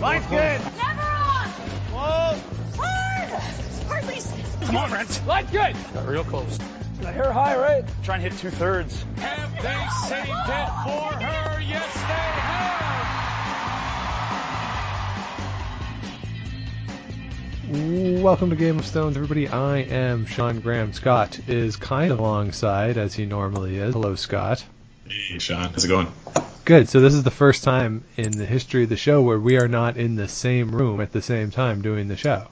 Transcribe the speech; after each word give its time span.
Line's 0.00 0.26
good. 0.26 0.60
Never 0.76 1.00
on. 1.00 1.48
Whoa. 1.92 2.38
Hard. 2.76 3.30
Hardly. 3.88 4.20
Come 4.66 4.76
on, 4.76 4.90
Brent. 4.90 5.26
Line's 5.26 5.50
good. 5.50 5.74
Got 5.94 6.06
real 6.06 6.24
close. 6.24 6.58
I 7.04 7.12
hear 7.12 7.32
high, 7.32 7.56
right? 7.56 7.84
Try 8.02 8.16
and 8.16 8.24
hit 8.24 8.36
two 8.38 8.50
thirds. 8.50 9.04
Have 9.16 9.52
they 9.62 9.86
saved 10.08 10.28
it 10.28 10.68
for 10.84 11.12
her? 11.24 11.60
Yes, 11.60 11.94
they 11.94 12.14
have. 17.70 18.22
Welcome 18.22 18.50
to 18.50 18.56
Game 18.56 18.78
of 18.78 18.86
Stones, 18.86 19.16
everybody. 19.16 19.48
I 19.48 19.78
am 19.78 20.26
Sean 20.26 20.60
Graham. 20.60 20.92
Scott 20.92 21.40
is 21.48 21.76
kind 21.76 22.12
of 22.12 22.18
alongside, 22.18 22.98
as 22.98 23.14
he 23.14 23.24
normally 23.24 23.78
is. 23.78 23.94
Hello, 23.94 24.14
Scott. 24.14 24.64
Hey, 25.08 25.38
Sean. 25.38 25.70
How's 25.70 25.84
it 25.84 25.88
going? 25.88 26.08
Good. 26.66 26.88
So 26.88 26.98
this 26.98 27.14
is 27.14 27.22
the 27.22 27.30
first 27.30 27.62
time 27.62 28.02
in 28.16 28.32
the 28.32 28.44
history 28.44 28.82
of 28.82 28.88
the 28.88 28.96
show 28.96 29.22
where 29.22 29.38
we 29.38 29.56
are 29.56 29.68
not 29.68 29.96
in 29.96 30.16
the 30.16 30.26
same 30.26 30.74
room 30.74 31.00
at 31.00 31.12
the 31.12 31.22
same 31.22 31.52
time 31.52 31.80
doing 31.80 32.08
the 32.08 32.16
show. 32.16 32.48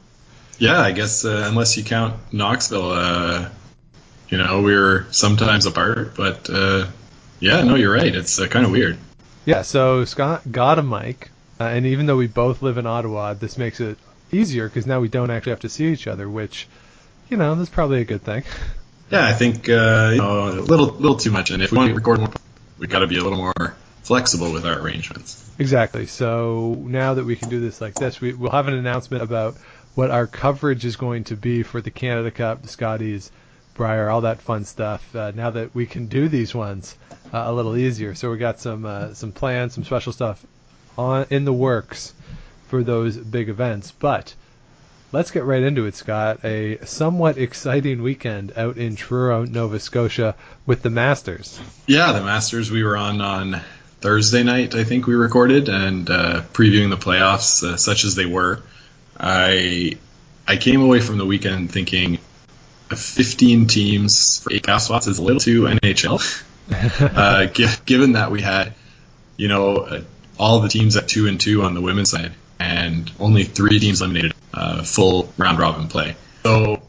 Yeah, 0.56 0.80
I 0.80 0.92
guess 0.92 1.24
uh, 1.24 1.46
unless 1.48 1.76
you 1.76 1.82
count 1.82 2.14
Knoxville, 2.32 2.92
uh, 2.92 3.48
you 4.28 4.38
know, 4.38 4.62
we're 4.62 5.10
sometimes 5.10 5.66
apart, 5.66 6.14
but 6.16 6.48
uh, 6.48 6.86
yeah, 7.40 7.62
no, 7.64 7.74
you're 7.74 7.92
right. 7.92 8.14
It's 8.14 8.38
uh, 8.38 8.46
kind 8.46 8.64
of 8.64 8.70
weird. 8.70 8.98
Yeah. 9.46 9.62
So 9.62 10.04
Scott 10.04 10.42
got 10.48 10.78
a 10.78 10.82
mic, 10.84 11.32
uh, 11.58 11.64
and 11.64 11.84
even 11.84 12.06
though 12.06 12.16
we 12.16 12.28
both 12.28 12.62
live 12.62 12.78
in 12.78 12.86
Ottawa, 12.86 13.34
this 13.34 13.58
makes 13.58 13.80
it 13.80 13.98
easier 14.30 14.68
because 14.68 14.86
now 14.86 15.00
we 15.00 15.08
don't 15.08 15.30
actually 15.30 15.50
have 15.50 15.60
to 15.60 15.68
see 15.68 15.86
each 15.92 16.06
other, 16.06 16.28
which, 16.30 16.68
you 17.30 17.36
know, 17.36 17.56
that's 17.56 17.68
probably 17.68 18.00
a 18.00 18.04
good 18.04 18.22
thing. 18.22 18.44
Yeah, 19.10 19.26
I 19.26 19.32
think 19.32 19.68
uh, 19.68 20.10
you 20.12 20.18
know, 20.18 20.50
a 20.50 20.62
little, 20.62 20.86
little 20.86 21.16
too 21.16 21.32
much, 21.32 21.50
and 21.50 21.64
if 21.64 21.72
we 21.72 21.78
want 21.78 21.88
to 21.88 21.96
record 21.96 22.20
more, 22.20 22.32
we 22.78 22.86
got 22.86 23.00
to 23.00 23.08
be 23.08 23.18
a 23.18 23.22
little 23.24 23.38
more 23.38 23.74
flexible 24.04 24.52
with 24.52 24.64
our 24.64 24.78
arrangements. 24.78 25.50
Exactly. 25.58 26.06
So 26.06 26.76
now 26.78 27.14
that 27.14 27.24
we 27.24 27.36
can 27.36 27.48
do 27.48 27.60
this 27.60 27.80
like 27.80 27.94
this, 27.94 28.20
we, 28.20 28.32
we'll 28.34 28.50
have 28.50 28.68
an 28.68 28.74
announcement 28.74 29.22
about 29.22 29.56
what 29.94 30.10
our 30.10 30.26
coverage 30.26 30.84
is 30.84 30.96
going 30.96 31.24
to 31.24 31.36
be 31.36 31.62
for 31.62 31.80
the 31.80 31.90
Canada 31.90 32.30
Cup, 32.30 32.62
the 32.62 32.68
Scotties, 32.68 33.30
Brier, 33.74 34.08
all 34.08 34.22
that 34.22 34.40
fun 34.40 34.64
stuff. 34.64 35.14
Uh, 35.14 35.32
now 35.34 35.50
that 35.50 35.74
we 35.74 35.86
can 35.86 36.06
do 36.06 36.28
these 36.28 36.54
ones 36.54 36.96
uh, 37.32 37.44
a 37.46 37.52
little 37.52 37.76
easier, 37.76 38.14
so 38.14 38.30
we 38.30 38.38
got 38.38 38.60
some 38.60 38.84
uh, 38.84 39.14
some 39.14 39.32
plans, 39.32 39.74
some 39.74 39.84
special 39.84 40.12
stuff 40.12 40.44
on 40.96 41.26
in 41.30 41.44
the 41.44 41.52
works 41.52 42.14
for 42.68 42.82
those 42.82 43.16
big 43.16 43.48
events. 43.48 43.90
But 43.90 44.34
let's 45.12 45.30
get 45.30 45.44
right 45.44 45.62
into 45.62 45.86
it, 45.86 45.94
Scott. 45.94 46.44
A 46.44 46.78
somewhat 46.84 47.38
exciting 47.38 48.02
weekend 48.02 48.52
out 48.56 48.76
in 48.76 48.96
Truro, 48.96 49.44
Nova 49.44 49.80
Scotia, 49.80 50.36
with 50.66 50.82
the 50.82 50.90
Masters. 50.90 51.60
Yeah, 51.86 52.12
the 52.12 52.22
Masters 52.22 52.70
we 52.70 52.84
were 52.84 52.96
on 52.96 53.20
on 53.20 53.60
Thursday 54.04 54.42
night, 54.42 54.74
I 54.74 54.84
think 54.84 55.06
we 55.06 55.14
recorded, 55.14 55.70
and 55.70 56.10
uh, 56.10 56.42
previewing 56.52 56.90
the 56.90 56.98
playoffs, 56.98 57.62
uh, 57.62 57.78
such 57.78 58.04
as 58.04 58.14
they 58.14 58.26
were. 58.26 58.60
I 59.18 59.96
I 60.46 60.58
came 60.58 60.82
away 60.82 61.00
from 61.00 61.16
the 61.16 61.24
weekend 61.24 61.72
thinking, 61.72 62.18
uh, 62.90 62.96
15 62.96 63.66
teams 63.66 64.40
for 64.40 64.52
eight 64.52 64.64
playoff 64.64 64.82
spots 64.82 65.06
is 65.06 65.18
a 65.18 65.22
little 65.22 65.40
too 65.40 65.62
NHL. 65.62 66.20
uh, 67.16 67.46
g- 67.46 67.66
given 67.86 68.12
that 68.12 68.30
we 68.30 68.42
had, 68.42 68.74
you 69.38 69.48
know, 69.48 69.76
uh, 69.76 70.02
all 70.38 70.60
the 70.60 70.68
teams 70.68 70.98
at 70.98 71.08
two 71.08 71.26
and 71.26 71.40
two 71.40 71.62
on 71.62 71.72
the 71.72 71.80
women's 71.80 72.10
side, 72.10 72.32
and 72.60 73.10
only 73.18 73.44
three 73.44 73.78
teams 73.78 74.02
eliminated 74.02 74.34
uh, 74.52 74.82
full 74.82 75.32
round 75.38 75.58
robin 75.58 75.88
play. 75.88 76.14
So 76.42 76.82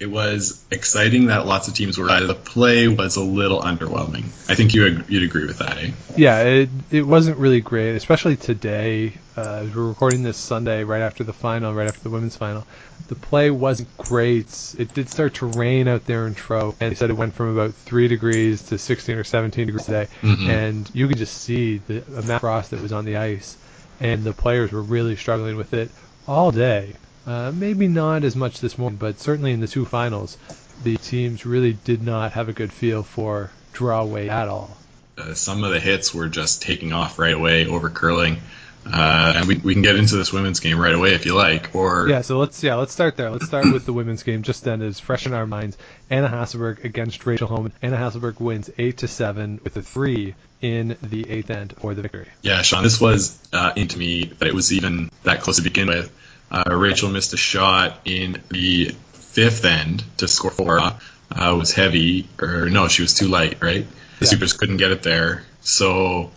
it 0.00 0.06
was 0.10 0.64
exciting 0.70 1.26
that 1.26 1.46
lots 1.46 1.68
of 1.68 1.74
teams 1.74 1.96
were. 1.96 2.10
Uh, 2.10 2.20
the 2.26 2.34
play 2.34 2.88
was 2.88 3.16
a 3.16 3.22
little 3.22 3.60
underwhelming. 3.60 4.24
I 4.50 4.54
think 4.54 4.74
you 4.74 4.86
ag- 4.86 5.04
you'd 5.08 5.22
agree 5.22 5.46
with 5.46 5.58
that, 5.58 5.78
eh? 5.78 5.90
Yeah, 6.16 6.40
it 6.40 6.68
it 6.90 7.02
wasn't 7.06 7.38
really 7.38 7.60
great, 7.60 7.94
especially 7.96 8.36
today. 8.36 9.12
Uh, 9.36 9.64
we're 9.74 9.88
recording 9.88 10.22
this 10.22 10.36
Sunday, 10.36 10.84
right 10.84 11.02
after 11.02 11.24
the 11.24 11.32
final, 11.32 11.72
right 11.74 11.88
after 11.88 12.00
the 12.02 12.10
women's 12.10 12.36
final. 12.36 12.66
The 13.08 13.14
play 13.16 13.50
wasn't 13.50 13.94
great. 13.98 14.74
It 14.78 14.94
did 14.94 15.10
start 15.10 15.34
to 15.34 15.46
rain 15.46 15.88
out 15.88 16.06
there 16.06 16.26
in 16.26 16.34
Tro, 16.34 16.74
and 16.80 16.90
they 16.90 16.94
said 16.94 17.10
it 17.10 17.14
went 17.14 17.34
from 17.34 17.48
about 17.56 17.74
three 17.74 18.08
degrees 18.08 18.62
to 18.68 18.78
16 18.78 19.16
or 19.16 19.24
17 19.24 19.66
degrees 19.66 19.84
today, 19.86 20.08
Mhm. 20.22 20.48
and 20.48 20.90
you 20.94 21.06
could 21.08 21.18
just 21.18 21.36
see 21.42 21.78
the 21.86 22.02
amount 22.12 22.30
of 22.30 22.40
frost 22.40 22.70
that 22.70 22.80
was 22.80 22.92
on 22.92 23.04
the 23.04 23.16
ice, 23.16 23.56
and 24.00 24.24
the 24.24 24.32
players 24.32 24.72
were 24.72 24.82
really 24.82 25.16
struggling 25.16 25.56
with 25.56 25.74
it 25.74 25.90
all 26.26 26.50
day. 26.50 26.94
Uh, 27.26 27.52
maybe 27.54 27.88
not 27.88 28.24
as 28.24 28.36
much 28.36 28.60
this 28.60 28.76
morning, 28.76 28.98
but 28.98 29.18
certainly 29.18 29.52
in 29.52 29.60
the 29.60 29.66
two 29.66 29.84
finals, 29.84 30.36
the 30.82 30.96
teams 30.96 31.46
really 31.46 31.72
did 31.72 32.02
not 32.02 32.32
have 32.32 32.48
a 32.48 32.52
good 32.52 32.72
feel 32.72 33.02
for 33.02 33.50
draw 33.72 34.04
weight 34.04 34.28
at 34.28 34.48
all. 34.48 34.76
Uh, 35.16 35.34
some 35.34 35.64
of 35.64 35.72
the 35.72 35.80
hits 35.80 36.12
were 36.12 36.28
just 36.28 36.62
taking 36.62 36.92
off 36.92 37.18
right 37.18 37.34
away 37.34 37.66
over 37.66 37.88
curling. 37.88 38.40
Uh, 38.86 39.32
and 39.36 39.48
we, 39.48 39.56
we 39.56 39.72
can 39.72 39.82
get 39.82 39.96
into 39.96 40.16
this 40.16 40.32
women's 40.32 40.60
game 40.60 40.78
right 40.78 40.94
away 40.94 41.14
if 41.14 41.24
you 41.24 41.34
like. 41.34 41.74
Or 41.74 42.06
Yeah, 42.08 42.20
so 42.20 42.38
let's 42.38 42.62
yeah 42.62 42.74
let's 42.74 42.92
start 42.92 43.16
there. 43.16 43.30
Let's 43.30 43.46
start 43.46 43.72
with 43.72 43.86
the 43.86 43.92
women's 43.92 44.22
game. 44.22 44.42
Just 44.42 44.64
then, 44.64 44.82
is 44.82 45.00
fresh 45.00 45.26
in 45.26 45.32
our 45.32 45.46
minds. 45.46 45.78
Anna 46.10 46.28
Hasselborg 46.28 46.84
against 46.84 47.24
Rachel 47.24 47.48
Homan. 47.48 47.72
Anna 47.80 47.96
Hasselborg 47.96 48.40
wins 48.40 48.70
eight 48.76 48.98
to 48.98 49.08
seven 49.08 49.60
with 49.64 49.76
a 49.76 49.82
three 49.82 50.34
in 50.60 50.96
the 51.02 51.30
eighth 51.30 51.50
end 51.50 51.74
for 51.78 51.94
the 51.94 52.02
victory. 52.02 52.28
Yeah, 52.42 52.60
Sean, 52.62 52.82
this 52.82 53.00
was 53.00 53.38
uh, 53.52 53.72
into 53.74 53.98
me 53.98 54.24
that 54.24 54.48
it 54.48 54.54
was 54.54 54.72
even 54.72 55.10
that 55.22 55.40
close 55.40 55.56
to 55.56 55.62
begin 55.62 55.88
with. 55.88 56.12
Uh, 56.54 56.76
Rachel 56.76 57.10
missed 57.10 57.32
a 57.32 57.36
shot 57.36 57.98
in 58.04 58.40
the 58.48 58.94
fifth 59.12 59.64
end 59.64 60.04
to 60.18 60.28
score 60.28 60.52
four. 60.52 60.78
Uh, 60.78 61.56
was 61.58 61.72
heavy, 61.72 62.28
or 62.40 62.70
no, 62.70 62.86
she 62.86 63.02
was 63.02 63.14
too 63.14 63.26
light, 63.26 63.60
right? 63.60 63.84
The 64.20 64.24
Yeah. 64.24 64.30
Supers 64.30 64.52
couldn't 64.52 64.76
get 64.76 64.92
it 64.92 65.02
there. 65.02 65.44
So 65.62 66.30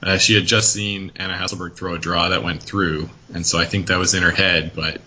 uh, 0.00 0.18
she 0.18 0.36
had 0.36 0.46
just 0.46 0.72
seen 0.72 1.10
Anna 1.16 1.34
Hasselborg 1.34 1.74
throw 1.74 1.94
a 1.94 1.98
draw 1.98 2.28
that 2.28 2.44
went 2.44 2.62
through, 2.62 3.10
and 3.32 3.44
so 3.44 3.58
I 3.58 3.64
think 3.64 3.88
that 3.88 3.98
was 3.98 4.14
in 4.14 4.22
her 4.22 4.30
head, 4.30 4.72
but 4.76 5.00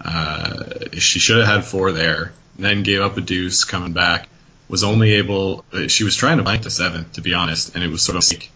uh, 0.00 0.64
she 0.92 1.18
should 1.18 1.38
have 1.38 1.46
had 1.46 1.64
four 1.64 1.90
there. 1.90 2.32
Then 2.56 2.84
gave 2.84 3.00
up 3.00 3.16
a 3.16 3.20
deuce 3.20 3.64
coming 3.64 3.94
back. 3.94 4.28
Was 4.68 4.84
only 4.84 5.14
able, 5.14 5.64
uh, 5.72 5.88
she 5.88 6.04
was 6.04 6.14
trying 6.14 6.36
to 6.36 6.44
blank 6.44 6.62
to 6.62 6.70
seventh, 6.70 7.14
to 7.14 7.20
be 7.20 7.34
honest, 7.34 7.74
and 7.74 7.82
it 7.82 7.88
was 7.88 8.02
sort 8.02 8.16
of 8.16 8.30
like 8.30 8.50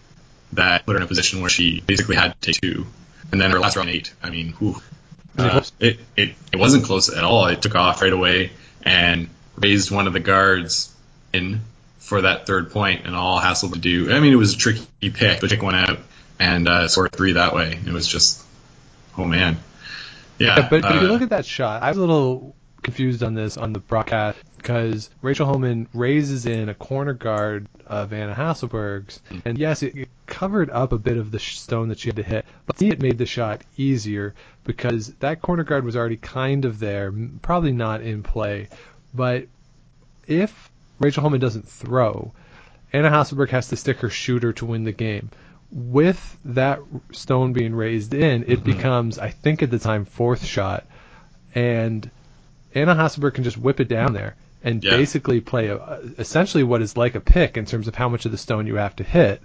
that 0.53 0.87
put 0.87 0.93
her 0.93 0.99
in 0.99 1.03
a 1.03 1.09
position 1.09 1.41
where 1.41 1.51
she 1.51 1.81
basically 1.81 2.15
had 2.15 2.41
to 2.41 2.53
take 2.53 2.61
two. 2.61 2.87
And 3.33 3.41
then 3.41 3.51
her 3.51 3.59
last 3.59 3.77
round 3.77 3.91
eight, 3.91 4.15
I 4.23 4.31
mean, 4.31 4.53
whew, 4.53 4.81
uh, 5.37 5.63
it, 5.79 5.99
it, 6.17 6.35
it 6.53 6.57
wasn't 6.57 6.85
close 6.85 7.09
at 7.09 7.25
all. 7.25 7.47
It 7.47 7.63
took 7.63 7.75
off 7.75 8.03
right 8.03 8.13
away 8.13 8.53
and 8.83 9.29
raised 9.57 9.91
one 9.91 10.07
of 10.07 10.13
the 10.13 10.21
guards 10.21 10.95
in 11.33 11.61
for 11.99 12.23
that 12.23 12.47
third 12.47 12.71
point, 12.71 13.05
and 13.05 13.15
all 13.15 13.39
Hassel 13.39 13.71
to 13.71 13.79
do. 13.79 14.11
I 14.13 14.21
mean, 14.21 14.33
it 14.33 14.37
was 14.37 14.55
a 14.55 14.57
tricky 14.57 15.11
pick, 15.11 15.41
but 15.41 15.51
take 15.51 15.63
one 15.63 15.75
out 15.75 15.99
and 16.39 16.67
uh, 16.67 16.89
score 16.89 17.09
three 17.09 17.33
that 17.33 17.55
way. 17.55 17.79
It 17.87 17.93
was 17.93 18.09
just, 18.09 18.43
oh 19.19 19.25
man, 19.25 19.59
yeah. 20.39 20.57
Yeah, 20.57 20.69
but, 20.71 20.83
but 20.83 20.95
if 20.95 21.03
you 21.03 21.09
uh, 21.09 21.13
look 21.13 21.23
at 21.23 21.31
that 21.31 21.45
shot, 21.45 21.83
I 21.83 21.89
was 21.89 21.99
a 21.99 22.01
little 22.01 22.57
confused 22.89 23.23
on 23.23 23.35
this 23.35 23.59
on 23.59 23.75
the 23.75 23.81
broadcast 23.81 24.39
because 24.57 25.11
Rachel 25.21 25.45
Homan 25.45 25.87
raises 25.93 26.47
in 26.47 26.71
a 26.71 26.75
corner 26.75 27.13
guard 27.13 27.69
of 27.87 28.15
Anna 28.15 28.35
Hasselborg's, 28.35 29.21
and 29.45 29.59
yes, 29.59 29.83
it, 29.83 29.95
it 29.95 30.09
covered 30.25 30.71
up 30.71 30.93
a 30.93 30.99
bit 30.99 31.19
of 31.19 31.31
the 31.31 31.39
stone 31.39 31.91
that 31.91 31.99
she 31.99 32.09
had 32.09 32.17
to 32.17 32.23
hit, 32.23 32.47
but 32.65 32.79
to 32.79 32.85
me 32.87 32.91
it 32.91 33.03
made 33.03 33.19
the 33.19 33.27
shot 33.27 33.61
easier 33.77 34.35
because 34.65 35.09
that 35.17 35.43
corner 35.43 35.65
guard 35.65 35.85
was 35.85 35.97
already 35.97 36.17
kind 36.17 36.65
of 36.65 36.79
there, 36.79 37.13
probably 37.43 37.73
not 37.73 38.01
in 38.01 38.23
play, 38.23 38.69
but 39.13 39.47
if 40.27 40.71
Rachel 40.99 41.23
Homan 41.23 41.41
doesn't 41.41 41.69
throw, 41.69 42.33
Anna 42.91 43.11
Hasselborg 43.11 43.51
has 43.51 43.69
to 43.69 43.77
stick 43.77 43.99
her 43.99 44.09
shooter 44.09 44.55
to 44.55 44.65
win 44.65 44.85
the 44.85 44.93
game. 44.93 45.29
With 45.71 46.39
that 46.47 46.81
stone 47.13 47.53
being 47.53 47.75
raised 47.75 48.15
in, 48.15 48.45
it 48.45 48.49
mm-hmm. 48.49 48.65
becomes, 48.65 49.19
I 49.19 49.29
think 49.29 49.63
at 49.63 49.71
the 49.71 49.79
time, 49.79 50.07
fourth 50.07 50.43
shot, 50.47 50.87
and 51.55 52.11
Anna 52.75 52.95
Hasselborg 52.95 53.35
can 53.35 53.45
just 53.45 53.57
whip 53.59 53.81
it 53.81 53.89
down 53.89 54.13
there 54.13 54.37
and 54.63 54.83
Yeah. 54.83 54.91
basically 54.91 55.41
play 55.41 55.69
a, 55.69 56.01
essentially 56.19 56.65
what 56.65 56.83
is 56.83 56.97
like 56.97 57.15
a 57.15 57.21
pick 57.21 57.57
in 57.57 57.65
terms 57.67 57.89
of 57.89 57.95
how 57.95 58.09
much 58.09 58.25
of 58.27 58.33
the 58.33 58.39
stone 58.39 58.67
you 58.67 58.77
have 58.77 58.97
to 58.97 59.05
hit 59.05 59.41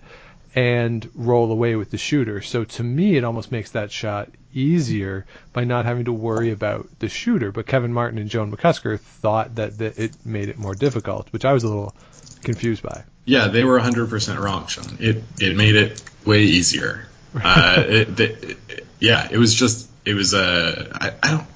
and 0.55 1.09
roll 1.15 1.51
away 1.51 1.75
with 1.75 1.89
the 1.91 1.97
shooter. 1.97 2.41
So 2.41 2.63
to 2.63 2.83
me, 2.83 3.15
it 3.15 3.23
almost 3.23 3.51
makes 3.51 3.71
that 3.71 3.91
shot 3.91 4.29
easier 4.53 5.25
by 5.51 5.63
not 5.63 5.85
having 5.85 6.05
to 6.05 6.13
worry 6.13 6.51
about 6.51 6.87
the 6.99 7.09
shooter. 7.09 7.51
But 7.51 7.65
Kevin 7.65 7.91
Martin 7.93 8.19
and 8.19 8.29
Joan 8.29 8.51
McCusker 8.55 8.99
thought 8.99 9.55
that, 9.55 9.77
that 9.79 9.97
it 9.97 10.11
made 10.25 10.49
it 10.49 10.57
more 10.59 10.75
difficult, 10.75 11.27
which 11.31 11.43
I 11.45 11.53
was 11.53 11.63
a 11.63 11.67
little 11.67 11.95
confused 12.43 12.83
by. 12.83 13.03
Yeah, 13.25 13.47
they 13.47 13.63
were 13.63 13.79
100% 13.79 14.37
wrong, 14.39 14.67
Sean. 14.67 14.97
It 14.99 15.23
it 15.39 15.55
made 15.55 15.75
it 15.75 16.03
way 16.25 16.43
easier. 16.43 17.07
Uh, 17.35 17.83
it, 17.87 18.15
the, 18.15 18.49
it- 18.51 18.85
yeah, 18.99 19.27
it 19.31 19.39
was 19.39 19.55
just 19.55 19.89
it 20.05 20.13
was 20.13 20.35
uh, 20.35 20.87
I, 20.93 21.13
I 21.23 21.31
don't. 21.31 21.47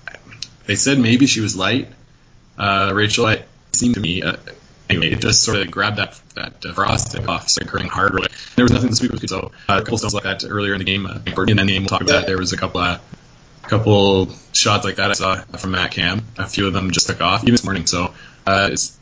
They 0.67 0.75
said 0.75 0.99
maybe 0.99 1.25
she 1.25 1.41
was 1.41 1.55
light. 1.55 1.87
Uh, 2.57 2.91
Rachel, 2.93 3.27
it 3.27 3.47
seemed 3.73 3.95
to 3.95 4.01
me. 4.01 4.21
Uh, 4.21 4.35
anyway, 4.89 5.11
it 5.11 5.21
just 5.21 5.43
sort 5.43 5.57
of 5.57 5.71
grabbed 5.71 5.97
that 5.97 6.19
that 6.35 6.65
uh, 6.65 6.73
frosting 6.73 7.27
off, 7.27 7.49
started 7.49 7.71
curling 7.71 7.87
hard. 7.89 8.13
There 8.55 8.63
was 8.65 8.71
nothing 8.71 8.89
to 8.89 8.95
speak 8.95 9.11
with. 9.11 9.27
So 9.29 9.51
uh, 9.69 9.79
a 9.79 9.81
couple 9.81 9.97
stuff 9.97 10.13
like 10.13 10.23
that 10.23 10.43
earlier 10.47 10.73
in 10.73 10.79
the 10.79 10.85
game. 10.85 11.05
Uh, 11.05 11.19
in 11.25 11.57
the 11.57 11.65
game, 11.65 11.83
we'll 11.83 11.87
talk 11.89 12.01
about 12.01 12.11
that. 12.21 12.27
There 12.27 12.37
was 12.37 12.53
a 12.53 12.57
couple 12.57 12.81
of 12.81 12.99
couple 13.63 14.29
shots 14.53 14.85
like 14.85 14.95
that 14.95 15.09
I 15.09 15.13
saw 15.13 15.35
from 15.57 15.71
Matt 15.71 15.91
Cam. 15.91 16.21
A 16.37 16.47
few 16.47 16.67
of 16.67 16.73
them 16.73 16.91
just 16.91 17.07
took 17.07 17.21
off 17.21 17.43
even 17.43 17.53
this 17.53 17.63
morning. 17.63 17.85
So 17.85 18.13
uh, 18.45 18.69
it's 18.71 18.97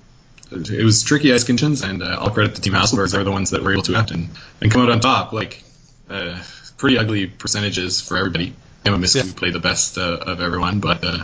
it 0.51 0.83
was 0.83 1.03
tricky 1.03 1.33
ice 1.33 1.43
conditions, 1.43 1.81
and 1.81 2.03
uh, 2.03 2.17
all 2.19 2.29
credit 2.29 2.55
to 2.55 2.61
Team 2.61 2.73
Hasselborg. 2.73 3.11
They're 3.11 3.23
the 3.23 3.31
ones 3.31 3.49
that 3.51 3.63
were 3.63 3.71
able 3.73 3.83
to 3.83 3.95
act 3.95 4.11
and, 4.11 4.29
and 4.61 4.71
come 4.71 4.81
out 4.83 4.89
on 4.91 4.99
top. 4.99 5.33
Like 5.33 5.63
uh, 6.09 6.41
pretty 6.77 6.97
ugly 6.97 7.25
percentages 7.27 8.01
for 8.01 8.17
everybody. 8.17 8.53
Emma 8.85 8.97
Miskew 8.97 9.25
Yeah. 9.25 9.33
played 9.35 9.53
the 9.53 9.59
best 9.59 9.97
uh, 9.97 10.01
of 10.21 10.41
everyone, 10.41 10.79
but 10.79 11.03
uh, 11.03 11.23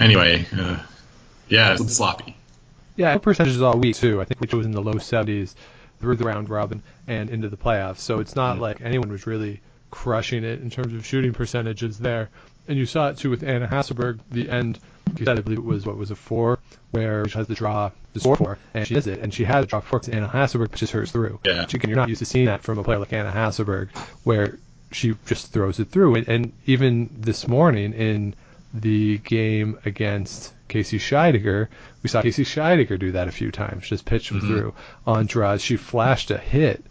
anyway, 0.00 0.46
uh, 0.56 0.78
yeah, 1.48 1.74
it's 1.74 1.96
sloppy. 1.96 2.36
Yeah, 2.96 3.16
percentages 3.18 3.62
all 3.62 3.78
week 3.78 3.96
too. 3.96 4.20
I 4.20 4.24
think 4.24 4.40
Rachel 4.40 4.58
was 4.58 4.66
in 4.66 4.72
the 4.72 4.82
low 4.82 4.94
70s 4.94 5.54
through 6.00 6.16
the 6.16 6.24
round 6.24 6.48
robin 6.50 6.82
and 7.06 7.30
into 7.30 7.48
the 7.48 7.56
playoffs. 7.56 7.98
So 7.98 8.18
it's 8.20 8.34
not 8.36 8.56
Mm. 8.56 8.60
like 8.60 8.80
anyone 8.80 9.10
was 9.10 9.26
really 9.26 9.60
crushing 9.90 10.44
it 10.44 10.60
in 10.60 10.70
terms 10.70 10.92
of 10.94 11.04
shooting 11.06 11.32
percentages 11.32 11.98
there. 11.98 12.28
And 12.68 12.78
you 12.78 12.86
saw 12.86 13.08
it 13.08 13.16
too 13.18 13.30
with 13.30 13.42
Anna 13.42 13.66
Hasselborg. 13.66 14.20
The 14.30 14.48
end, 14.48 14.78
you 15.18 15.24
said 15.24 15.38
I 15.38 15.40
believe 15.42 15.58
it 15.58 15.64
was 15.64 15.84
what 15.86 15.96
was 15.96 16.10
a 16.10 16.14
four, 16.16 16.58
where 16.90 17.26
she 17.28 17.38
has 17.38 17.46
to 17.48 17.54
draw, 17.54 17.90
the 18.12 18.20
score 18.20 18.36
four, 18.36 18.58
and 18.74 18.86
she 18.86 18.94
does 18.94 19.06
it, 19.06 19.20
and 19.20 19.32
she 19.32 19.44
had 19.44 19.64
a 19.64 19.66
draw 19.66 19.80
four 19.80 19.98
because 19.98 20.14
Anna 20.14 20.28
Hasselborg 20.28 20.70
pushes 20.70 20.90
hers 20.90 21.10
through. 21.10 21.40
Yeah. 21.44 21.62
Which, 21.62 21.74
again, 21.74 21.88
you're 21.90 21.96
not 21.98 22.08
used 22.08 22.20
to 22.20 22.26
seeing 22.26 22.46
that 22.46 22.62
from 22.62 22.78
a 22.78 22.84
player 22.84 22.98
like 22.98 23.12
Anna 23.12 23.30
Hasselborg, 23.32 23.90
where 24.24 24.58
she 24.92 25.14
just 25.26 25.52
throws 25.52 25.80
it 25.80 25.88
through. 25.90 26.16
And, 26.16 26.28
and 26.28 26.52
even 26.66 27.08
this 27.18 27.46
morning 27.48 27.92
in 27.92 28.34
the 28.72 29.18
game 29.18 29.78
against 29.84 30.52
Casey 30.68 30.98
Scheidegger, 30.98 31.68
we 32.02 32.08
saw 32.08 32.22
Casey 32.22 32.44
Scheidegger 32.44 32.98
do 32.98 33.12
that 33.12 33.28
a 33.28 33.32
few 33.32 33.50
times, 33.50 33.88
just 33.88 34.04
pitch 34.04 34.28
them 34.28 34.40
through 34.40 34.74
on 35.06 35.26
draws. 35.26 35.60
She 35.62 35.76
flashed 35.76 36.30
a 36.30 36.38
hit 36.38 36.84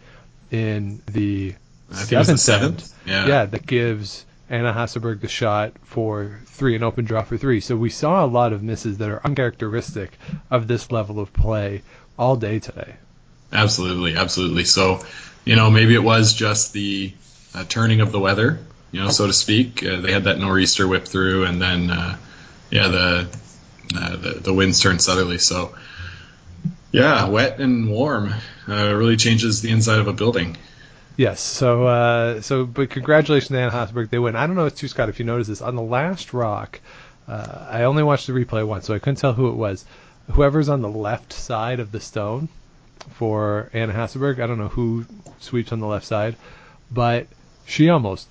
in 0.50 1.02
the 1.06 1.54
think 1.90 2.08
the 2.08 2.24
seventh 2.24 2.40
seventh. 2.40 2.94
end. 3.06 3.28
Yeah. 3.28 3.46
that 3.46 3.66
gives 3.66 4.24
Anna 4.48 4.72
Hasselborg 4.72 5.20
the 5.20 5.28
shot 5.28 5.72
for 5.82 6.40
three, 6.46 6.76
an 6.76 6.82
open 6.82 7.04
draw 7.04 7.22
for 7.22 7.36
three. 7.36 7.60
So 7.60 7.76
we 7.76 7.90
saw 7.90 8.24
a 8.24 8.26
lot 8.26 8.52
of 8.52 8.62
misses 8.62 8.98
that 8.98 9.08
are 9.08 9.20
uncharacteristic 9.24 10.10
of 10.50 10.66
this 10.68 10.90
level 10.90 11.20
of 11.20 11.32
play 11.32 11.82
all 12.18 12.36
day 12.36 12.58
today. 12.58 12.94
Absolutely, 13.52 14.16
absolutely. 14.16 14.64
So, 14.64 15.04
you 15.44 15.56
know, 15.56 15.70
maybe 15.70 15.94
it 15.94 16.02
was 16.02 16.34
just 16.34 16.72
the 16.72 17.12
uh, 17.54 17.64
turning 17.68 18.00
of 18.00 18.12
the 18.12 18.20
weather, 18.20 18.60
you 18.92 19.00
know, 19.00 19.10
so 19.10 19.26
to 19.26 19.32
speak. 19.32 19.84
Uh, 19.84 20.00
they 20.00 20.12
had 20.12 20.24
that 20.24 20.38
nor'easter 20.38 20.86
whip 20.86 21.06
through, 21.06 21.44
and 21.44 21.60
then, 21.60 21.90
uh, 21.90 22.16
yeah, 22.70 22.88
the, 22.88 23.28
uh, 23.96 24.16
the 24.16 24.40
the 24.42 24.54
winds 24.54 24.80
turned 24.80 25.00
southerly. 25.00 25.38
So, 25.38 25.74
yeah, 26.92 27.28
wet 27.28 27.60
and 27.60 27.88
warm 27.90 28.34
uh, 28.68 28.94
really 28.94 29.16
changes 29.16 29.62
the 29.62 29.70
inside 29.70 29.98
of 29.98 30.08
a 30.08 30.12
building. 30.12 30.56
Yes. 31.16 31.40
So, 31.40 31.86
uh, 31.86 32.40
so, 32.40 32.64
but 32.64 32.90
congratulations 32.90 33.48
to 33.48 33.58
Anna 33.58 33.70
Hasselborg. 33.70 34.10
They 34.10 34.18
win. 34.18 34.36
I 34.36 34.46
don't 34.46 34.56
know, 34.56 34.68
too, 34.68 34.88
Scott, 34.88 35.08
if 35.08 35.18
you 35.18 35.24
noticed 35.24 35.50
this 35.50 35.62
on 35.62 35.76
the 35.76 35.82
last 35.82 36.32
rock. 36.32 36.80
Uh, 37.28 37.66
I 37.70 37.82
only 37.84 38.02
watched 38.02 38.26
the 38.26 38.32
replay 38.32 38.66
once, 38.66 38.86
so 38.86 38.94
I 38.94 38.98
couldn't 38.98 39.16
tell 39.16 39.34
who 39.34 39.48
it 39.50 39.54
was. 39.54 39.84
Whoever's 40.32 40.68
on 40.68 40.82
the 40.82 40.88
left 40.88 41.32
side 41.32 41.78
of 41.78 41.92
the 41.92 42.00
stone 42.00 42.48
for 43.14 43.70
Anna 43.72 43.92
Hasselborg, 43.92 44.40
I 44.40 44.46
don't 44.46 44.58
know 44.58 44.68
who 44.68 45.04
sweeps 45.38 45.72
on 45.72 45.80
the 45.80 45.86
left 45.86 46.06
side, 46.06 46.36
but 46.90 47.26
she 47.66 47.88
almost 47.88 48.26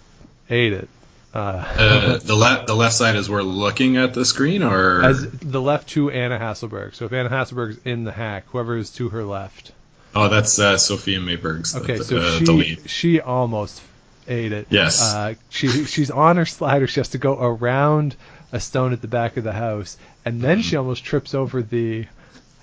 ate 0.50 0.74
it. 0.74 0.90
Uh, 1.34 1.38
Uh, 1.78 2.18
the 2.18 2.36
left 2.36 2.66
the 2.68 2.76
left 2.76 2.96
side 2.96 3.16
is 3.16 3.30
where 3.30 3.44
we're 3.44 3.50
looking 3.50 3.98
at 3.98 4.14
the 4.16 4.26
screen, 4.26 4.64
or 4.64 5.04
as 5.04 5.30
the 5.32 5.62
left 5.62 5.90
to 5.90 6.10
Anna 6.10 6.40
Hasselborg. 6.40 6.96
So 6.96 7.06
if 7.06 7.14
Anna 7.14 7.30
Hasselborg's 7.30 7.78
in 7.86 8.04
the 8.04 8.12
hack, 8.12 8.46
whoever 8.48 8.76
is 8.78 8.90
to 8.92 9.10
her 9.10 9.24
left. 9.24 9.72
oh, 10.16 10.28
that's 10.28 10.58
uh, 10.58 10.78
Sofia 10.80 11.20
Mabergs 11.20 11.76
Okay, 11.76 11.98
the, 12.00 12.04
so 12.04 12.18
uh, 12.18 12.38
she 12.40 12.46
the 12.46 12.52
lead. 12.54 12.90
she 12.90 13.22
almost 13.22 13.80
ate 14.28 14.52
it. 14.52 14.68
Yes. 14.72 15.02
Uh, 15.14 15.36
she 15.50 15.68
she's 15.86 16.10
on 16.10 16.38
her 16.38 16.46
slider. 16.48 16.88
She 16.88 17.00
has 17.00 17.10
to 17.10 17.20
go 17.20 17.38
around 17.40 18.16
a 18.52 18.60
stone 18.60 18.94
at 18.94 19.02
the 19.02 19.08
back 19.08 19.38
of 19.38 19.44
the 19.44 19.54
house, 19.54 19.98
and 20.26 20.42
then 20.42 20.58
Mm-hmm. 20.58 20.62
she 20.68 20.76
almost 20.78 21.04
trips 21.04 21.36
over 21.36 21.62
the 21.62 22.08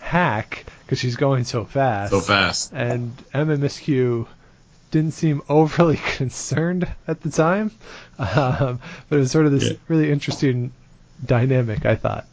hack 0.00 0.64
because 0.84 0.98
she's 0.98 1.14
going 1.16 1.44
so 1.44 1.64
fast. 1.64 2.10
So 2.10 2.20
fast. 2.20 2.72
And 2.72 3.12
Emma 3.32 3.56
Miskew 3.56 4.26
didn't 4.90 5.12
seem 5.12 5.42
overly 5.48 5.96
concerned 6.16 6.86
at 7.08 7.20
the 7.22 7.30
time, 7.30 7.70
um, 8.18 8.80
but 9.08 9.16
it 9.16 9.20
was 9.20 9.30
sort 9.30 9.46
of 9.46 9.52
this 9.52 9.64
Yeah. 9.70 9.76
really 9.88 10.10
interesting 10.10 10.72
dynamic. 11.24 11.84
I 11.86 11.96
thought. 11.96 12.26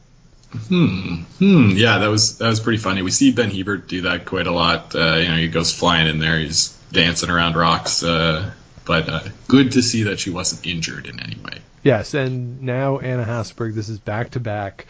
Hmm. 0.68 1.24
Hmm. 1.40 1.70
Yeah, 1.72 1.98
that 2.00 2.08
was 2.08 2.38
that 2.38 2.48
was 2.48 2.60
pretty 2.60 2.78
funny. 2.78 3.02
We 3.02 3.10
see 3.12 3.32
Ben 3.32 3.50
Hebert 3.50 3.88
do 3.88 4.02
that 4.02 4.26
quite 4.26 4.46
a 4.48 4.52
lot. 4.52 4.94
Uh, 4.96 5.16
you 5.16 5.28
know, 5.28 5.38
he 5.38 5.48
goes 5.48 5.74
flying 5.74 6.08
in 6.08 6.20
there. 6.20 6.38
He's 6.40 6.70
dancing 6.92 7.30
around 7.32 7.56
rocks. 7.56 8.04
Uh, 8.04 8.52
but 8.86 9.10
uh, 9.10 9.22
good 9.48 9.72
to 9.72 9.82
see 9.82 10.04
that 10.04 10.20
she 10.20 10.30
wasn't 10.30 10.68
injured 10.68 11.08
in 11.08 11.20
any 11.20 11.36
way. 11.36 11.60
Yes, 11.84 12.14
and 12.14 12.62
now 12.62 13.00
Anna 13.00 13.26
Hasberg. 13.26 13.74
This 13.74 13.90
is 13.90 13.98
back 13.98 14.32
to 14.32 14.40
back 14.40 14.86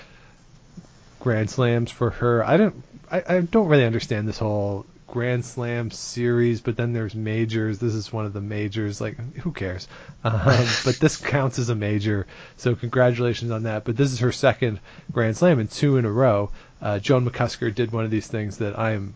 Grand 1.19 1.49
Slams 1.49 1.91
for 1.91 2.09
her. 2.09 2.43
I 2.45 2.57
don't, 2.57 2.83
I, 3.09 3.23
I 3.29 3.39
don't 3.41 3.67
really 3.67 3.85
understand 3.85 4.27
this 4.27 4.37
whole 4.39 4.85
Grand 5.13 5.45
Slam 5.45 5.91
series, 5.91 6.61
but 6.61 6.75
then 6.75 6.91
there's 6.91 7.13
majors. 7.13 7.77
This 7.77 7.93
is 7.93 8.11
one 8.11 8.25
of 8.25 8.33
the 8.33 8.41
majors. 8.41 8.99
Like, 8.99 9.15
who 9.35 9.51
cares? 9.51 9.87
Um, 10.25 10.65
but 10.85 10.95
this 11.01 11.17
counts 11.17 11.59
as 11.59 11.67
a 11.67 11.75
major, 11.75 12.25
so 12.55 12.75
congratulations 12.75 13.51
on 13.51 13.63
that. 13.63 13.83
But 13.83 13.97
this 13.97 14.13
is 14.13 14.19
her 14.19 14.31
second 14.31 14.79
Grand 15.11 15.35
Slam 15.35 15.59
and 15.59 15.69
two 15.69 15.97
in 15.97 16.05
a 16.05 16.11
row. 16.11 16.49
Uh, 16.81 16.99
Joan 16.99 17.29
McCusker 17.29 17.75
did 17.75 17.91
one 17.91 18.05
of 18.05 18.09
these 18.09 18.25
things 18.25 18.59
that 18.59 18.79
I 18.79 18.91
am. 18.91 19.15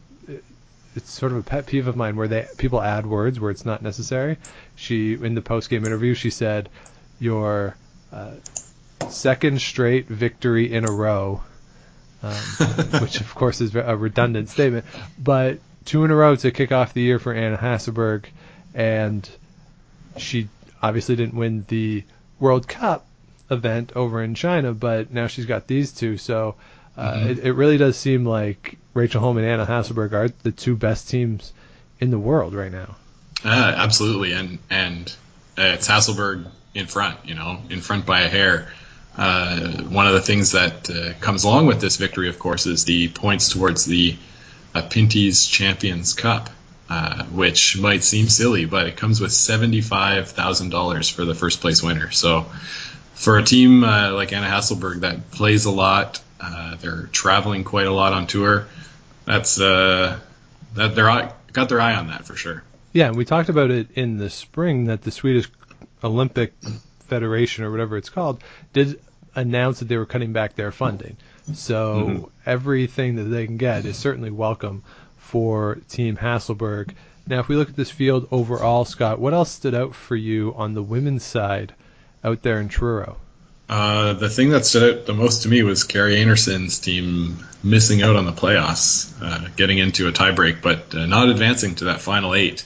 It's 0.97 1.09
sort 1.09 1.31
of 1.31 1.37
a 1.37 1.43
pet 1.43 1.65
peeve 1.65 1.87
of 1.87 1.95
mine 1.95 2.17
where 2.17 2.27
they 2.27 2.45
people 2.57 2.81
add 2.81 3.05
words 3.05 3.39
where 3.39 3.51
it's 3.51 3.65
not 3.65 3.81
necessary. 3.81 4.37
She 4.75 5.13
in 5.13 5.33
the 5.33 5.41
post 5.41 5.69
game 5.69 5.85
interview 5.85 6.13
she 6.13 6.29
said, 6.29 6.67
"Your 7.21 7.77
uh, 8.11 8.31
second 9.07 9.61
straight 9.61 10.09
victory 10.09 10.73
in 10.73 10.83
a 10.83 10.91
row," 10.91 11.41
um, 12.21 12.33
which 13.01 13.21
of 13.21 13.33
course 13.33 13.61
is 13.61 13.73
a 13.75 13.95
redundant 13.95 14.49
statement, 14.49 14.85
but 15.17 15.59
two 15.87 16.05
in 16.05 16.11
a 16.11 16.15
row 16.15 16.35
to 16.35 16.51
kick 16.51 16.71
off 16.71 16.93
the 16.93 17.01
year 17.01 17.17
for 17.17 17.33
Anna 17.33 17.57
Hasselborg, 17.57 18.25
and 18.75 19.27
she 20.17 20.47
obviously 20.81 21.15
didn't 21.15 21.35
win 21.35 21.65
the 21.67 22.03
World 22.39 22.67
Cup 22.67 23.07
event 23.49 23.93
over 23.95 24.21
in 24.21 24.35
China, 24.35 24.73
but 24.73 25.11
now 25.11 25.25
she's 25.27 25.45
got 25.45 25.67
these 25.67 25.91
two, 25.91 26.17
so. 26.17 26.55
Uh, 26.97 27.27
it, 27.27 27.39
it 27.39 27.51
really 27.51 27.77
does 27.77 27.95
seem 27.95 28.25
like 28.25 28.75
Rachel 28.95 29.21
Holm 29.21 29.37
and 29.37 29.45
Anna 29.45 29.67
Hasselborg 29.67 30.13
are 30.13 30.29
the 30.41 30.51
two 30.51 30.75
best 30.75 31.07
teams 31.07 31.53
in 31.99 32.09
the 32.09 32.17
world 32.17 32.55
right 32.55 32.71
now. 32.71 32.95
Uh, 33.45 33.73
absolutely, 33.77 34.33
and 34.33 34.57
and 34.69 35.15
uh, 35.57 35.73
it's 35.75 35.87
Hasselborg 35.87 36.47
in 36.73 36.87
front. 36.87 37.19
You 37.23 37.35
know, 37.35 37.59
in 37.69 37.81
front 37.81 38.05
by 38.05 38.21
a 38.21 38.29
hair. 38.29 38.69
Uh, 39.15 39.83
one 39.83 40.07
of 40.07 40.13
the 40.13 40.21
things 40.21 40.51
that 40.51 40.89
uh, 40.89 41.13
comes 41.19 41.43
along 41.43 41.65
with 41.65 41.81
this 41.81 41.97
victory, 41.97 42.29
of 42.29 42.37
course, 42.37 42.65
is 42.67 42.85
the 42.85 43.09
points 43.09 43.49
towards 43.49 43.85
the 43.85 44.15
uh, 44.73 44.81
Pinty's 44.81 45.45
Champions 45.45 46.13
Cup, 46.13 46.49
uh, 46.89 47.23
which 47.25 47.77
might 47.77 48.03
seem 48.03 48.27
silly, 48.27 48.65
but 48.65 48.87
it 48.87 48.97
comes 48.97 49.19
with 49.19 49.31
seventy-five 49.31 50.29
thousand 50.29 50.69
dollars 50.69 51.09
for 51.09 51.25
the 51.25 51.35
first 51.35 51.61
place 51.61 51.83
winner. 51.83 52.11
So, 52.11 52.45
for 53.13 53.37
a 53.37 53.43
team 53.43 53.83
uh, 53.83 54.13
like 54.13 54.33
Anna 54.33 54.47
Hasselborg 54.47 55.01
that 55.01 55.31
plays 55.31 55.65
a 55.65 55.71
lot, 55.71 56.21
uh, 56.39 56.75
they're 56.75 57.09
traveling 57.11 57.63
quite 57.63 57.87
a 57.87 57.93
lot 57.93 58.13
on 58.13 58.27
tour. 58.27 58.67
That's 59.25 59.59
uh, 59.59 60.19
that 60.75 60.95
they're 60.95 61.31
got 61.53 61.69
their 61.69 61.81
eye 61.81 61.95
on 61.95 62.07
that 62.07 62.25
for 62.25 62.35
sure. 62.35 62.63
Yeah, 62.93 63.11
we 63.11 63.25
talked 63.25 63.49
about 63.49 63.71
it 63.71 63.91
in 63.91 64.17
the 64.17 64.29
spring 64.29 64.85
that 64.85 65.01
the 65.01 65.11
Swedish 65.11 65.49
Olympic 66.03 66.53
Federation 67.07 67.63
or 67.63 67.71
whatever 67.71 67.97
it's 67.97 68.09
called 68.09 68.43
did 68.73 68.99
announce 69.35 69.79
that 69.79 69.85
they 69.87 69.97
were 69.97 70.05
cutting 70.05 70.33
back 70.33 70.55
their 70.55 70.71
funding. 70.71 71.17
So 71.53 72.31
everything 72.45 73.15
that 73.15 73.23
they 73.23 73.45
can 73.45 73.57
get 73.57 73.85
is 73.85 73.97
certainly 73.97 74.31
welcome 74.31 74.83
for 75.17 75.79
Team 75.89 76.17
Hasselborg. 76.17 76.91
Now, 77.25 77.39
if 77.39 77.47
we 77.47 77.55
look 77.55 77.69
at 77.69 77.75
this 77.75 77.91
field 77.91 78.27
overall, 78.31 78.85
Scott, 78.85 79.19
what 79.19 79.33
else 79.33 79.51
stood 79.51 79.75
out 79.75 79.95
for 79.95 80.15
you 80.15 80.53
on 80.55 80.73
the 80.73 80.83
women's 80.83 81.23
side 81.23 81.73
out 82.23 82.41
there 82.41 82.59
in 82.59 82.69
Truro? 82.69 83.17
Uh, 83.69 84.13
the 84.13 84.29
thing 84.29 84.51
that 84.51 84.65
stood 84.65 84.99
out 84.99 85.05
the 85.05 85.13
most 85.13 85.43
to 85.43 85.49
me 85.49 85.61
was 85.61 85.83
Kerri 85.83 86.21
Einarson's 86.21 86.79
team 86.79 87.45
missing 87.61 88.01
out 88.01 88.15
on 88.15 88.25
the 88.25 88.31
playoffs, 88.31 89.13
uh, 89.21 89.49
getting 89.57 89.77
into 89.77 90.07
a 90.07 90.13
tiebreak, 90.13 90.61
but 90.61 90.95
uh, 90.95 91.05
not 91.05 91.27
advancing 91.27 91.75
to 91.75 91.85
that 91.85 91.99
final 91.99 92.33
eight 92.33 92.65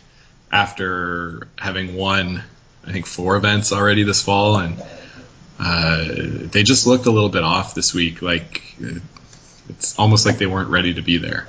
after 0.52 1.48
having 1.58 1.96
won, 1.96 2.44
I 2.86 2.92
think, 2.92 3.08
four 3.08 3.36
events 3.36 3.72
already 3.72 4.04
this 4.04 4.22
fall, 4.22 4.58
and 4.58 4.80
uh, 5.62 6.06
they 6.08 6.64
just 6.64 6.88
looked 6.88 7.06
a 7.06 7.12
little 7.12 7.30
bit 7.30 7.44
off 7.44 7.76
this 7.76 7.94
week. 7.94 8.22
Like 8.22 8.64
it's 9.70 9.98
almost 10.00 10.26
like 10.26 10.40
they 10.40 10.48
weren't 10.48 10.70
ready 10.70 10.96
to 10.96 11.02
be 11.02 11.18
there. 11.18 11.48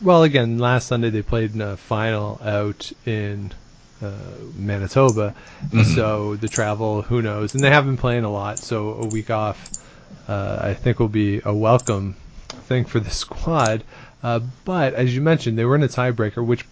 Well, 0.00 0.24
again, 0.24 0.58
last 0.58 0.88
Sunday 0.88 1.10
they 1.10 1.22
played 1.22 1.54
in 1.54 1.60
a 1.60 1.76
final 1.76 2.40
out 2.42 2.90
in 3.06 3.52
uh, 4.02 4.12
Manitoba, 4.56 5.36
so 5.94 6.34
the 6.34 6.48
travel, 6.48 7.02
who 7.02 7.22
knows? 7.22 7.54
And 7.54 7.62
they 7.62 7.70
have 7.70 7.84
been 7.84 7.96
playing 7.96 8.24
a 8.24 8.30
lot, 8.30 8.58
so 8.58 8.94
a 8.94 9.06
week 9.06 9.30
off, 9.30 9.70
uh, 10.26 10.58
I 10.60 10.74
think, 10.74 10.98
will 10.98 11.06
be 11.06 11.40
a 11.44 11.54
welcome 11.54 12.16
thing 12.48 12.84
for 12.84 12.98
the 12.98 13.10
squad. 13.22 13.84
Uh, 14.20 14.40
but 14.64 14.94
as 14.94 15.14
you 15.14 15.20
mentioned, 15.20 15.56
they 15.56 15.64
were 15.64 15.76
in 15.76 15.84
a 15.84 15.88
tiebreaker, 15.88 16.44
which 16.44 16.64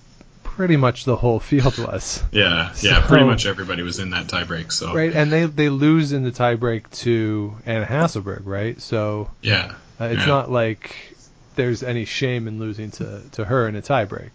pretty 0.57 0.77
much 0.77 1.05
the 1.05 1.17
whole 1.17 1.41
field 1.41 1.79
was. 1.79 2.23
Yeah, 2.33 2.73
yeah, 2.81 3.03
So- 3.03 3.09
pretty 3.09 3.25
much 3.25 3.47
everybody 3.47 3.83
was 3.83 3.99
in 3.99 4.11
that 4.11 4.27
tiebreak. 4.27 4.73
So 4.73 4.95
Right, 4.95 5.15
and 5.15 5.31
they 5.33 5.47
they 5.47 5.69
lose 5.69 6.13
in 6.13 6.23
the 6.23 6.31
tiebreak 6.31 6.91
to 7.03 7.55
Anna 7.67 7.87
Hasselborg, 7.87 8.43
right? 8.45 8.81
So 8.81 9.31
yeah, 9.43 9.75
uh, 10.01 10.05
it's 10.07 10.21
yeah. 10.21 10.27
not 10.27 10.51
like 10.51 11.17
there's 11.57 11.83
any 11.83 12.05
shame 12.05 12.49
in 12.49 12.59
losing 12.59 12.91
to, 12.93 13.23
to 13.33 13.45
her 13.45 13.69
in 13.69 13.77
a 13.77 13.83
tiebreak. 13.83 14.31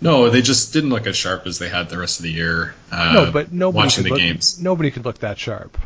No, 0.00 0.30
they 0.30 0.40
just 0.42 0.72
didn't 0.72 0.90
look 0.90 1.06
as 1.06 1.16
sharp 1.16 1.46
as 1.46 1.58
they 1.58 1.68
had 1.68 1.88
the 1.90 1.98
rest 1.98 2.20
of 2.20 2.22
the 2.24 2.30
year. 2.32 2.74
Uh, 2.90 3.12
no, 3.12 3.32
but 3.32 3.52
nobody 3.52 3.84
watching 3.84 4.04
the 4.04 4.10
look, 4.10 4.18
games. 4.18 4.60
Nobody 4.60 4.90
could 4.90 5.04
look 5.04 5.18
that 5.18 5.38
sharp. 5.38 5.76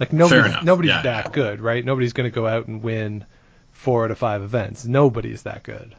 Like 0.00 0.12
nobody's 0.12 0.62
nobody's 0.64 0.88
Yeah, 0.90 1.02
that 1.02 1.26
yeah. 1.26 1.32
good, 1.32 1.60
right? 1.60 1.84
Nobody's 1.84 2.12
going 2.14 2.28
to 2.30 2.34
go 2.34 2.46
out 2.46 2.66
and 2.66 2.82
win 2.82 3.24
four 3.72 4.04
out 4.04 4.10
of 4.10 4.18
five 4.18 4.42
events. 4.42 4.84
Nobody's 4.84 5.42
that 5.42 5.62
good. 5.62 5.94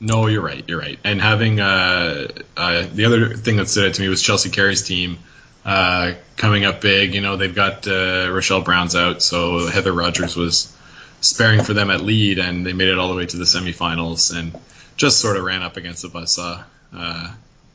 No, 0.00 0.26
you're 0.26 0.42
right. 0.42 0.64
You're 0.66 0.80
right. 0.80 0.98
And 1.04 1.20
having 1.20 1.60
uh, 1.60 2.28
uh, 2.56 2.86
the 2.92 3.04
other 3.04 3.34
thing 3.34 3.56
that 3.56 3.68
stood 3.68 3.88
out 3.88 3.94
to 3.94 4.02
me 4.02 4.08
was 4.08 4.22
Chelsea 4.22 4.48
Carey's 4.48 4.82
team 4.82 5.18
uh, 5.64 6.14
coming 6.36 6.64
up 6.64 6.80
big. 6.80 7.14
You 7.14 7.20
know, 7.20 7.36
they've 7.36 7.54
got 7.54 7.86
uh, 7.86 8.30
Rochelle 8.30 8.62
Brown's 8.62 8.96
out, 8.96 9.22
so 9.22 9.66
Heather 9.66 9.92
Rogers 9.92 10.36
was 10.36 10.74
sparing 11.20 11.62
for 11.62 11.74
them 11.74 11.90
at 11.90 12.00
lead, 12.00 12.38
and 12.38 12.64
they 12.64 12.72
made 12.72 12.88
it 12.88 12.98
all 12.98 13.08
the 13.08 13.14
way 13.14 13.26
to 13.26 13.36
the 13.36 13.44
semifinals, 13.44 14.34
and 14.34 14.58
just 14.96 15.20
sort 15.20 15.36
of 15.36 15.44
ran 15.44 15.62
up 15.62 15.76
against 15.76 16.02
the 16.02 16.08
buzzsaw 16.08 16.64
uh, 16.94 17.34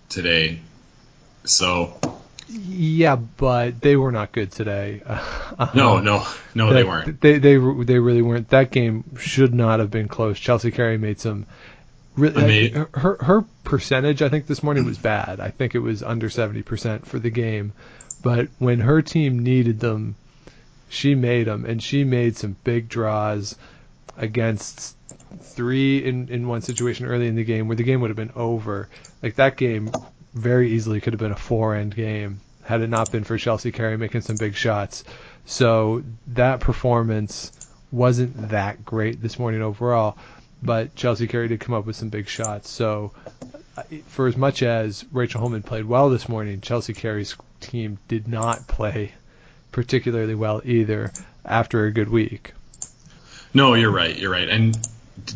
today. 0.10 0.60
So 1.44 2.00
Yeah, 2.50 3.16
but 3.16 3.82
they 3.82 3.96
were 3.96 4.12
not 4.12 4.32
good 4.32 4.52
today. 4.52 5.02
Uh, 5.58 5.70
no, 5.74 6.00
no, 6.00 6.28
no, 6.54 6.74
they 6.74 6.84
weren't. 6.84 7.22
They 7.22 7.38
they 7.38 7.58
they 7.58 8.00
really 8.00 8.22
weren't. 8.22 8.50
That 8.50 8.72
game 8.72 9.04
should 9.20 9.54
not 9.54 9.80
have 9.80 9.92
been 9.92 10.08
close. 10.08 10.40
Chelsea 10.40 10.72
Carey 10.72 10.98
made 10.98 11.20
some. 11.20 11.46
Really, 12.16 12.36
uh, 12.36 12.40
I 12.42 12.48
made- 12.48 12.74
her 12.94 13.18
her 13.22 13.46
percentage, 13.64 14.22
I 14.22 14.30
think 14.30 14.48
this 14.48 14.64
morning 14.64 14.86
was 14.86 14.98
bad. 14.98 15.40
I 15.40 15.50
think 15.50 15.76
it 15.76 15.80
was 15.80 16.02
under 16.04 16.30
seventy 16.30 16.62
percent 16.62 17.06
for 17.06 17.20
the 17.20 17.30
game, 17.30 17.74
but 18.24 18.48
when 18.60 18.80
her 18.80 19.02
team 19.02 19.40
needed 19.40 19.80
them, 19.80 20.16
she 20.90 21.16
made 21.16 21.48
them, 21.48 21.66
and 21.66 21.82
she 21.82 22.04
made 22.04 22.38
some 22.38 22.56
big 22.64 22.88
draws 22.90 23.56
against 24.18 24.96
three 25.42 26.04
in 26.04 26.30
in 26.30 26.48
one 26.48 26.62
situation 26.62 27.06
early 27.06 27.28
in 27.28 27.36
the 27.36 27.44
game 27.44 27.68
where 27.68 27.76
the 27.76 27.84
game 27.84 28.00
would 28.02 28.10
have 28.10 28.18
been 28.18 28.32
over. 28.36 28.88
Like 29.22 29.36
that 29.36 29.58
game 29.58 29.92
very 30.34 30.72
easily 30.72 31.02
could 31.02 31.14
have 31.14 31.20
been 31.20 31.32
a 31.32 31.36
four 31.36 31.76
end 31.76 31.96
game 31.96 32.40
had 32.64 32.82
it 32.82 32.90
not 32.90 33.12
been 33.12 33.24
for 33.24 33.38
Chelsea 33.38 33.72
Carey 33.72 33.98
making 33.98 34.22
some 34.22 34.38
big 34.38 34.56
shots. 34.56 35.04
So 35.46 36.04
that 36.28 36.60
performance 36.60 37.52
wasn't 37.92 38.50
that 38.50 38.84
great 38.84 39.22
this 39.22 39.38
morning 39.38 39.62
overall, 39.62 40.18
but 40.66 40.96
Chelsea 40.96 41.28
Carey 41.28 41.48
did 41.48 41.60
come 41.60 41.76
up 41.76 41.86
with 41.86 41.96
some 41.96 42.10
big 42.10 42.28
shots. 42.28 42.70
So 42.70 43.12
for 44.08 44.28
as 44.28 44.36
much 44.36 44.64
as 44.64 45.06
Rachel 45.12 45.42
Homan 45.42 45.64
played 45.64 45.86
well 45.86 46.10
this 46.10 46.28
morning, 46.28 46.62
Chelsea 46.62 46.94
Carey's 46.94 47.36
team 47.60 47.98
did 48.08 48.28
not 48.28 48.68
play 48.68 49.14
particularly 49.72 50.36
well 50.36 50.62
either 50.64 51.12
after 51.44 51.86
a 51.86 51.92
good 51.92 52.10
week. 52.10 52.54
No, 53.54 53.74
you're 53.74 53.92
right. 53.92 54.18
You're 54.18 54.32
right. 54.32 54.50
And 54.50 54.78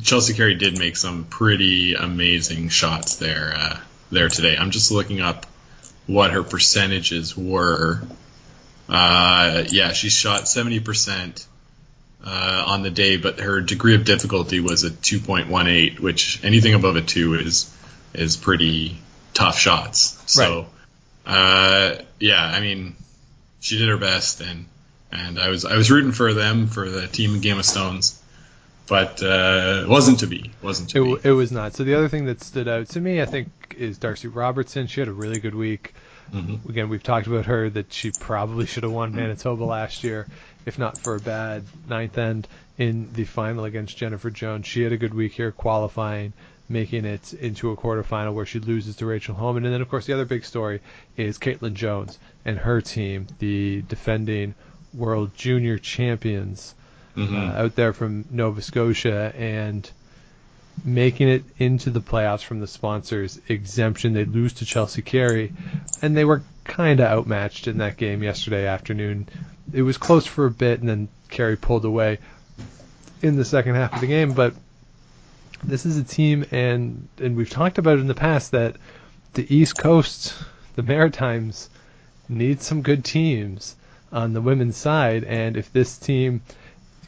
Chelsea 0.03 0.33
Carey 0.33 0.55
did 0.55 0.77
make 0.77 0.97
some 0.97 1.25
pretty 1.25 1.93
amazing 1.95 2.69
shots 2.69 3.17
there 3.17 3.53
uh, 3.55 3.79
there 4.11 4.29
today. 4.29 4.57
I'm 4.57 4.71
just 4.71 4.91
looking 4.91 5.21
up 5.21 5.45
what 6.07 6.31
her 6.31 6.43
percentages 6.43 7.37
were. 7.37 8.01
Uh, 8.87 9.63
yeah, 9.69 9.93
she 9.93 10.09
shot 10.09 10.43
70% 10.43 11.45
uh, 12.25 12.63
on 12.67 12.83
the 12.83 12.89
day, 12.89 13.17
but 13.17 13.39
her 13.39 13.61
degree 13.61 13.95
of 13.95 14.03
difficulty 14.05 14.59
was 14.59 14.83
a 14.83 14.89
2.18, 14.89 15.99
which 15.99 16.43
anything 16.43 16.73
above 16.73 16.95
a 16.95 17.01
two 17.01 17.35
is 17.35 17.73
is 18.13 18.35
pretty 18.37 18.97
tough 19.33 19.57
shots. 19.57 20.21
So, 20.25 20.65
uh, 21.25 21.95
yeah, 22.19 22.43
I 22.43 22.59
mean, 22.59 22.95
she 23.59 23.77
did 23.77 23.87
her 23.89 23.97
best, 23.97 24.41
and 24.41 24.65
and 25.11 25.39
I 25.39 25.49
was 25.49 25.65
I 25.65 25.75
was 25.77 25.89
rooting 25.91 26.11
for 26.11 26.33
them 26.33 26.67
for 26.67 26.89
the 26.89 27.07
team 27.07 27.39
Game 27.41 27.57
of 27.59 27.65
Stones, 27.65 28.21
but 28.87 29.21
uh, 29.23 29.81
it 29.83 29.87
wasn't 29.89 30.19
to 30.19 30.27
be. 30.27 30.51
Wasn't 30.61 30.89
It, 30.89 30.93
to 30.93 30.99
w- 30.99 31.17
be. 31.21 31.29
it 31.29 31.31
was 31.33 31.51
not. 31.51 31.73
So 31.73 31.83
the 31.83 31.95
other 31.95 32.09
thing 32.09 32.25
that 32.25 32.41
stood 32.43 32.67
out 32.67 32.89
to 32.89 32.99
me, 33.01 33.21
I 33.21 33.25
think, 33.25 33.49
is 33.77 33.97
Darcy 33.97 34.27
Robertson. 34.27 34.87
She 34.87 34.99
had 35.01 35.07
a 35.07 35.13
really 35.13 35.39
good 35.39 35.55
week. 35.55 35.93
Mhm. 36.33 36.67
Again, 36.69 36.89
we've 36.89 37.01
talked 37.01 37.25
about 37.25 37.45
her 37.47 37.69
that 37.71 37.91
she 37.91 38.11
probably 38.19 38.67
should 38.67 38.83
have 38.83 38.91
won 38.91 39.15
Manitoba 39.15 39.63
last 39.63 40.03
year, 40.03 40.27
if 40.69 40.77
not 40.79 40.99
for 40.99 41.15
a 41.15 41.19
bad 41.19 41.63
ninth 41.89 42.17
end 42.17 42.47
in 42.77 43.09
the 43.13 43.25
final 43.25 43.65
against 43.65 43.97
Jennifer 43.97 44.29
Jones. 44.29 44.67
She 44.67 44.83
had 44.83 44.93
a 44.93 44.97
good 44.97 45.13
week 45.15 45.33
here 45.33 45.51
qualifying, 45.51 46.31
making 46.69 47.05
it 47.05 47.33
into 47.33 47.71
a 47.71 47.75
quarterfinal 47.75 48.33
where 48.35 48.45
she 48.45 48.59
loses 48.59 48.95
to 48.97 49.05
Rachel 49.07 49.33
Homan. 49.33 49.65
And 49.65 49.73
then, 49.73 49.81
of 49.81 49.89
course, 49.89 50.05
the 50.05 50.13
other 50.13 50.25
big 50.25 50.45
story 50.45 50.79
is 51.17 51.39
Kaitlyn 51.39 51.73
Jones 51.73 52.19
and 52.45 52.59
her 52.59 52.81
team, 52.81 53.25
the 53.39 53.81
defending 53.87 54.53
world 54.93 55.31
junior 55.35 55.79
champions 55.79 56.75
Mhm. 57.15 57.33
uh, 57.33 57.63
out 57.63 57.75
there 57.75 57.91
from 57.91 58.25
Nova 58.29 58.61
Scotia 58.61 59.33
and 59.35 59.89
making 60.85 61.29
it 61.29 61.43
into 61.57 61.89
the 61.89 62.01
playoffs 62.01 62.43
from 62.43 62.59
the 62.59 62.67
sponsors 62.67 63.39
exemption. 63.47 64.13
They 64.13 64.25
lose 64.25 64.53
to 64.53 64.65
Chelsea 64.65 65.01
Carey, 65.01 65.53
and 66.01 66.15
they 66.15 66.25
were 66.25 66.41
kind 66.63 66.99
of 66.99 67.07
outmatched 67.07 67.67
in 67.67 67.79
that 67.79 67.97
game 67.97 68.23
yesterday 68.23 68.67
afternoon. 68.67 69.27
It 69.73 69.81
was 69.81 69.97
close 69.97 70.25
for 70.25 70.45
a 70.45 70.51
bit, 70.51 70.79
and 70.79 70.89
then 70.89 71.09
Carey 71.29 71.57
pulled 71.57 71.85
away 71.85 72.19
in 73.21 73.35
the 73.35 73.45
second 73.45 73.75
half 73.75 73.93
of 73.93 74.01
the 74.01 74.07
game. 74.07 74.33
But 74.33 74.53
this 75.63 75.85
is 75.85 75.97
a 75.97 76.03
team, 76.03 76.45
and 76.51 77.07
and 77.17 77.35
we've 77.35 77.49
talked 77.49 77.77
about 77.77 77.97
it 77.97 78.01
in 78.01 78.07
the 78.07 78.15
past 78.15 78.51
that 78.51 78.75
the 79.33 79.55
East 79.55 79.77
Coast, 79.77 80.33
the 80.75 80.83
Maritimes, 80.83 81.69
need 82.27 82.61
some 82.61 82.81
good 82.81 83.03
teams 83.03 83.75
on 84.11 84.33
the 84.33 84.41
women's 84.41 84.77
side, 84.77 85.23
and 85.23 85.57
if 85.57 85.71
this 85.71 85.97
team 85.97 86.41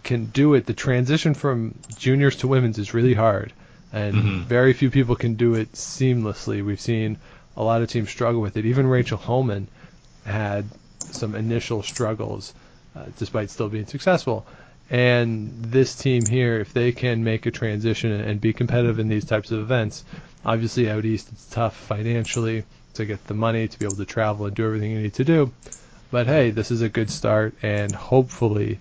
can 0.04 0.26
do 0.26 0.54
it, 0.56 0.66
the 0.66 0.74
transition 0.74 1.34
from 1.34 1.76
juniors 1.98 2.38
to 2.38 2.48
women's 2.48 2.80
is 2.80 2.94
really 2.94 3.14
hard, 3.14 3.54
and 3.94 4.16
Mhm. 4.16 4.44
very 4.46 4.74
few 4.74 4.90
people 4.90 5.16
can 5.16 5.36
do 5.36 5.56
it 5.56 5.74
seamlessly. 5.74 6.64
We've 6.64 6.80
seen 6.80 7.18
a 7.58 7.64
lot 7.64 7.82
of 7.82 7.90
teams 7.90 8.10
struggle 8.10 8.42
with 8.42 8.58
it. 8.58 8.66
Even 8.66 8.88
Rachel 8.88 9.18
Homan 9.18 9.68
had 10.26 10.66
some 11.12 11.36
initial 11.36 11.84
struggles, 11.84 12.54
uh, 12.96 13.06
despite 13.20 13.50
still 13.50 13.70
being 13.70 13.86
successful. 13.86 14.46
And 14.90 15.52
this 15.62 15.96
team 15.96 16.26
here, 16.26 16.60
if 16.60 16.74
they 16.74 16.92
can 16.92 17.24
make 17.24 17.46
a 17.46 17.52
transition 17.52 18.12
and 18.12 18.42
be 18.42 18.54
competitive 18.54 19.00
in 19.00 19.08
these 19.08 19.26
types 19.26 19.52
of 19.52 19.60
events, 19.60 20.04
obviously 20.46 20.90
out 20.90 21.06
east 21.06 21.30
it's 21.32 21.46
tough 21.50 21.76
financially 21.76 22.64
to 22.96 23.06
get 23.06 23.26
the 23.28 23.34
money 23.34 23.68
to 23.68 23.80
be 23.80 23.86
able 23.86 23.96
to 23.96 24.06
travel 24.06 24.46
and 24.46 24.56
do 24.56 24.66
everything 24.66 24.92
you 24.92 25.02
need 25.02 25.14
to 25.14 25.24
do. 25.24 25.52
But 26.12 26.28
hey, 26.28 26.52
this 26.52 26.72
is 26.72 26.82
a 26.82 26.90
good 26.90 27.10
start, 27.10 27.54
and 27.64 27.96
hopefully 27.96 28.80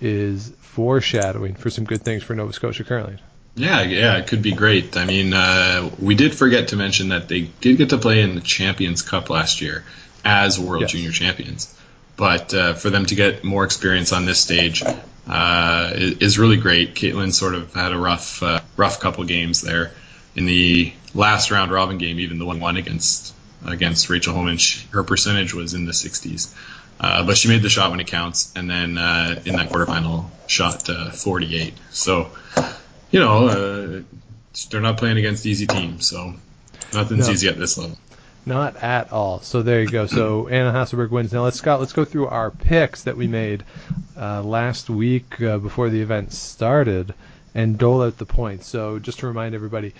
is 0.00 0.52
foreshadowing 0.60 1.54
for 1.54 1.70
some 1.70 1.84
good 1.84 2.02
things 2.02 2.24
for 2.24 2.34
Nova 2.34 2.52
Scotia 2.52 2.82
currently. 2.82 3.18
Yeah, 3.56 3.82
yeah, 3.82 4.18
it 4.18 4.26
could 4.26 4.42
be 4.42 4.52
great. 4.52 4.96
I 4.98 5.06
mean, 5.06 5.32
uh, 5.32 5.90
we 5.98 6.14
did 6.14 6.34
forget 6.34 6.68
to 6.68 6.76
mention 6.76 7.08
that 7.08 7.26
they 7.28 7.42
did 7.60 7.78
get 7.78 7.90
to 7.90 7.98
play 7.98 8.20
in 8.20 8.34
the 8.34 8.42
Champions 8.42 9.00
Cup 9.00 9.30
last 9.30 9.62
year 9.62 9.82
as 10.24 10.60
World 10.60 10.82
Yes. 10.82 10.92
Junior 10.92 11.10
Champions. 11.10 11.74
But 12.16 12.52
uh, 12.52 12.74
for 12.74 12.90
them 12.90 13.06
to 13.06 13.14
get 13.14 13.44
more 13.44 13.64
experience 13.64 14.12
on 14.12 14.26
this 14.26 14.40
stage 14.40 14.82
uh, 15.26 15.90
is 15.94 16.38
really 16.38 16.58
great. 16.58 16.94
Kaitlyn 16.94 17.32
sort 17.32 17.54
of 17.54 17.72
had 17.72 17.92
a 17.92 17.98
rough, 17.98 18.42
uh, 18.42 18.60
rough 18.76 19.00
couple 19.00 19.24
games 19.24 19.62
there 19.62 19.92
in 20.34 20.44
the 20.44 20.92
last 21.14 21.50
round 21.50 21.70
robin 21.72 21.96
game. 21.96 22.20
Even 22.20 22.38
the 22.38 22.44
one 22.44 22.60
one 22.60 22.76
against 22.76 23.34
against 23.66 24.10
Rachel 24.10 24.34
Homan, 24.34 24.58
she, 24.58 24.86
her 24.88 25.02
percentage 25.02 25.54
was 25.54 25.72
in 25.72 25.86
the 25.86 25.92
60s. 25.92 26.54
Uh, 27.00 27.24
but 27.26 27.36
she 27.36 27.48
made 27.48 27.62
the 27.62 27.68
shot 27.68 27.90
when 27.90 28.00
it 28.00 28.06
counts, 28.06 28.52
and 28.56 28.70
then 28.70 28.96
uh, 28.96 29.40
in 29.44 29.56
that 29.56 29.68
quarterfinal, 29.68 30.26
shot 30.46 30.88
uh, 30.88 31.10
48. 31.10 31.74
So 31.90 32.30
you 33.10 33.20
know, 33.20 33.48
uh, 33.48 34.02
they're 34.70 34.80
not 34.80 34.96
playing 34.98 35.18
against 35.18 35.46
easy 35.46 35.66
teams, 35.66 36.06
so 36.08 36.34
nothing's 36.92 37.26
No. 37.26 37.32
easy 37.32 37.48
at 37.48 37.58
this 37.58 37.76
level. 37.78 37.98
Not 38.44 38.76
at 38.76 39.12
all. 39.12 39.40
So 39.40 39.62
there 39.62 39.82
you 39.82 39.88
go. 39.88 40.06
So 40.06 40.48
Anna 40.50 40.72
Hasselborg 40.72 41.10
wins. 41.10 41.32
Now 41.32 41.42
let's 41.44 41.56
Scott. 41.58 41.80
Let's 41.80 41.92
go 41.92 42.04
through 42.04 42.28
our 42.28 42.50
picks 42.50 43.02
that 43.02 43.16
we 43.16 43.26
made 43.26 43.64
uh, 44.16 44.42
last 44.42 44.88
week 44.88 45.40
uh, 45.42 45.58
before 45.58 45.90
the 45.90 46.00
event 46.00 46.32
started, 46.32 47.12
and 47.54 47.76
dole 47.78 48.02
out 48.02 48.18
the 48.18 48.26
points. 48.26 48.66
So 48.68 48.98
just 48.98 49.18
to 49.20 49.26
remind 49.26 49.54
everybody, 49.54 49.94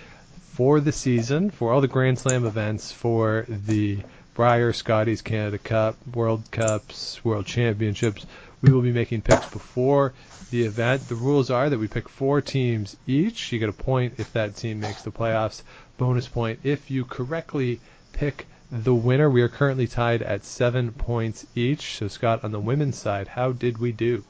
for 0.53 0.81
the 0.81 0.93
season, 0.93 1.51
for 1.51 1.73
all 1.73 1.81
the 1.81 1.89
Grand 1.89 2.19
Slam 2.19 2.47
events, 2.47 2.93
for 2.93 3.45
the 3.49 3.99
Brier, 4.35 4.73
Scotties, 4.73 5.23
Canada 5.23 5.59
Cup, 5.59 5.97
World 6.15 6.43
Cups, 6.51 7.23
World 7.25 7.47
Championships, 7.47 8.27
we 8.67 8.73
will 8.73 8.83
be 8.83 8.93
making 8.93 9.23
picks 9.23 9.49
before 9.51 10.13
the 10.51 10.65
event. 10.65 11.09
The 11.09 11.15
rules 11.15 11.51
are 11.51 11.71
that 11.71 11.79
we 11.79 11.87
pick 11.87 12.09
four 12.09 12.41
teams 12.41 12.97
each. 13.07 13.53
You 13.53 13.59
get 13.61 13.69
a 13.69 13.73
point 13.73 14.15
if 14.19 14.33
that 14.33 14.57
team 14.57 14.81
makes 14.81 15.03
the 15.03 15.13
playoffs. 15.13 15.63
Bonus 15.99 16.27
point 16.27 16.61
if 16.65 16.91
you 16.91 17.05
correctly 17.05 17.81
pick 18.13 18.47
the 18.73 18.95
winner. 18.95 19.31
We 19.31 19.43
are 19.43 19.49
currently 19.49 19.87
tied 19.87 20.23
at 20.23 20.45
seven 20.45 20.91
points 20.93 21.47
each. 21.55 21.97
So, 21.97 22.09
Scott, 22.09 22.43
on 22.43 22.51
the 22.51 22.61
women's 22.61 22.99
side, 22.99 23.29
how 23.29 23.53
did 23.53 23.79
we 23.79 23.93
do? 23.93 24.25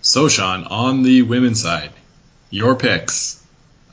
So, 0.00 0.28
Sean, 0.28 0.64
on 0.64 1.02
the 1.02 1.22
women's 1.22 1.60
side, 1.60 1.90
your 2.50 2.76
picks 2.76 3.44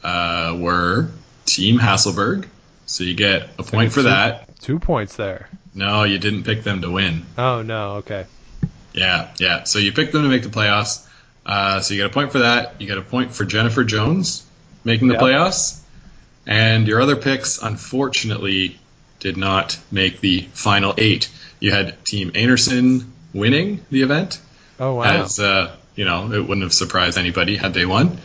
uh, 0.04 0.56
were 0.60 1.10
Team 1.46 1.80
Hasselborg, 1.80 2.48
so 2.86 3.04
you 3.04 3.16
get 3.16 3.50
a 3.58 3.64
point 3.64 3.92
for 3.92 4.02
two- 4.02 4.10
that. 4.10 4.60
Two 4.60 4.78
points 4.78 5.16
there. 5.16 5.50
No, 5.74 6.04
you 6.04 6.20
didn't 6.20 6.44
pick 6.44 6.64
them 6.64 6.82
to 6.82 6.92
win. 6.92 7.26
Oh, 7.38 7.62
no. 7.62 7.96
Okay. 7.98 8.26
Yeah, 8.94 9.30
yeah. 9.40 9.64
So 9.64 9.80
you 9.80 9.92
picked 9.92 10.14
them 10.14 10.24
to 10.24 10.30
make 10.30 10.44
the 10.44 10.50
playoffs. 10.50 11.06
Uh, 11.46 11.80
so 11.80 11.94
you 11.94 12.02
get 12.02 12.08
a 12.10 12.14
point 12.14 12.32
for 12.32 12.40
that. 12.40 12.80
You 12.82 12.88
get 12.88 12.98
a 12.98 13.02
point 13.02 13.34
for 13.34 13.46
Jennifer 13.46 13.84
Jones 13.84 14.44
making 14.84 15.08
the 15.08 15.14
Yep. 15.16 15.24
playoffs. 15.24 15.80
And 16.48 16.88
your 16.88 17.02
other 17.02 17.16
picks, 17.16 17.62
unfortunately, 17.62 18.80
did 19.20 19.38
not 19.38 19.78
make 19.92 20.20
the 20.22 20.48
final 20.54 20.94
eight. 20.98 21.30
You 21.60 21.72
had 21.72 22.04
Team 22.06 22.32
Einarson 22.32 23.06
winning 23.34 23.86
the 23.92 24.02
event, 24.02 24.40
Oh 24.80 24.96
wow. 24.96 25.04
as 25.24 25.40
uh, 25.40 25.76
you 25.96 26.06
know, 26.06 26.32
it 26.32 26.40
wouldn't 26.40 26.64
have 26.64 26.74
surprised 26.74 27.18
anybody 27.18 27.56
had 27.58 27.74
they 27.74 27.86
won. 27.86 28.18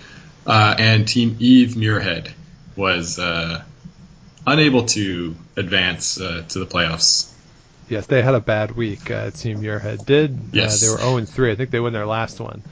Uh, 0.47 0.75
and 0.79 1.09
Team 1.09 1.37
Eve 1.41 1.71
Muirhead 1.71 2.31
was 2.77 3.19
uh, 3.19 3.63
unable 4.47 4.85
to 4.87 5.35
advance 5.57 6.21
uh, 6.21 6.45
to 6.49 6.59
the 6.61 6.67
playoffs. 6.67 7.31
Yes, 7.89 8.07
they 8.07 8.23
had 8.23 8.35
a 8.35 8.41
bad 8.41 8.73
week. 8.77 9.11
Uh, 9.11 9.31
Team 9.31 9.61
Muirhead 9.61 10.07
did. 10.07 10.39
Yes. 10.53 10.83
Uh, 10.83 10.87
they 10.87 10.93
were 10.93 11.21
0 11.21 11.25
3. 11.27 11.53
I 11.53 11.55
think 11.55 11.71
they 11.71 11.81
won 11.81 11.93
their 11.93 12.07
last 12.07 12.41
one 12.41 12.63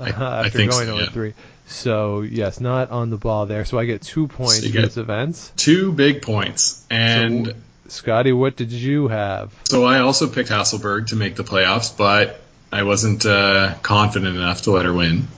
uh, 0.00 0.04
I- 0.04 0.06
I 0.08 0.38
after 0.46 0.58
think 0.58 0.70
going 0.70 0.86
so, 0.86 0.96
0 0.96 1.04
yeah. 1.04 1.10
3. 1.10 1.34
So 1.66 2.20
yes, 2.22 2.60
not 2.60 2.90
on 2.90 3.10
the 3.10 3.16
ball 3.16 3.46
there. 3.46 3.64
So 3.64 3.78
I 3.78 3.84
get 3.86 4.02
two 4.02 4.28
points 4.28 4.62
So 4.62 4.70
get- 4.70 4.82
this 4.82 4.96
event. 4.96 5.52
Two 5.56 5.92
big 5.92 6.22
points, 6.22 6.84
and 6.90 7.46
So- 7.46 7.52
Scotty, 7.88 8.32
what 8.32 8.56
did 8.56 8.72
you 8.72 9.08
have? 9.08 9.52
So 9.68 9.84
I 9.84 10.00
also 10.00 10.26
picked 10.26 10.48
Hasselborg 10.48 11.08
to 11.08 11.16
make 11.16 11.36
the 11.36 11.44
playoffs, 11.44 11.94
but 11.94 12.40
I 12.72 12.84
wasn't 12.84 13.26
uh, 13.26 13.74
confident 13.82 14.34
enough 14.34 14.62
to 14.62 14.70
let 14.70 14.86
her 14.86 14.92
win. 14.94 15.28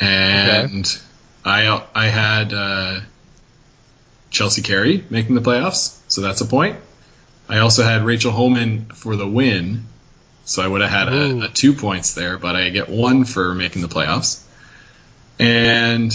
And 0.00 0.86
I 1.44 1.84
I 1.94 2.06
had 2.08 2.52
uh, 2.52 3.00
Chelsea 4.30 4.62
Carey 4.62 5.04
making 5.10 5.34
the 5.36 5.40
playoffs, 5.40 5.96
so 6.08 6.20
that's 6.20 6.40
a 6.40 6.46
point. 6.46 6.76
I 7.50 7.58
also 7.58 7.82
had 7.82 8.02
Rachel 8.04 8.32
Homan 8.32 8.86
for 8.86 9.16
the 9.16 9.26
win, 9.26 9.84
so 10.44 10.62
I 10.62 10.68
would 10.68 10.80
have 10.80 10.90
had 10.90 11.08
a, 11.12 11.44
a 11.44 11.48
two 11.48 11.74
points 11.74 12.14
there, 12.14 12.38
but 12.38 12.54
I 12.56 12.70
get 12.70 12.88
one 12.88 13.24
for 13.24 13.54
making 13.54 13.82
the 13.82 13.88
playoffs. 13.88 14.42
And 15.38 16.12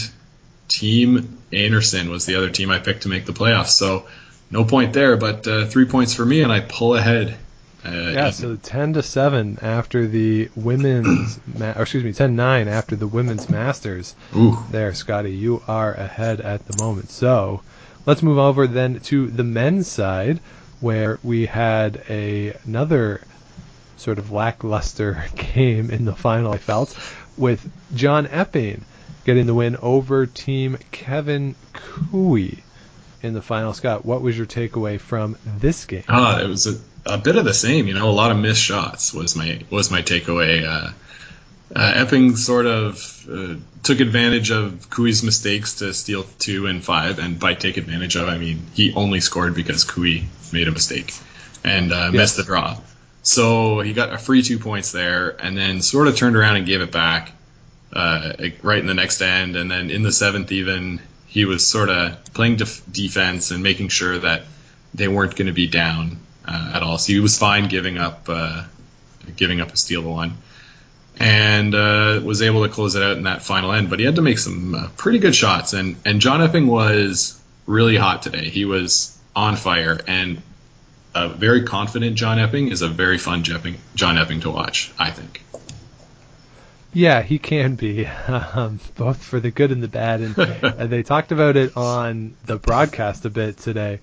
Team 0.67 1.37
Einarson 1.51 2.09
was 2.09 2.25
the 2.25 2.35
other 2.35 2.49
team 2.49 2.69
I 2.69 2.79
picked 2.79 3.03
to 3.03 3.09
make 3.09 3.25
the 3.25 3.33
playoffs, 3.33 3.69
so 3.69 4.05
no 4.51 4.63
point 4.63 4.93
there, 4.93 5.17
but 5.17 5.47
uh, 5.47 5.65
three 5.65 5.85
points 5.85 6.13
for 6.13 6.25
me, 6.25 6.41
and 6.41 6.51
I 6.51 6.59
pull 6.61 6.95
ahead. 6.95 7.37
Uh, 7.83 7.89
Yeah, 7.91 8.29
so 8.31 8.55
10 8.55 8.93
to 8.93 9.03
7 9.03 9.59
after 9.61 10.07
the 10.07 10.49
women's, 10.55 11.39
ma- 11.59 11.73
or 11.75 11.83
excuse 11.83 12.03
me, 12.03 12.13
10 12.13 12.35
9 12.35 12.67
after 12.67 12.95
the 12.95 13.07
women's 13.07 13.49
masters. 13.49 14.15
Ooh. 14.35 14.57
There, 14.71 14.93
Scotty, 14.93 15.33
you 15.33 15.61
are 15.67 15.93
ahead 15.93 16.41
at 16.41 16.65
the 16.67 16.81
moment. 16.83 17.09
So 17.11 17.61
let's 18.05 18.23
move 18.23 18.37
over 18.39 18.65
then 18.67 18.99
to 19.01 19.27
the 19.27 19.43
men's 19.43 19.87
side, 19.87 20.39
where 20.85 21.17
we 21.23 21.47
had 21.47 22.03
a, 22.09 22.55
another 22.63 23.19
sort 23.97 24.19
of 24.19 24.31
lackluster 24.31 25.25
game 25.35 25.89
in 25.89 26.05
the 26.05 26.13
final, 26.13 26.53
I 26.53 26.59
felt, 26.59 26.95
with 27.35 27.67
John 27.95 28.27
Epping 28.27 28.85
getting 29.23 29.47
the 29.47 29.55
win 29.55 29.77
over 29.77 30.27
Team 30.27 30.77
Kevin 30.91 31.55
Koe 31.73 32.35
in 32.35 33.33
the 33.33 33.41
final. 33.41 33.73
Scott, 33.73 34.05
what 34.05 34.21
was 34.21 34.37
your 34.37 34.45
takeaway 34.45 34.99
from 34.99 35.37
this 35.57 35.85
game? 35.85 36.03
Ah, 36.07 36.39
it 36.39 36.47
was 36.47 36.67
a, 36.67 36.79
a 37.07 37.17
bit 37.17 37.35
of 37.35 37.45
the 37.45 37.53
same. 37.55 37.87
You 37.87 37.95
know, 37.95 38.07
a 38.07 38.11
lot 38.11 38.29
of 38.29 38.37
missed 38.37 38.61
shots 38.61 39.11
was 39.11 39.35
my 39.35 39.61
was 39.71 39.89
my 39.89 40.03
takeaway. 40.03 40.63
Uh, 40.63 40.91
uh, 41.75 41.93
Epping 41.95 42.35
sort 42.37 42.65
of 42.65 43.27
uh, 43.29 43.55
took 43.83 43.99
advantage 43.99 44.51
of 44.51 44.89
Koe's 44.89 45.23
mistakes 45.23 45.75
to 45.75 45.93
steal 45.93 46.25
two 46.39 46.67
and 46.67 46.83
five, 46.83 47.19
and 47.19 47.39
by 47.39 47.53
take 47.53 47.77
advantage 47.77 48.15
of, 48.15 48.29
I 48.29 48.37
mean 48.37 48.65
he 48.73 48.93
only 48.93 49.19
scored 49.19 49.55
because 49.55 49.83
Koe 49.83 50.21
made 50.53 50.67
a 50.67 50.71
mistake 50.71 51.13
and 51.63 51.91
uh, 51.91 52.11
missed 52.11 52.37
the 52.37 52.43
draw. 52.43 52.77
So 53.23 53.79
he 53.79 53.93
got 53.93 54.13
a 54.13 54.17
free 54.17 54.43
two 54.43 54.59
points 54.59 54.91
there, 54.91 55.29
and 55.29 55.57
then 55.57 55.81
sort 55.81 56.07
of 56.07 56.15
turned 56.15 56.35
around 56.35 56.57
and 56.57 56.65
gave 56.65 56.81
it 56.81 56.91
back 56.91 57.31
uh, 57.91 58.33
right 58.61 58.79
in 58.79 58.85
the 58.85 58.93
next 58.93 59.21
end, 59.21 59.55
and 59.55 59.69
then 59.69 59.89
in 59.89 60.03
the 60.03 60.11
seventh 60.11 60.51
even 60.51 61.01
he 61.27 61.45
was 61.45 61.65
sort 61.65 61.89
of 61.89 62.23
playing 62.33 62.55
def- 62.57 62.81
defense 62.89 63.51
and 63.51 63.61
making 63.63 63.89
sure 63.89 64.17
that 64.17 64.43
they 64.93 65.07
weren't 65.07 65.35
going 65.35 65.47
to 65.47 65.53
be 65.53 65.67
down 65.67 66.19
uh, 66.47 66.71
at 66.75 66.83
all. 66.83 66.97
So 66.97 67.11
he 67.11 67.19
was 67.19 67.37
fine 67.37 67.67
giving 67.67 67.97
up 67.97 68.27
uh, 68.29 68.63
giving 69.35 69.59
up 69.59 69.73
a 69.73 69.77
steal 69.77 70.03
to 70.03 70.09
one, 70.09 70.37
and 71.17 71.73
uh, 71.73 72.21
was 72.23 72.41
able 72.41 72.63
to 72.63 72.69
close 72.69 72.95
it 72.95 73.03
out 73.03 73.17
in 73.17 73.23
that 73.23 73.41
final 73.41 73.71
end. 73.71 73.89
But 73.89 73.99
he 73.99 74.05
had 74.05 74.15
to 74.15 74.21
make 74.21 74.39
some 74.39 74.75
uh, 74.75 74.87
pretty 74.97 75.19
good 75.19 75.35
shots, 75.35 75.73
and 75.73 75.95
and 76.05 76.21
John 76.21 76.41
Epping 76.41 76.67
was 76.67 77.39
really 77.65 77.95
hot 77.95 78.21
today. 78.21 78.49
He 78.49 78.65
was 78.65 79.17
on 79.35 79.55
fire, 79.55 79.99
and 80.07 80.41
a 81.13 81.29
very 81.29 81.63
confident 81.63 82.15
John 82.15 82.39
Epping 82.39 82.69
is 82.69 82.81
a 82.81 82.89
very 82.89 83.17
fun 83.17 83.43
Jepping, 83.43 83.75
John 83.95 84.17
Epping 84.17 84.41
to 84.41 84.51
watch. 84.51 84.91
I 84.99 85.11
think. 85.11 85.41
Yeah, 86.93 87.21
he 87.21 87.39
can 87.39 87.75
be, 87.75 88.05
um, 88.27 88.79
both 88.95 89.21
for 89.21 89.41
the 89.41 89.51
good 89.51 89.71
and 89.71 89.83
the 89.83 89.89
bad. 89.89 90.21
And, 90.21 90.37
and 90.63 90.89
they 90.89 91.03
talked 91.03 91.33
about 91.33 91.57
it 91.57 91.75
on 91.75 92.35
the 92.45 92.55
broadcast 92.57 93.25
a 93.25 93.29
bit 93.29 93.57
today. 93.57 93.99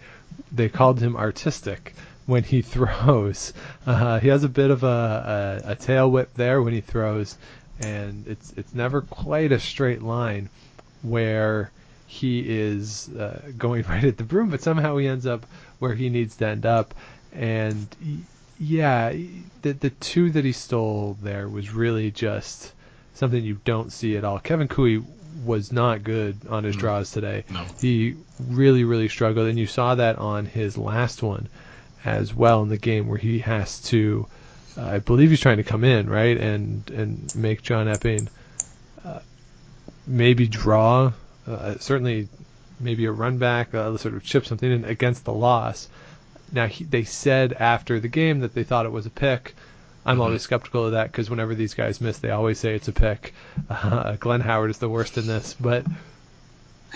They 0.52 0.68
called 0.68 1.00
him 1.00 1.16
artistic 1.16 1.94
when 2.26 2.42
he 2.44 2.62
throws. 2.74 3.52
Uh, 3.86 4.20
he 4.20 4.28
has 4.28 4.44
a 4.44 4.48
bit 4.48 4.70
of 4.70 4.82
a, 4.82 5.62
a, 5.66 5.72
a 5.72 5.74
tail 5.76 6.10
whip 6.10 6.32
there 6.34 6.62
when 6.62 6.72
he 6.72 6.80
throws, 6.80 7.36
and 7.80 8.26
it's 8.26 8.52
it's 8.56 8.74
never 8.74 9.00
quite 9.02 9.52
a 9.52 9.58
straight 9.58 10.02
line 10.02 10.48
where 11.02 11.70
he 12.06 12.40
is 12.46 13.08
uh, 13.16 13.40
going 13.56 13.82
right 13.88 14.04
at 14.04 14.16
the 14.18 14.24
broom, 14.24 14.50
but 14.50 14.62
somehow 14.62 14.96
he 14.96 15.06
ends 15.06 15.26
up 15.26 15.46
where 15.78 15.94
he 15.94 16.08
needs 16.08 16.36
to 16.36 16.46
end 16.46 16.66
up. 16.66 16.94
And 17.32 17.86
yeah, 18.58 19.12
the 19.62 19.72
the 19.72 19.90
two 19.90 20.30
that 20.30 20.44
he 20.44 20.52
stole 20.52 21.16
there 21.22 21.48
was 21.48 21.72
really 21.72 22.10
just 22.10 22.72
something 23.14 23.42
you 23.42 23.60
don't 23.64 23.92
see 23.92 24.16
at 24.16 24.24
all. 24.24 24.38
Kevin 24.38 24.68
Koe 24.68 25.02
was 25.44 25.72
not 25.72 26.04
good 26.04 26.36
on 26.48 26.62
his 26.62 26.76
draws 26.76 27.10
today. 27.10 27.44
No. 27.50 27.64
He 27.80 28.16
really, 28.48 28.84
really 28.84 29.08
struggled, 29.08 29.48
and 29.48 29.58
you 29.58 29.66
saw 29.66 29.94
that 29.94 30.18
on 30.18 30.46
his 30.46 30.76
last 30.76 31.22
one 31.22 31.48
as 32.04 32.34
well 32.34 32.62
in 32.62 32.68
the 32.68 32.78
game 32.78 33.08
where 33.08 33.18
he 33.18 33.40
has 33.40 33.80
to, 33.82 34.26
uh, 34.76 34.82
I 34.82 34.98
believe 34.98 35.30
he's 35.30 35.40
trying 35.40 35.58
to 35.58 35.62
come 35.62 35.84
in 35.84 36.08
right 36.08 36.36
and 36.36 36.88
and 36.90 37.34
make 37.34 37.62
John 37.62 37.88
Epping 37.88 38.28
uh, 39.04 39.20
maybe 40.06 40.46
draw, 40.46 41.12
uh, 41.46 41.74
certainly 41.78 42.28
maybe 42.80 43.04
a 43.04 43.12
run 43.12 43.38
back, 43.38 43.74
uh, 43.74 43.96
sort 43.96 44.14
of 44.14 44.22
chip 44.24 44.46
something 44.46 44.70
in 44.70 44.84
against 44.84 45.24
the 45.24 45.32
loss. 45.32 45.88
Now 46.50 46.66
he, 46.66 46.84
they 46.84 47.04
said 47.04 47.52
after 47.54 48.00
the 48.00 48.08
game 48.08 48.40
that 48.40 48.54
they 48.54 48.64
thought 48.64 48.86
it 48.86 48.92
was 48.92 49.06
a 49.06 49.10
pick. 49.10 49.54
I'm 50.04 50.20
always 50.20 50.42
skeptical 50.42 50.86
of 50.86 50.92
that 50.92 51.12
because 51.12 51.30
whenever 51.30 51.54
these 51.54 51.74
guys 51.74 52.00
miss, 52.00 52.18
they 52.18 52.30
always 52.30 52.58
say 52.58 52.74
it's 52.74 52.88
a 52.88 52.92
pick. 52.92 53.34
Uh, 53.70 54.16
Glenn 54.20 54.40
Howard 54.40 54.70
is 54.70 54.78
the 54.78 54.88
worst 54.88 55.16
in 55.16 55.28
this, 55.28 55.54
but 55.54 55.86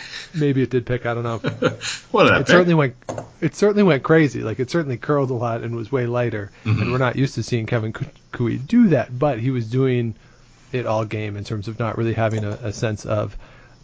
maybe 0.35 0.62
it 0.62 0.70
did 0.70 0.87
pick. 0.87 1.06
I 1.06 1.14
don't 1.14 1.22
know. 1.24 1.38
what 2.11 2.40
it 2.40 2.48
certainly 2.48 2.74
went. 2.74 2.96
It 3.40 3.54
certainly 3.54 3.82
went 3.82 4.02
crazy. 4.02 4.40
Like 4.40 4.61
it 4.61 4.70
certainly 4.70 4.96
curled 4.96 5.30
a 5.30 5.35
lot 5.35 5.62
and 5.62 5.76
was 5.76 5.90
way 5.90 6.06
lighter. 6.06 6.50
And 6.64 6.92
we're 6.92 6.98
not 6.98 7.16
used 7.16 7.35
to 7.35 7.42
seeing 7.42 7.66
Kevin 7.66 7.92
Coo- 7.92 8.06
Koe 8.32 8.56
do 8.56 8.88
that, 8.88 9.16
but 9.16 9.38
he 9.38 9.50
was 9.50 9.70
doing 9.70 10.14
it 10.72 10.87
all 10.87 11.04
game 11.04 11.37
in 11.37 11.44
terms 11.44 11.68
of 11.68 11.78
not 11.78 11.96
really 11.96 12.14
having 12.14 12.44
a, 12.44 12.50
a 12.50 12.72
sense 12.72 13.04
of 13.04 13.37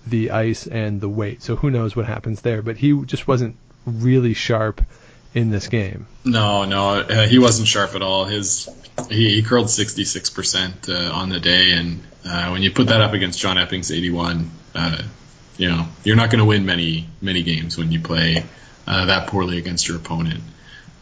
the 0.06 0.30
ice 0.30 0.66
and 0.66 1.00
the 1.00 1.08
weight. 1.08 1.42
So 1.42 1.56
who 1.56 1.70
knows 1.70 1.94
what 1.94 2.06
happens 2.06 2.40
there? 2.42 2.62
But 2.62 2.76
he 2.76 3.00
just 3.04 3.28
wasn't 3.28 3.56
really 3.86 4.34
sharp 4.34 4.82
in 5.34 5.50
this 5.50 5.68
game. 5.68 6.06
No, 6.24 6.64
no, 6.64 7.00
uh, 7.00 7.26
he 7.26 7.38
wasn't 7.38 7.68
sharp 7.68 7.94
at 7.94 8.02
all. 8.02 8.24
His 8.24 8.68
he, 9.08 9.30
he 9.30 9.42
curled 9.42 9.66
66% 9.66 10.88
uh, 10.88 11.14
on 11.14 11.28
the 11.30 11.40
day, 11.40 11.72
and 11.72 12.02
uh, 12.24 12.50
when 12.50 12.62
you 12.62 12.70
put 12.70 12.88
that 12.88 13.00
up 13.00 13.12
against 13.12 13.38
John 13.38 13.56
Epping's 13.56 13.90
81, 13.90 14.50
uh, 14.74 15.02
you 15.56 15.68
know 15.68 15.86
you're 16.04 16.16
not 16.16 16.30
going 16.30 16.38
to 16.40 16.44
win 16.44 16.66
many 16.66 17.06
many 17.20 17.42
games 17.42 17.76
when 17.76 17.92
you 17.92 18.00
play 18.00 18.44
uh, 18.86 19.06
that 19.06 19.28
poorly 19.28 19.58
against 19.58 19.88
your 19.88 19.96
opponent. 19.96 20.40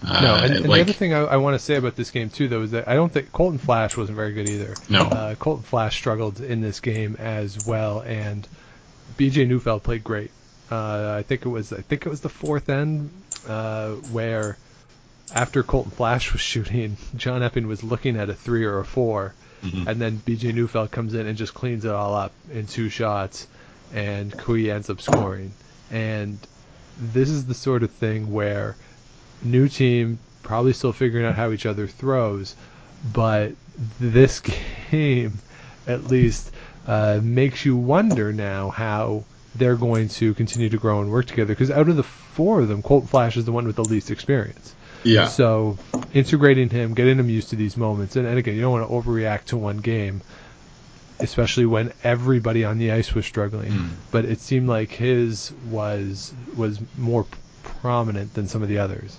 Uh, 0.07 0.21
No, 0.23 0.35
and, 0.37 0.55
and 0.55 0.69
like, 0.69 0.79
the 0.79 0.83
other 0.83 0.93
thing 0.93 1.13
I, 1.13 1.21
I 1.21 1.37
want 1.37 1.55
to 1.55 1.59
say 1.59 1.77
about 1.77 1.95
this 1.95 2.11
game 2.11 2.31
too, 2.31 2.49
though, 2.49 2.63
is 2.63 2.71
that 2.71 2.89
I 2.89 2.95
don't 2.95 3.13
think 3.13 3.33
Colton 3.33 3.59
Flasch 3.59 3.97
wasn't 3.97 4.17
very 4.17 4.33
good 4.33 4.49
either. 4.49 4.75
No. 4.89 5.03
uh, 5.03 5.35
Colton 5.35 5.63
Flasch 5.65 5.97
struggled 5.97 6.41
in 6.41 6.61
this 6.61 6.81
game 6.81 7.17
as 7.19 7.67
well, 7.67 8.01
and 8.01 8.47
B.J. 9.17 9.45
Neufeld 9.45 9.83
played 9.83 10.03
great. 10.03 10.31
Uh, 10.71 11.17
I 11.19 11.23
think 11.23 11.45
it 11.45 11.49
was 11.49 11.73
I 11.73 11.83
think 11.83 12.07
it 12.07 12.09
was 12.09 12.21
the 12.21 12.29
fourth 12.29 12.69
end 12.69 13.11
uh, 13.47 13.91
where 14.13 14.57
after 15.35 15.63
Colton 15.63 15.91
Flasch 15.91 16.33
was 16.33 16.41
shooting, 16.53 16.97
John 17.17 17.43
Epping 17.43 17.67
was 17.67 17.83
looking 17.85 18.17
at 18.17 18.31
a 18.31 18.35
three 18.35 18.65
or 18.65 18.79
a 18.79 18.85
4 18.85 19.35
and 19.63 20.01
then 20.01 20.17
B.J. 20.17 20.53
Neufeld 20.53 20.91
comes 20.91 21.13
in 21.13 21.27
and 21.27 21.37
just 21.37 21.53
cleans 21.53 21.85
it 21.85 21.91
all 21.91 22.15
up 22.15 22.33
in 22.51 22.67
two 22.67 22.89
shots, 22.89 23.47
and 23.93 24.37
Koe 24.37 24.55
ends 24.55 24.91
up 24.91 25.01
scoring. 25.01 25.53
And 25.91 26.39
this 26.99 27.29
is 27.29 27.47
the 27.47 27.55
sort 27.55 27.83
of 27.83 27.91
thing 27.91 28.33
where 28.33 28.77
new 29.43 29.69
team 29.69 30.19
probably 30.43 30.73
still 30.73 30.93
figuring 30.93 31.27
out 31.27 31.35
how 31.35 31.51
each 31.51 31.67
other 31.67 31.87
throws, 31.87 32.55
but 33.13 33.53
this 33.99 34.41
game 34.91 35.39
at 35.87 36.05
least 36.05 36.53
uh, 36.87 37.21
makes 37.23 37.65
you 37.65 37.77
wonder 37.77 38.33
now 38.33 38.71
how 38.71 39.25
they're 39.55 39.77
going 39.77 40.09
to 40.09 40.35
continue 40.35 40.69
to 40.69 40.77
grow 40.77 41.01
and 41.01 41.11
work 41.11 41.27
together. 41.27 41.53
Because 41.53 41.71
out 41.71 41.89
of 41.89 41.97
the 41.97 42.03
four 42.03 42.61
of 42.61 42.69
them, 42.69 42.83
Colton 42.83 43.09
Flasch 43.09 43.37
is 43.37 43.45
the 43.45 43.53
one 43.53 43.67
with 43.67 43.77
the 43.77 43.85
least 43.85 44.11
experience. 44.11 44.75
yeah, 45.03 45.27
So 45.27 45.79
integrating 46.13 46.69
him, 46.69 46.95
getting 46.95 47.19
him 47.19 47.29
used 47.29 47.51
to 47.51 47.57
these 47.57 47.77
moments, 47.77 48.17
and, 48.17 48.27
and 48.27 48.39
again, 48.39 48.55
you 48.55 48.61
don't 48.61 48.73
want 48.73 48.89
to 48.89 48.95
overreact 48.95 49.47
to 49.47 49.57
one 49.57 49.79
game. 49.79 50.21
Especially 51.23 51.67
when 51.67 51.93
everybody 52.03 52.65
on 52.65 52.79
the 52.79 52.93
ice 52.93 53.15
was 53.15 53.27
struggling. 53.27 53.73
Mm. 53.73 53.91
But 54.11 54.25
it 54.25 54.41
seemed 54.41 54.69
like 54.69 54.91
his 54.91 55.53
was 55.69 56.33
was 56.57 56.81
more 56.97 57.27
prominent 57.63 58.35
than 58.35 58.49
some 58.49 58.63
of 58.63 58.69
the 58.69 58.79
others. 58.79 59.17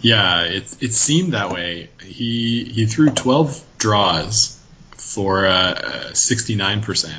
Yeah, 0.00 0.42
it 0.42 0.76
it 0.80 0.92
seemed 0.92 1.32
that 1.32 1.50
way. 1.50 1.90
He 2.02 2.64
he 2.64 2.86
threw 2.86 3.10
12 3.10 3.64
draws 3.78 4.60
for 4.92 5.46
uh, 5.46 6.10
69%, 6.12 7.12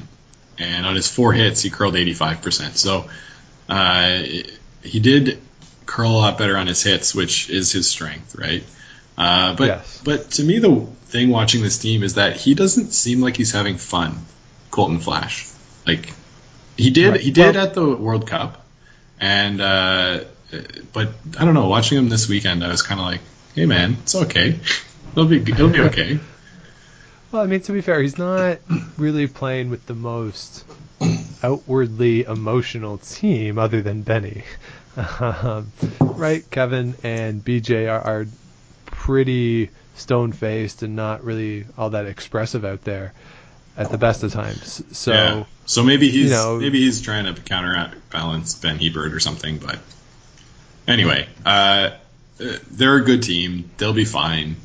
and 0.59 0.85
on 0.85 0.95
his 0.95 1.09
four 1.09 1.33
hits, 1.33 1.61
he 1.61 1.69
curled 1.69 1.95
85%. 1.95 2.75
So 2.75 3.09
uh, 3.69 4.21
he 4.83 4.99
did 4.99 5.39
curl 5.85 6.11
a 6.11 6.13
lot 6.13 6.37
better 6.37 6.57
on 6.57 6.67
his 6.67 6.83
hits, 6.83 7.15
which 7.15 7.49
is 7.49 7.71
his 7.71 7.89
strength, 7.89 8.35
right? 8.35 8.63
Uh, 9.17 9.55
but 9.55 9.67
Yes. 9.67 10.01
but 10.03 10.31
to 10.31 10.43
me, 10.43 10.59
the 10.59 10.85
thing 11.05 11.29
watching 11.29 11.61
this 11.61 11.77
team 11.77 12.03
is 12.03 12.15
that 12.15 12.35
he 12.37 12.53
doesn't 12.55 12.91
seem 12.93 13.21
like 13.21 13.37
he's 13.37 13.51
having 13.51 13.77
fun. 13.77 14.17
Colton 14.71 14.99
Flasch, 14.99 15.45
like 15.87 16.11
he 16.77 16.89
did 16.89 17.11
Right. 17.11 17.19
he 17.21 17.31
did 17.31 17.55
Well- 17.55 17.65
at 17.65 17.73
the 17.73 17.85
World 17.95 18.27
Cup, 18.27 18.65
and 19.21 19.61
uh, 19.61 20.19
but 20.91 21.09
I 21.39 21.45
don't 21.45 21.53
know. 21.53 21.67
Watching 21.69 21.97
him 21.97 22.09
this 22.09 22.27
weekend, 22.27 22.63
I 22.63 22.67
was 22.69 22.81
kind 22.81 22.99
of 22.99 23.05
like, 23.05 23.21
hey 23.55 23.65
man, 23.65 23.97
it's 24.03 24.15
okay. 24.15 24.59
It'll 25.13 25.25
be 25.25 25.37
it'll 25.37 25.69
be 25.69 25.81
okay. 25.81 26.19
Well, 27.31 27.43
I 27.43 27.47
mean, 27.47 27.59
to 27.61 27.73
be 27.73 27.81
fair, 27.81 28.01
he's 28.01 28.17
not 28.17 28.59
really 28.97 29.27
playing 29.27 29.69
with 29.69 29.85
the 29.87 29.93
most 29.93 30.63
outwardly 31.43 32.23
emotional 32.23 32.97
team 32.97 33.57
other 33.59 33.81
than 33.81 34.01
Benny. 34.03 34.43
Um, 35.19 35.73
right? 35.99 36.49
Kevin 36.49 36.95
and 37.03 37.43
BJ 37.43 37.91
are, 37.91 37.99
are 37.99 38.27
pretty 39.05 39.69
stone 39.93 40.31
faced 40.31 40.81
and 40.81 40.95
not 40.95 41.23
really 41.23 41.63
all 41.77 41.91
that 41.91 42.07
expressive 42.07 42.65
out 42.65 42.83
there 42.83 43.13
at 43.77 43.91
the 43.91 43.99
best 43.99 44.23
of 44.23 44.33
times. 44.33 44.81
So, 44.97 45.13
yeah. 45.13 45.43
So 45.67 45.83
maybe 45.83 46.09
he's 46.09 46.31
you 46.31 46.35
know- 46.35 46.57
maybe 46.57 46.79
he's 46.79 47.01
trying 47.03 47.31
to 47.31 47.39
counterbalance 47.39 48.55
Ben 48.55 48.79
Hebert 48.79 49.13
or 49.13 49.19
something. 49.19 49.59
But 49.59 49.77
anyway, 50.87 51.27
uh, 51.45 51.91
uh, 52.41 52.57
they're 52.71 52.95
a 52.95 53.03
good 53.03 53.21
team. 53.21 53.69
They'll 53.77 53.93
be 53.93 54.05
fine. 54.05 54.55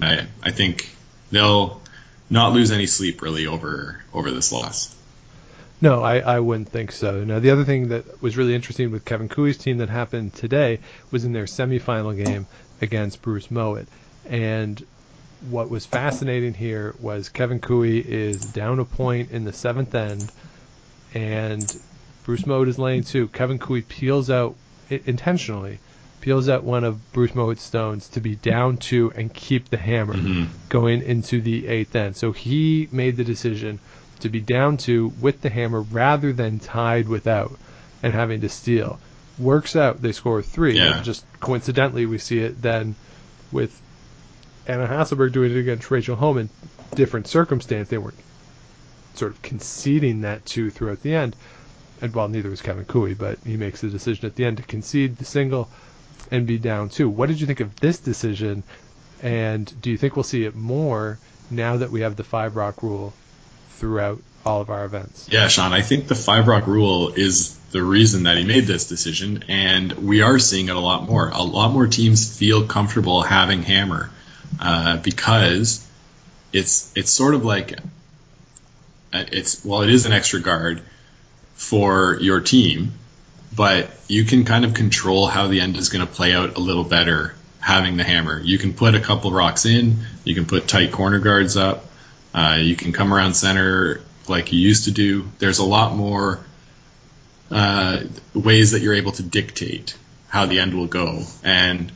I 0.00 0.28
I 0.42 0.50
think 0.50 0.88
they'll 1.30 1.82
not 2.30 2.54
lose 2.54 2.70
any 2.72 2.86
sleep 2.86 3.20
really 3.20 3.46
over 3.46 4.02
over 4.14 4.30
this 4.30 4.50
loss. 4.50 4.96
No, 5.82 6.02
I, 6.02 6.20
I 6.20 6.40
wouldn't 6.40 6.70
think 6.70 6.90
so. 6.90 7.22
Now, 7.24 7.40
the 7.40 7.50
other 7.50 7.64
thing 7.64 7.88
that 7.88 8.22
was 8.22 8.38
really 8.38 8.54
interesting 8.54 8.90
with 8.90 9.04
Kevin 9.04 9.28
Koe's 9.28 9.58
team 9.58 9.78
that 9.78 9.90
happened 9.90 10.32
today 10.32 10.78
was 11.10 11.26
in 11.26 11.34
their 11.34 11.44
semifinal 11.44 12.16
game 12.16 12.46
against 12.84 13.20
Bruce 13.22 13.50
Mowat. 13.50 13.86
And 14.26 14.84
what 15.50 15.68
was 15.68 15.84
fascinating 15.84 16.54
here 16.54 16.94
was 17.00 17.28
Kevin 17.28 17.58
Koe 17.58 17.82
is 17.82 18.38
down 18.40 18.78
a 18.78 18.84
point 18.84 19.32
in 19.32 19.44
the 19.44 19.52
seventh 19.52 19.94
end, 19.94 20.30
and 21.12 21.66
Bruce 22.24 22.46
Mowat 22.46 22.68
is 22.68 22.78
laying 22.78 23.02
two. 23.02 23.26
Kevin 23.28 23.58
Koe 23.58 23.80
peels 23.82 24.30
out 24.30 24.54
intentionally, 24.88 25.78
peels 26.20 26.48
out 26.48 26.64
one 26.64 26.84
of 26.84 27.12
Bruce 27.12 27.34
Mowat's 27.34 27.62
stones 27.62 28.08
to 28.10 28.20
be 28.20 28.36
down 28.36 28.76
two 28.76 29.12
and 29.14 29.32
keep 29.34 29.68
the 29.68 29.76
hammer 29.76 30.14
Mhm. 30.14 30.46
going 30.68 31.02
into 31.02 31.40
the 31.40 31.66
eighth 31.66 31.94
end. 31.96 32.16
So 32.16 32.32
he 32.32 32.88
made 32.92 33.16
the 33.16 33.24
decision 33.24 33.78
to 34.20 34.28
be 34.28 34.40
down 34.40 34.76
two 34.78 35.12
with 35.20 35.42
the 35.42 35.50
hammer 35.50 35.82
rather 35.82 36.32
than 36.32 36.58
tied 36.58 37.08
without 37.08 37.58
and 38.02 38.12
having 38.14 38.40
to 38.40 38.48
steal. 38.48 38.98
Works 39.38 39.74
out, 39.76 40.00
they 40.00 40.12
score 40.12 40.42
three. 40.42 40.76
Yeah. 40.76 40.96
And 40.96 41.04
just 41.04 41.24
coincidentally, 41.40 42.06
we 42.06 42.18
see 42.18 42.38
it 42.38 42.60
then 42.60 42.94
with 43.50 43.80
Anna 44.66 44.86
Hasselborg 44.86 45.32
doing 45.32 45.50
it 45.52 45.58
against 45.58 45.90
Rachel 45.90 46.16
Homan. 46.16 46.48
Different 46.94 47.26
circumstance. 47.26 47.88
They 47.88 47.98
weren't 47.98 48.18
sort 49.14 49.32
of 49.32 49.42
conceding 49.42 50.22
that 50.22 50.44
two 50.46 50.70
throughout 50.70 51.02
the 51.02 51.14
end. 51.14 51.36
And 52.00 52.14
well, 52.14 52.28
neither 52.28 52.50
was 52.50 52.62
Kevin 52.62 52.84
Koe, 52.84 53.14
but 53.14 53.38
he 53.44 53.56
makes 53.56 53.80
the 53.80 53.88
decision 53.88 54.26
at 54.26 54.36
the 54.36 54.44
end 54.44 54.58
to 54.58 54.62
concede 54.62 55.16
the 55.16 55.24
single 55.24 55.68
and 56.30 56.46
be 56.46 56.58
down 56.58 56.88
two. 56.88 57.08
What 57.08 57.28
did 57.28 57.40
you 57.40 57.46
think 57.46 57.60
of 57.60 57.76
this 57.76 57.98
decision? 57.98 58.62
And 59.22 59.72
do 59.80 59.90
you 59.90 59.96
think 59.96 60.16
we'll 60.16 60.22
see 60.22 60.44
it 60.44 60.54
more 60.54 61.18
now 61.50 61.76
that 61.76 61.90
we 61.90 62.00
have 62.00 62.16
the 62.16 62.24
five 62.24 62.56
rock 62.56 62.82
rule 62.82 63.12
throughout 63.74 64.20
all 64.44 64.60
of 64.60 64.70
our 64.70 64.84
events? 64.84 65.28
Yeah, 65.30 65.48
Sean, 65.48 65.72
I 65.72 65.82
think 65.82 66.08
the 66.08 66.14
five 66.14 66.46
rock 66.48 66.66
rule 66.66 67.12
is 67.14 67.56
the 67.70 67.82
reason 67.82 68.24
that 68.24 68.36
he 68.36 68.44
made 68.44 68.64
this 68.64 68.88
decision, 68.88 69.44
and 69.48 69.92
we 69.92 70.22
are 70.22 70.38
seeing 70.38 70.68
it 70.68 70.76
a 70.76 70.80
lot 70.80 71.08
more. 71.08 71.28
A 71.28 71.42
lot 71.42 71.72
more 71.72 71.86
teams 71.86 72.38
feel 72.38 72.66
comfortable 72.66 73.22
having 73.22 73.62
hammer 73.62 74.10
uh, 74.60 74.98
because 74.98 75.86
it's 76.52 76.92
it's 76.94 77.10
sort 77.10 77.34
of 77.34 77.44
like 77.44 77.78
uh, 79.12 79.24
it's 79.32 79.64
well, 79.64 79.82
it 79.82 79.90
is 79.90 80.06
an 80.06 80.12
extra 80.12 80.40
guard 80.40 80.82
for 81.54 82.18
your 82.20 82.40
team, 82.40 82.92
but 83.54 83.90
you 84.08 84.24
can 84.24 84.44
kind 84.44 84.64
of 84.64 84.74
control 84.74 85.26
how 85.26 85.46
the 85.46 85.60
end 85.60 85.76
is 85.76 85.88
going 85.88 86.06
to 86.06 86.12
play 86.12 86.32
out 86.34 86.56
a 86.56 86.60
little 86.60 86.84
better 86.84 87.34
having 87.60 87.96
the 87.96 88.04
hammer. 88.04 88.40
You 88.40 88.58
can 88.58 88.74
put 88.74 88.94
a 88.94 89.00
couple 89.00 89.32
rocks 89.32 89.64
in, 89.64 89.98
you 90.24 90.34
can 90.34 90.44
put 90.44 90.68
tight 90.68 90.92
corner 90.92 91.18
guards 91.18 91.56
up, 91.56 91.86
uh, 92.34 92.58
you 92.60 92.74
can 92.76 92.92
come 92.92 93.14
around 93.14 93.34
center 93.34 94.00
like 94.28 94.52
you 94.52 94.58
used 94.58 94.84
to 94.84 94.90
do. 94.90 95.30
There's 95.38 95.58
a 95.58 95.64
lot 95.64 95.94
more 95.94 96.44
uh, 97.50 98.00
ways 98.34 98.72
that 98.72 98.80
you're 98.80 98.94
able 98.94 99.12
to 99.12 99.22
dictate 99.22 99.96
how 100.28 100.46
the 100.46 100.58
end 100.58 100.74
will 100.74 100.88
go. 100.88 101.22
And 101.44 101.92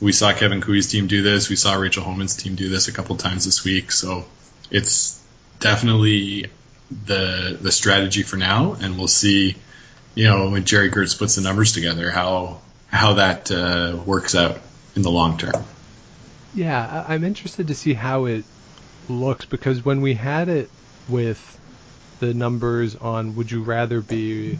we 0.00 0.12
saw 0.12 0.32
Kevin 0.32 0.60
Koe's 0.60 0.88
team 0.88 1.06
do 1.06 1.22
this. 1.22 1.48
We 1.48 1.56
saw 1.56 1.74
Rachel 1.74 2.02
Homan's 2.02 2.36
team 2.36 2.56
do 2.56 2.68
this 2.68 2.88
a 2.88 2.92
couple 2.92 3.16
times 3.16 3.44
this 3.44 3.64
week. 3.64 3.92
So 3.92 4.24
it's 4.70 5.22
definitely 5.60 6.46
the 6.90 7.56
the 7.60 7.72
strategy 7.72 8.22
for 8.22 8.36
now, 8.36 8.76
and 8.80 8.98
we'll 8.98 9.08
see. 9.08 9.56
You 10.14 10.24
know, 10.24 10.48
when 10.48 10.64
Gerry 10.64 10.90
Geurts 10.90 11.18
puts 11.18 11.34
the 11.34 11.42
numbers 11.42 11.72
together, 11.72 12.10
how 12.10 12.60
how 12.88 13.14
that 13.14 13.50
uh, 13.50 13.98
works 14.04 14.34
out 14.34 14.58
in 14.94 15.02
the 15.02 15.10
long 15.10 15.36
term. 15.36 15.64
Yeah, 16.54 17.04
I'm 17.06 17.22
interested 17.22 17.68
to 17.68 17.74
see 17.74 17.92
how 17.92 18.24
it 18.24 18.44
looks 19.08 19.44
because 19.44 19.84
when 19.84 20.00
we 20.00 20.14
had 20.14 20.48
it 20.48 20.70
with 21.08 21.58
the 22.20 22.34
numbers 22.34 22.96
on 22.96 23.36
would 23.36 23.50
you 23.50 23.62
rather 23.62 24.00
be 24.00 24.58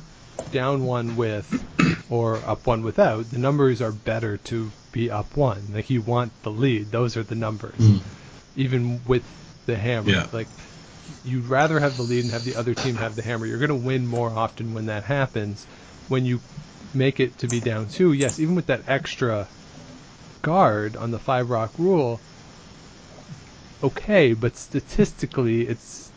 down 0.53 0.85
one 0.85 1.17
with 1.17 1.65
or 2.11 2.37
up 2.37 2.67
one 2.67 2.83
without, 2.83 3.31
the 3.31 3.39
numbers 3.39 3.83
are 3.83 3.93
better 3.93 4.37
to 4.37 4.71
be 4.93 5.11
up 5.11 5.37
one. 5.37 5.63
Like 5.73 5.91
you 5.91 6.01
want 6.03 6.33
the 6.43 6.51
lead. 6.51 6.91
Those 6.91 7.17
are 7.17 7.23
the 7.23 7.35
numbers. 7.35 7.79
Mm. 7.79 8.01
Even 8.57 9.01
with 9.07 9.25
the 9.67 9.77
hammer. 9.77 10.11
Yeah. 10.11 10.27
Like 10.33 10.49
you'd 11.25 11.47
rather 11.47 11.81
have 11.81 11.97
the 11.97 12.03
lead 12.03 12.25
and 12.25 12.33
have 12.33 12.45
the 12.45 12.57
other 12.57 12.75
team 12.75 12.97
have 12.97 13.17
the 13.17 13.23
hammer. 13.23 13.47
You're 13.47 13.59
going 13.59 13.69
to 13.69 13.75
win 13.75 14.07
more 14.07 14.31
often 14.31 14.75
when 14.75 14.87
that 14.87 15.05
happens. 15.05 15.67
When 16.09 16.25
you 16.25 16.41
make 16.95 17.21
it 17.21 17.39
to 17.39 17.49
be 17.49 17.61
down 17.61 17.89
two, 17.89 18.13
yes, 18.13 18.39
even 18.39 18.55
with 18.55 18.67
that 18.67 18.83
extra 18.87 19.49
guard 20.43 20.97
on 20.97 21.11
the 21.11 21.19
five 21.19 21.51
rock 21.51 21.73
rule, 21.79 22.21
okay, 23.83 24.33
but 24.35 24.57
statistically, 24.57 25.67
it's 25.67 26.11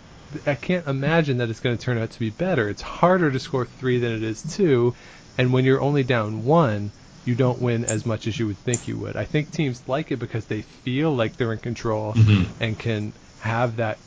I 0.46 0.56
can't 0.56 0.88
imagine 0.88 1.38
that 1.38 1.50
it's 1.50 1.60
going 1.60 1.78
to 1.78 1.84
turn 1.84 1.98
out 1.98 2.12
to 2.12 2.20
be 2.20 2.30
better. 2.30 2.70
It's 2.70 2.82
harder 2.84 3.32
to 3.32 3.40
score 3.40 3.66
three 3.66 4.00
than 4.00 4.12
it 4.12 4.24
is 4.24 4.44
two, 4.56 4.94
and 5.38 5.52
when 5.52 5.66
you're 5.66 5.82
only 5.82 6.04
down 6.04 6.46
one, 6.46 6.92
you 7.26 7.36
don't 7.36 7.62
win 7.62 7.86
as 7.86 8.06
much 8.06 8.28
as 8.28 8.38
you 8.40 8.48
would 8.48 8.58
think 8.58 8.88
you 8.88 8.98
would. 8.98 9.16
I 9.16 9.26
think 9.26 9.52
teams 9.52 9.82
like 9.88 10.12
it 10.12 10.20
because 10.20 10.46
they 10.46 10.62
feel 10.62 11.16
like 11.16 11.36
they're 11.38 11.54
in 11.54 11.60
control 11.60 12.14
Mhm. 12.14 12.46
and 12.60 12.78
can 12.78 13.14
have 13.40 13.78
that 13.78 13.98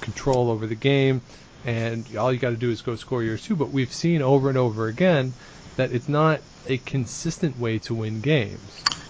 control 0.00 0.50
over 0.50 0.66
the 0.66 0.74
game, 0.74 1.20
and 1.64 2.06
all 2.16 2.32
you 2.32 2.38
got 2.38 2.50
to 2.50 2.56
do 2.56 2.70
is 2.70 2.80
go 2.82 2.96
score 2.96 3.22
yours 3.22 3.42
two. 3.42 3.56
But 3.56 3.70
we've 3.70 3.92
seen 3.92 4.22
over 4.22 4.48
and 4.48 4.58
over 4.58 4.88
again 4.88 5.34
that 5.76 5.92
it's 5.92 6.08
not 6.08 6.40
a 6.68 6.78
consistent 6.78 7.58
way 7.58 7.78
to 7.80 7.94
win 7.94 8.20
games. 8.20 8.58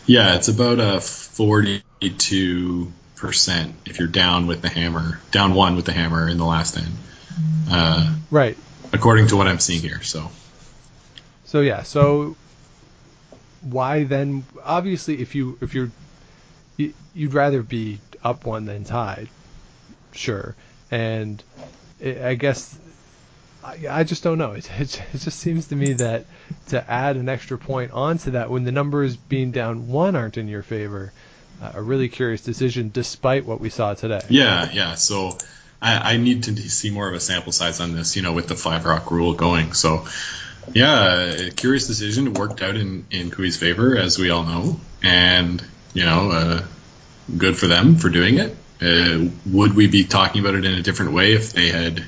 Yeah, 0.06 0.34
it's 0.34 0.48
about 0.48 0.78
a 0.80 1.00
42% 3.16 3.72
if 3.86 3.98
you're 3.98 4.08
down 4.08 4.46
with 4.46 4.62
the 4.62 4.68
hammer, 4.68 5.20
down 5.30 5.54
one 5.54 5.76
with 5.76 5.84
the 5.86 5.92
hammer 5.92 6.28
in 6.28 6.38
the 6.38 6.44
last 6.44 6.76
end, 6.76 6.92
uh, 7.70 8.14
Right. 8.30 8.56
according 8.92 9.28
to 9.28 9.36
what 9.36 9.46
I'm 9.46 9.58
seeing 9.58 9.80
here. 9.80 10.02
So, 10.02 10.30
So 11.44 11.60
yeah, 11.60 11.82
so 11.82 12.36
why 13.62 14.04
then? 14.04 14.44
Obviously, 14.64 15.20
if 15.20 15.34
you 15.34 15.56
if 15.60 15.74
you're 15.74 15.90
you- 16.76 16.94
you'd 17.14 17.32
rather 17.34 17.62
be 17.62 18.00
up 18.22 18.44
one 18.44 18.64
than 18.66 18.84
tied, 18.84 19.28
sure. 20.12 20.54
And 20.90 21.42
I 22.04 22.34
guess 22.34 22.76
I, 23.64 23.78
I 23.90 24.04
just 24.04 24.22
don't 24.22 24.38
know. 24.38 24.52
It, 24.56 24.68
it 24.78 25.02
it 25.14 25.18
just 25.20 25.38
seems 25.38 25.68
to 25.68 25.76
me 25.76 25.94
that 25.94 26.26
to 26.68 26.90
add 26.90 27.16
an 27.16 27.28
extra 27.28 27.56
point 27.58 27.92
onto 27.92 28.32
that 28.32 28.50
when 28.50 28.64
the 28.64 28.72
numbers 28.72 29.16
being 29.16 29.52
down 29.52 29.88
one 29.88 30.14
aren't 30.16 30.36
in 30.36 30.48
your 30.48 30.62
favor, 30.62 31.12
a 31.60 31.82
really 31.82 32.08
curious 32.08 32.42
decision, 32.42 32.90
despite 32.92 33.46
what 33.46 33.60
we 33.60 33.70
saw 33.70 33.94
today. 33.94 34.20
yeah, 34.28 34.70
yeah. 34.72 34.94
So, 34.94 35.38
I, 35.80 36.14
I 36.14 36.16
need 36.16 36.44
to 36.44 36.56
see 36.56 36.90
more 36.90 37.08
of 37.08 37.14
a 37.14 37.20
sample 37.20 37.52
size 37.52 37.80
on 37.80 37.94
this, 37.94 38.16
you 38.16 38.22
know, 38.22 38.32
with 38.32 38.48
the 38.48 38.56
five 38.56 38.84
rock 38.84 39.10
rule 39.10 39.34
going. 39.34 39.72
So, 39.72 40.06
yeah, 40.72 41.22
a 41.22 41.50
curious 41.50 41.86
decision. 41.86 42.28
It 42.28 42.38
worked 42.38 42.62
out 42.62 42.76
in, 42.76 43.06
in 43.10 43.30
Koe's 43.30 43.56
favor, 43.56 43.96
as 43.96 44.18
we 44.18 44.30
all 44.30 44.44
know. 44.44 44.80
And, 45.02 45.62
you 45.94 46.04
know, 46.04 46.30
uh, 46.30 46.62
good 47.36 47.56
for 47.56 47.66
them 47.66 47.96
for 47.96 48.08
doing 48.08 48.38
it. 48.38 48.56
Uh, 48.80 49.30
would 49.46 49.74
we 49.74 49.86
be 49.86 50.04
talking 50.04 50.40
about 50.40 50.54
it 50.54 50.64
in 50.64 50.72
a 50.72 50.82
different 50.82 51.12
way 51.12 51.32
if 51.32 51.52
they 51.52 51.68
had 51.68 52.04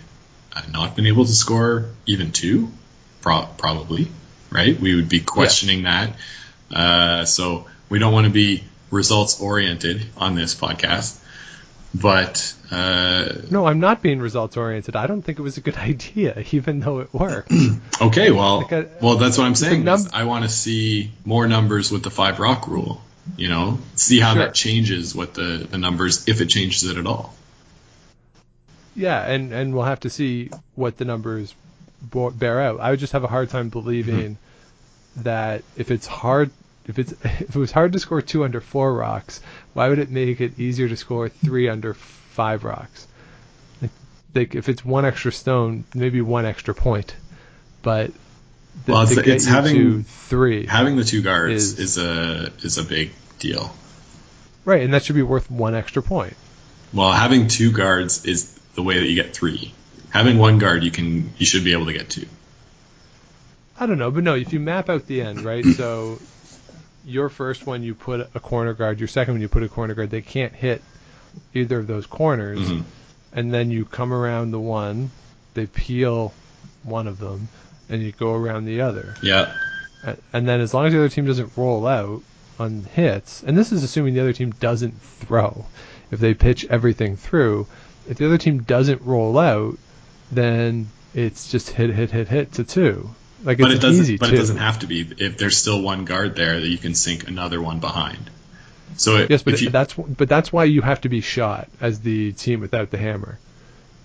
uh, 0.55 0.63
not 0.71 0.97
been 0.97 1.07
able 1.07 1.25
to 1.25 1.33
score 1.33 1.87
even 2.07 2.33
two? 2.33 2.71
Pro- 3.21 3.49
probably, 3.59 4.09
right? 4.51 4.79
We 4.79 4.95
would 4.95 5.09
be 5.09 5.21
questioning 5.21 5.85
that. 5.85 6.15
Uh, 6.71 7.25
so 7.25 7.67
we 7.89 7.99
don't 7.99 8.13
want 8.13 8.27
to 8.27 8.33
be 8.33 8.65
results 8.91 9.41
oriented 9.41 10.07
on 10.17 10.35
this 10.35 10.55
podcast. 10.55 11.19
But 11.95 12.55
uh, 12.71 13.33
No, 13.51 13.67
I'm 13.67 13.81
not 13.81 14.03
being 14.03 14.21
results 14.21 14.57
oriented. 14.59 14.95
I 14.95 15.07
don't 15.07 15.23
think 15.23 15.39
it 15.39 15.43
was 15.43 15.57
a 15.57 15.63
good 15.63 15.77
idea, 15.93 16.45
even 16.53 16.81
though 16.81 16.99
it 17.01 17.13
worked. 17.15 17.51
okay, 18.03 18.31
well, 18.31 18.59
Like 18.59 18.73
a- 18.73 18.89
well, 19.01 19.17
that's 19.17 19.39
what 19.39 19.45
I'm 19.47 19.55
saying. 19.55 19.85
num- 19.85 20.09
I 20.13 20.25
want 20.25 20.45
to 20.45 20.51
see 20.51 21.11
more 21.25 21.47
numbers 21.49 21.91
with 21.91 22.03
the 22.03 22.11
five 22.11 22.39
rock 22.39 22.69
rule. 22.69 23.03
You 23.37 23.49
know, 23.49 23.79
see 23.95 24.21
how 24.21 24.35
Sure. 24.35 24.45
that 24.47 24.55
changes 24.55 25.15
what 25.15 25.35
the 25.35 25.67
the 25.71 25.77
numbers, 25.77 26.27
if 26.29 26.41
it 26.41 26.49
changes 26.49 26.85
it 26.85 26.97
at 26.97 27.07
all. 27.07 27.35
yeah, 28.97 29.21
and 29.23 29.53
and 29.53 29.75
we'll 29.75 29.85
have 29.85 30.01
to 30.01 30.11
see 30.11 30.51
what 30.75 30.97
the 30.97 31.05
numbers 31.05 31.55
bear 32.01 32.61
out. 32.61 32.81
I 32.81 32.91
would 32.91 33.01
just 33.01 33.13
have 33.13 33.25
a 33.25 33.29
hard 33.29 33.51
time 33.51 33.69
believing 33.69 34.37
Mm-hmm. 34.37 35.23
that 35.25 35.63
if 35.77 35.91
it's 35.91 36.07
hard, 36.07 36.51
if 36.89 36.99
it's 36.99 37.13
if 37.25 37.55
it 37.55 37.57
was 37.57 37.71
hard 37.73 37.93
to 37.93 37.99
score 37.99 38.21
two 38.23 38.45
under 38.45 38.61
four 38.61 38.93
rocks, 38.95 39.41
why 39.75 39.89
would 39.89 39.99
it 39.99 40.11
make 40.11 40.41
it 40.41 40.59
easier 40.59 40.89
to 40.89 40.97
score 40.97 41.29
three 41.29 41.69
under 41.69 41.95
five 41.95 42.65
rocks? 42.65 43.07
Like, 43.81 43.91
like 44.35 44.55
if 44.55 44.69
it's 44.69 44.85
one 44.85 45.05
extra 45.05 45.31
stone, 45.33 45.85
maybe 45.95 46.21
one 46.21 46.45
extra 46.47 46.75
point, 46.75 47.15
but 47.83 48.11
the, 48.87 48.93
Well, 48.93 49.03
it's- 49.03 49.17
to 49.17 49.23
get 49.23 49.37
it's 49.37 49.45
having- 49.47 50.05
three, 50.05 50.67
Having 50.67 50.97
the 50.97 51.05
two 51.05 51.23
guards 51.23 51.79
Is- 51.79 51.97
is, 51.97 51.99
a 51.99 52.53
is 52.63 52.79
a 52.79 52.85
big 52.85 53.11
deal. 53.39 53.75
right, 54.65 54.83
and 54.83 54.95
that 54.95 55.05
should 55.05 55.15
be 55.17 55.23
worth 55.23 55.51
one 55.51 55.75
extra 55.75 56.03
point. 56.03 56.35
Well, 56.93 57.13
having 57.13 57.49
two 57.49 57.71
guards 57.73 58.25
is 58.25 58.51
the 58.75 58.83
way 58.83 58.99
that 59.01 59.07
you 59.07 59.15
get 59.15 59.35
three. 59.35 59.75
Having 60.11 60.39
one 60.39 60.59
guard, 60.59 60.85
you 60.85 60.91
can 60.91 61.33
you 61.37 61.45
should 61.45 61.65
be 61.65 61.73
able 61.73 61.87
to 61.87 61.93
get 61.93 62.09
two. 62.09 62.27
I 63.79 63.87
don't 63.87 63.99
know, 63.99 64.11
but 64.11 64.25
no, 64.25 64.35
if 64.35 64.53
you 64.53 64.61
map 64.61 64.89
out 64.89 65.07
the 65.07 65.21
end, 65.21 65.43
right? 65.43 65.65
so 65.77 66.19
your 67.09 67.29
first 67.31 67.67
one 67.67 67.83
you 67.83 67.95
put 67.95 68.29
a 68.35 68.41
corner 68.41 68.75
guard, 68.75 68.99
your 69.01 69.09
second 69.09 69.35
one 69.35 69.41
you 69.41 69.49
put 69.49 69.63
a 69.63 69.69
corner 69.69 69.95
guard, 69.95 70.11
they 70.11 70.21
can't 70.21 70.53
hit 70.53 70.83
either 71.55 71.79
of 71.79 71.87
those 71.87 72.07
corners. 72.07 72.59
Mhm. 72.59 72.83
And 73.33 73.53
then 73.53 73.71
you 73.71 73.85
come 73.85 74.13
around 74.13 74.51
the 74.51 74.61
one, 74.61 75.11
they 75.55 75.67
peel 75.67 76.33
one 76.83 77.07
of 77.07 77.19
them, 77.19 77.49
and 77.89 78.03
you 78.03 78.13
go 78.13 78.35
around 78.35 78.67
the 78.67 78.81
other. 78.83 79.15
Yeah, 79.23 79.53
And 80.33 80.49
then 80.49 80.61
as 80.61 80.73
long 80.73 80.87
as 80.87 80.93
the 80.93 80.99
other 81.01 81.09
team 81.09 81.27
doesn't 81.27 81.51
roll 81.57 81.87
out 81.87 82.23
on 82.61 82.85
hits, 82.95 83.43
and 83.43 83.59
this 83.59 83.73
is 83.73 83.83
assuming 83.83 84.15
the 84.15 84.21
other 84.21 84.33
team 84.33 84.53
doesn't 84.61 85.01
throw. 85.03 85.67
If 86.11 86.21
they 86.21 86.35
pitch 86.35 86.67
everything 86.71 87.17
through, 87.17 87.67
if 88.09 88.17
the 88.19 88.27
other 88.27 88.39
team 88.39 88.63
doesn't 88.63 89.03
roll 89.03 89.39
out, 89.39 89.77
then 90.31 90.89
it's 91.15 91.51
just 91.51 91.71
hit, 91.71 91.91
hit, 91.91 92.11
hit, 92.11 92.29
hit 92.29 92.53
to 92.55 92.65
two. 92.65 93.11
Like 93.45 93.59
but 93.59 93.71
it's 93.71 93.85
it 93.85 93.87
doesn't. 93.87 94.21
But 94.21 94.29
two. 94.29 94.35
it 94.35 94.39
doesn't 94.39 94.57
have 94.57 94.81
to 94.81 94.87
be. 94.87 95.01
If 95.19 95.39
there's 95.39 95.57
still 95.57 95.81
one 95.81 96.05
guard 96.05 96.35
there, 96.35 96.59
that 96.61 96.67
you 96.69 96.79
can 96.79 96.95
sink 96.95 97.29
another 97.29 97.61
one 97.63 97.79
behind. 97.81 98.31
So 98.97 99.17
it, 99.17 99.31
Yes, 99.31 99.43
but 99.43 99.61
you, 99.61 99.71
that's 99.71 99.95
but 99.95 100.29
that's 100.29 100.53
why 100.53 100.65
you 100.65 100.83
have 100.83 101.03
to 101.03 101.09
be 101.09 101.21
shot 101.21 101.69
as 101.81 102.01
the 102.01 102.33
team 102.33 102.61
without 102.61 102.91
the 102.91 102.99
hammer, 102.99 103.39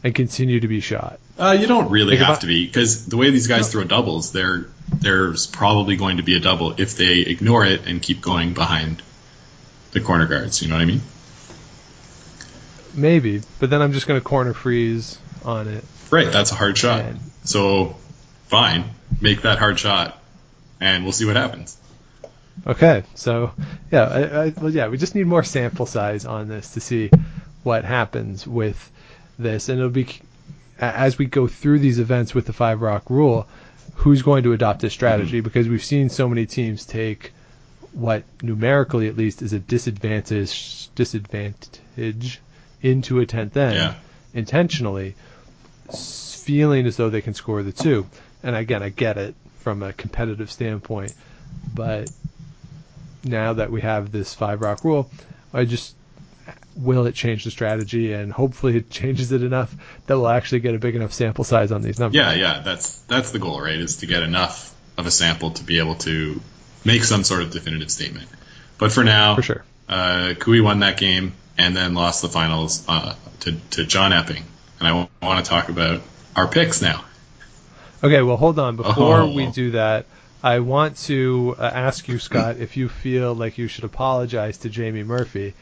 and 0.04 0.14
continue 0.14 0.60
to 0.60 0.68
be 0.68 0.82
shot. 0.82 1.20
uh, 1.40 1.58
you 1.60 1.66
don't 1.66 1.90
really 1.90 2.16
Like 2.18 2.28
have 2.28 2.38
I- 2.38 2.42
to 2.42 2.48
be 2.48 2.66
because 2.66 3.08
the 3.08 3.18
way 3.18 3.32
these 3.32 3.48
guys 3.48 3.72
throw 3.72 3.84
doubles, 3.86 4.32
there 4.34 4.68
there's 4.94 5.48
probably 5.48 5.96
going 5.96 6.18
to 6.18 6.24
be 6.24 6.36
a 6.36 6.40
double 6.40 6.80
if 6.80 6.96
they 6.96 7.20
ignore 7.22 7.66
it 7.66 7.88
and 7.88 8.02
keep 8.02 8.22
going 8.22 8.54
behind 8.54 9.02
the 9.94 10.00
corner 10.02 10.28
guards. 10.28 10.62
You 10.62 10.68
know 10.68 10.76
what 10.76 10.82
I 10.82 10.86
mean? 10.86 11.02
Maybe, 12.94 13.42
but 13.60 13.70
then 13.72 13.82
I'm 13.82 13.94
just 13.94 14.06
going 14.08 14.20
to 14.20 14.24
corner 14.24 14.54
freeze 14.54 15.18
on 15.44 15.68
it. 15.68 15.84
Right, 16.12 16.32
that's 16.32 16.52
a 16.52 16.56
hard 16.56 16.78
shot. 16.78 17.02
And- 17.02 17.20
So, 17.46 17.96
fine, 18.54 18.86
make 19.20 19.42
that 19.42 19.58
hard 19.58 19.80
shot, 19.80 20.22
and 20.80 21.04
we'll 21.04 21.12
see 21.12 21.26
what 21.26 21.36
happens. 21.36 21.76
Okay, 22.68 23.04
so 23.16 23.52
yeah, 23.92 24.04
I, 24.04 24.20
I, 24.46 24.50
well, 24.50 24.70
yeah, 24.70 24.88
we 24.90 24.98
just 24.98 25.16
need 25.16 25.26
more 25.26 25.44
sample 25.44 25.88
size 25.88 26.26
on 26.26 26.48
this 26.48 26.74
to 26.74 26.80
see 26.80 27.10
what 27.64 27.84
happens 27.84 28.46
with 28.46 28.92
this, 29.40 29.70
and 29.70 29.80
it'll 29.80 29.90
be 29.90 30.08
as 30.80 31.18
we 31.18 31.26
go 31.26 31.48
through 31.48 31.80
these 31.80 31.98
events 32.00 32.36
with 32.36 32.46
the 32.46 32.54
five 32.54 32.82
rock 32.82 33.10
rule, 33.10 33.48
who's 33.96 34.22
going 34.22 34.44
to 34.44 34.54
adopt 34.54 34.82
this 34.82 34.94
strategy? 34.94 35.38
Mm-hmm. 35.40 35.44
Because 35.46 35.68
we've 35.68 35.84
seen 35.84 36.10
so 36.10 36.28
many 36.30 36.46
teams 36.46 36.86
take 36.86 37.32
what 37.94 38.24
numerically 38.42 39.08
at 39.08 39.16
least 39.18 39.42
is 39.42 39.54
a 39.54 39.60
disadvantage 39.60 40.90
disadvantage 40.96 42.40
into 42.82 43.20
a 43.20 43.26
tenth 43.26 43.56
end 43.58 43.76
Yeah. 43.76 43.94
intentionally, 44.34 45.16
feeling 46.44 46.86
as 46.86 46.98
though 46.98 47.10
they 47.10 47.22
can 47.22 47.34
score 47.34 47.64
the 47.64 47.72
two. 47.72 48.06
And 48.44 48.56
again, 48.56 48.84
I 48.84 48.90
get 48.90 49.18
it 49.18 49.36
from 49.60 49.82
a 49.84 49.94
competitive 49.94 50.52
standpoint, 50.52 51.14
but 51.74 52.12
now 53.24 53.54
that 53.54 53.72
we 53.72 53.82
have 53.82 54.12
this 54.12 54.34
five 54.34 54.62
rock 54.62 54.84
rule, 54.84 55.10
I 55.54 55.66
just 55.66 55.96
will 56.76 57.06
it 57.06 57.14
change 57.14 57.44
the 57.44 57.52
strategy 57.52 58.14
and 58.14 58.34
hopefully 58.34 58.76
it 58.78 58.90
changes 58.90 59.32
it 59.32 59.44
enough 59.44 59.74
that 60.08 60.18
we'll 60.18 60.28
actually 60.28 60.60
get 60.60 60.74
a 60.76 60.80
big 60.80 60.96
enough 60.96 61.14
sample 61.14 61.44
size 61.44 61.72
on 61.72 61.82
these 61.82 62.00
numbers. 62.00 62.18
Yeah, 62.18 62.34
yeah, 62.34 62.60
that's 62.60 63.00
that's 63.04 63.32
the 63.32 63.40
goal, 63.40 63.62
right? 63.62 63.78
Is 63.78 63.98
to 63.98 64.08
get 64.08 64.24
enough 64.24 64.74
of 64.98 65.06
a 65.06 65.12
sample 65.12 65.52
to 65.52 65.64
be 65.64 65.80
able 65.80 65.96
to 65.96 66.42
make 66.84 67.04
some 67.04 67.24
sort 67.24 67.44
of 67.44 67.52
definitive 67.52 67.90
statement. 67.92 68.28
But 68.78 68.92
for 68.92 69.04
now, 69.04 69.36
For 69.36 69.42
sure. 69.44 69.64
uh, 69.88 70.34
Koe 70.38 70.62
won 70.64 70.80
that 70.80 70.98
game 70.98 71.34
and 71.58 71.76
then 71.76 71.94
lost 71.94 72.22
the 72.22 72.30
finals 72.30 72.84
uh, 72.90 73.16
to 73.42 73.54
to 73.72 73.86
John 73.86 74.12
Epping, 74.12 74.44
and 74.80 74.88
I 74.88 75.08
want 75.26 75.46
to 75.46 75.50
talk 75.50 75.70
about 75.70 76.02
our 76.36 76.48
picks 76.48 76.82
now. 76.82 77.06
Okay, 78.04 78.22
well, 78.22 78.38
hold 78.38 78.60
on. 78.60 78.76
Before 78.76 79.22
Oh. 79.22 79.32
we 79.34 79.46
do 79.48 79.72
that, 79.72 80.06
I 80.44 80.60
want 80.60 80.98
to 81.06 81.56
uh, 81.58 81.64
ask 81.64 82.08
you, 82.10 82.20
Scott, 82.20 82.58
if 82.58 82.76
you 82.76 82.90
feel 82.90 83.34
like 83.34 83.58
you 83.58 83.68
should 83.70 83.86
apologize 83.86 84.58
to 84.60 84.70
Jamie 84.70 85.04
Murphy. 85.04 85.54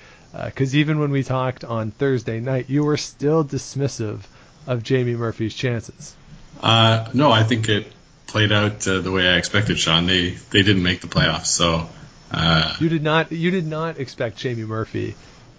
Because 0.45 0.75
even 0.75 0.99
when 0.99 1.11
we 1.11 1.23
talked 1.23 1.63
on 1.65 1.91
Thursday 1.91 2.39
night, 2.39 2.69
you 2.69 2.83
were 2.83 2.95
still 2.97 3.43
dismissive 3.43 4.21
of 4.65 4.81
Jamie 4.81 5.15
Murphy's 5.15 5.53
chances. 5.53 6.15
Uh, 6.63 7.07
no, 7.13 7.31
I 7.31 7.43
think 7.43 7.67
it 7.67 7.85
played 8.27 8.51
out 8.51 8.87
uh, 8.87 9.01
the 9.01 9.11
way 9.11 9.27
I 9.27 9.35
expected, 9.37 9.77
Sean. 9.77 10.05
They 10.07 10.29
they 10.51 10.63
didn't 10.63 10.83
make 10.83 11.01
the 11.01 11.07
playoffs, 11.07 11.47
so 11.47 11.87
uh, 12.31 12.75
You 12.79 12.87
did 12.87 13.03
not. 13.03 13.31
You 13.33 13.51
did 13.51 13.67
not 13.67 13.99
expect 13.99 14.37
Jamie 14.37 14.63
Murphy 14.63 15.15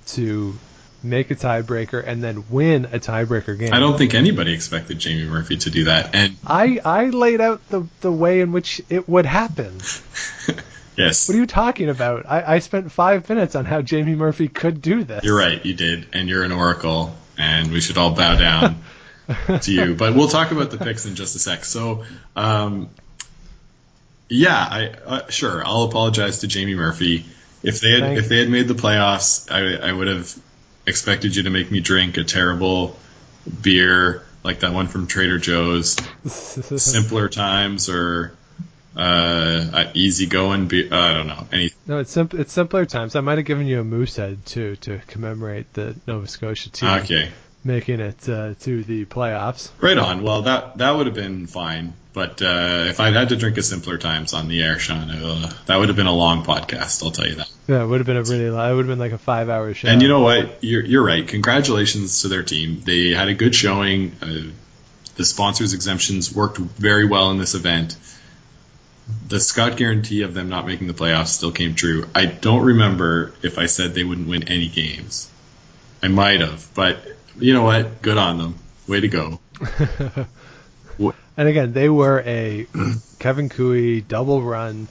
to 0.08 0.58
make 1.02 1.30
a 1.30 1.34
tiebreaker 1.34 2.02
and 2.06 2.22
then 2.22 2.44
win 2.50 2.86
a 2.86 2.98
tiebreaker 2.98 3.58
game. 3.58 3.72
I 3.72 3.80
don't 3.80 3.98
think 3.98 4.14
anybody 4.14 4.52
expected 4.52 4.98
Jamie 4.98 5.28
Murphy 5.28 5.56
to 5.58 5.70
do 5.70 5.84
that. 5.84 6.14
And 6.14 6.36
I 6.46 6.80
I 6.84 7.06
laid 7.06 7.40
out 7.40 7.66
the 7.68 7.86
the 8.00 8.12
way 8.12 8.40
in 8.40 8.52
which 8.52 8.80
it 8.88 9.08
would 9.08 9.26
happen. 9.26 9.78
yes, 10.96 11.28
What 11.28 11.36
are 11.36 11.40
you 11.40 11.46
talking 11.46 11.88
about? 11.88 12.26
I, 12.26 12.54
I 12.54 12.58
spent 12.60 12.92
five 12.92 13.28
minutes 13.28 13.54
on 13.54 13.64
how 13.64 13.82
Jamie 13.82 14.14
Murphy 14.14 14.48
could 14.48 14.82
do 14.82 15.04
this. 15.04 15.24
You're 15.24 15.38
right, 15.38 15.64
you 15.64 15.74
did, 15.74 16.08
and 16.12 16.28
you're 16.28 16.44
an 16.44 16.52
oracle, 16.52 17.14
and 17.38 17.70
we 17.72 17.80
should 17.80 17.98
all 17.98 18.14
bow 18.14 18.36
down 18.36 18.82
to 19.60 19.72
you. 19.72 19.94
But 19.94 20.14
we'll 20.14 20.28
talk 20.28 20.50
about 20.52 20.70
the 20.70 20.78
picks 20.78 21.06
in 21.06 21.14
just 21.14 21.36
a 21.36 21.38
sec. 21.38 21.64
So, 21.64 22.04
um, 22.36 22.90
yeah, 24.28 24.56
I 24.56 24.88
uh, 25.06 25.30
sure 25.30 25.62
I'll 25.64 25.82
apologize 25.82 26.40
to 26.40 26.46
Jamie 26.46 26.74
Murphy 26.74 27.26
if 27.62 27.80
they 27.80 27.90
had 27.92 28.00
Thank 28.00 28.18
if 28.18 28.28
they 28.28 28.38
had 28.38 28.48
made 28.48 28.68
the 28.68 28.74
playoffs. 28.74 29.50
I, 29.50 29.88
I 29.88 29.92
would 29.92 30.08
have 30.08 30.34
expected 30.86 31.36
you 31.36 31.44
to 31.44 31.50
make 31.50 31.70
me 31.70 31.80
drink 31.80 32.16
a 32.16 32.24
terrible 32.24 32.96
beer 33.60 34.24
like 34.44 34.60
that 34.60 34.72
one 34.72 34.88
from 34.88 35.06
Trader 35.06 35.38
Joe's, 35.38 35.96
simpler 36.26 37.28
times, 37.28 37.88
or 37.88 38.34
uh, 38.96 39.90
easy 39.94 40.26
going 40.26 40.68
beer. 40.68 40.92
I 40.92 41.12
don't 41.12 41.26
know 41.26 41.46
any. 41.52 41.70
No, 41.86 41.98
it's 41.98 42.10
simp- 42.10 42.34
it's 42.34 42.52
simpler 42.52 42.84
times. 42.84 43.16
I 43.16 43.20
might 43.20 43.38
have 43.38 43.46
given 43.46 43.66
you 43.66 43.80
a 43.80 43.84
Moosehead 43.84 44.44
too 44.44 44.76
to 44.76 45.00
commemorate 45.06 45.72
the 45.74 45.96
Nova 46.06 46.26
Scotia 46.26 46.70
team 46.70 46.88
Okay, 46.88 47.30
making 47.64 48.00
it 48.00 48.28
uh, 48.28 48.54
to 48.60 48.82
the 48.84 49.04
playoffs. 49.04 49.70
Right 49.80 49.98
on. 49.98 50.22
Well, 50.22 50.42
that 50.42 50.78
that 50.78 50.90
would 50.92 51.06
have 51.06 51.14
been 51.14 51.46
fine. 51.46 51.94
But 52.12 52.42
uh, 52.42 52.84
if 52.88 53.00
I'd 53.00 53.14
had 53.14 53.30
to 53.30 53.36
drink 53.36 53.56
a 53.56 53.62
simpler 53.62 53.96
times 53.96 54.34
on 54.34 54.48
the 54.48 54.62
air, 54.62 54.78
Sean, 54.78 55.10
uh, 55.10 55.50
that 55.66 55.78
would 55.78 55.88
have 55.88 55.96
been 55.96 56.06
a 56.06 56.14
long 56.14 56.44
podcast. 56.44 57.02
I'll 57.02 57.10
tell 57.10 57.26
you 57.26 57.36
that. 57.36 57.50
Yeah, 57.66 57.82
it 57.82 57.86
would 57.86 58.00
have 58.00 58.06
been 58.06 58.18
a 58.18 58.22
really. 58.22 58.46
It 58.46 58.50
would 58.50 58.60
have 58.60 58.86
been 58.86 58.98
like 58.98 59.12
a 59.12 59.18
five-hour 59.18 59.72
show. 59.72 59.88
And 59.88 60.02
you 60.02 60.08
know 60.08 60.20
what? 60.20 60.62
You're 60.62 60.84
you're 60.84 61.04
right. 61.04 61.26
Congratulations 61.26 62.22
to 62.22 62.28
their 62.28 62.42
team. 62.42 62.82
They 62.84 63.10
had 63.10 63.28
a 63.28 63.34
good 63.34 63.54
showing. 63.54 64.12
Uh, 64.20 64.50
the 65.16 65.24
sponsors 65.24 65.72
exemptions 65.72 66.34
worked 66.34 66.58
very 66.58 67.06
well 67.06 67.30
in 67.30 67.38
this 67.38 67.54
event. 67.54 67.96
The 69.28 69.40
Scott 69.40 69.76
guarantee 69.76 70.22
of 70.22 70.34
them 70.34 70.48
not 70.48 70.66
making 70.66 70.88
the 70.88 70.94
playoffs 70.94 71.28
still 71.28 71.52
came 71.52 71.74
true. 71.74 72.06
I 72.14 72.26
don't 72.26 72.62
remember 72.62 73.32
if 73.42 73.58
I 73.58 73.66
said 73.66 73.94
they 73.94 74.04
wouldn't 74.04 74.28
win 74.28 74.48
any 74.48 74.68
games. 74.68 75.30
I 76.02 76.08
might 76.08 76.40
have, 76.40 76.68
but 76.74 76.98
you 77.38 77.54
know 77.54 77.62
what? 77.62 78.02
Good 78.02 78.18
on 78.18 78.38
them. 78.38 78.54
Way 78.86 79.00
to 79.00 79.08
go. 79.08 79.40
And 81.36 81.48
again, 81.48 81.72
they 81.72 81.88
were 81.88 82.20
a 82.20 82.66
Kevin 83.18 83.48
Koe 83.48 84.00
double 84.00 84.42
run 84.42 84.88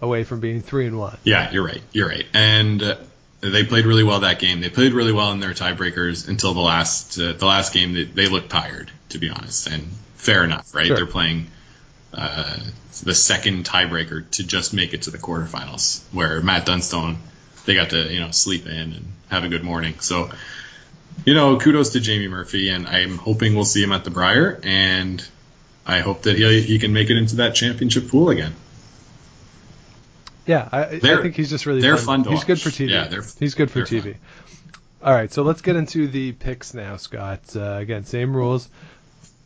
away 0.00 0.24
from 0.24 0.40
being 0.40 0.60
three 0.60 0.86
and 0.86 0.98
one. 0.98 1.16
Yeah, 1.24 1.50
you're 1.50 1.64
right. 1.64 1.82
You're 1.92 2.08
right. 2.08 2.26
And 2.34 2.82
uh, 2.82 2.96
they 3.40 3.64
played 3.64 3.86
really 3.86 4.04
well 4.04 4.20
that 4.20 4.38
game. 4.38 4.60
They 4.60 4.70
played 4.70 4.92
really 4.92 5.12
well 5.12 5.32
in 5.32 5.40
their 5.40 5.52
tiebreakers 5.52 6.28
until 6.28 6.54
the 6.54 6.60
last 6.60 7.18
uh, 7.18 7.32
the 7.32 7.46
last 7.46 7.72
game. 7.72 7.92
They, 7.92 8.04
they 8.04 8.28
looked 8.28 8.50
tired, 8.50 8.90
to 9.10 9.18
be 9.18 9.30
honest, 9.30 9.66
and 9.68 9.82
fair 10.16 10.44
enough, 10.44 10.74
right? 10.74 10.86
Sure. 10.86 10.96
They're 10.96 11.06
playing 11.06 11.46
uh, 12.12 12.58
the 13.02 13.14
second 13.14 13.64
tiebreaker 13.64 14.28
to 14.32 14.44
just 14.44 14.74
make 14.74 14.94
it 14.94 15.02
to 15.02 15.10
the 15.10 15.18
quarterfinals, 15.18 16.02
where 16.12 16.40
Matt 16.40 16.66
Dunstone 16.66 17.18
they 17.66 17.74
got 17.74 17.90
to 17.90 18.12
you 18.12 18.20
know 18.20 18.30
sleep 18.30 18.66
in 18.66 18.92
and 18.92 19.04
have 19.28 19.44
a 19.44 19.48
good 19.48 19.64
morning. 19.64 19.94
So 20.00 20.30
you 21.24 21.34
know, 21.34 21.58
kudos 21.58 21.90
to 21.90 22.00
Jamie 22.00 22.28
Murphy, 22.28 22.70
and 22.70 22.86
I'm 22.86 23.18
hoping 23.18 23.54
we'll 23.54 23.64
see 23.64 23.82
him 23.82 23.92
at 23.92 24.04
the 24.04 24.10
Brier, 24.10 24.60
and 24.62 25.26
I 25.86 26.00
hope 26.00 26.22
that 26.22 26.36
he 26.36 26.60
he 26.62 26.78
can 26.78 26.92
make 26.92 27.10
it 27.10 27.16
into 27.16 27.36
that 27.36 27.54
championship 27.54 28.08
pool 28.08 28.30
again. 28.30 28.54
Yeah, 30.46 30.68
I, 30.70 30.82
I 30.84 30.98
think 30.98 31.36
he's 31.36 31.48
just 31.50 31.64
really 31.66 31.80
they're 31.80 31.96
fun. 31.96 32.22
fun 32.22 32.24
to 32.24 32.30
he's 32.30 32.44
good 32.44 32.60
for 32.60 32.68
TV. 32.68 32.90
Yeah, 32.90 33.08
they're- 33.08 33.24
he's 33.38 33.54
good 33.54 33.70
for 33.70 33.80
TV. 33.80 34.02
fun. 34.02 34.14
All 35.02 35.12
right, 35.12 35.30
so 35.32 35.42
let's 35.42 35.60
get 35.60 35.76
into 35.76 36.08
the 36.08 36.32
picks 36.32 36.72
now, 36.72 36.96
Scott. 36.96 37.40
Uh, 37.54 37.60
again, 37.78 38.04
same 38.04 38.34
rules. 38.34 38.68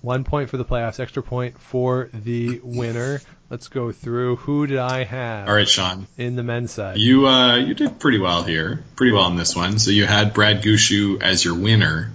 One 0.03 0.23
point 0.23 0.51
for 0.51 0.57
the 0.57 0.65
playoffs, 0.65 1.01
extra 1.01 1.23
point 1.23 1.59
for 1.61 2.09
the 2.15 2.61
winner. 2.63 3.21
Let's 3.51 3.67
go 3.67 3.91
through. 3.91 4.37
Who 4.37 4.69
did 4.69 4.79
I 4.79 5.03
have 5.05 5.49
All 5.49 5.55
right, 5.55 5.69
Sean, 5.69 6.07
in 6.17 6.37
the 6.37 6.45
men's 6.45 6.71
side? 6.71 6.99
you 6.99 7.27
uh, 7.27 7.57
you 7.57 7.75
did 7.75 7.99
pretty 7.99 8.19
well 8.19 8.45
here, 8.45 8.85
pretty 8.95 9.13
well 9.13 9.27
in 9.29 9.37
this 9.37 9.57
one. 9.57 9.79
So 9.81 9.91
you 9.91 10.05
had 10.07 10.35
Brad 10.35 10.63
Gushue 10.63 11.21
as 11.23 11.45
your 11.45 11.55
winner. 11.55 12.13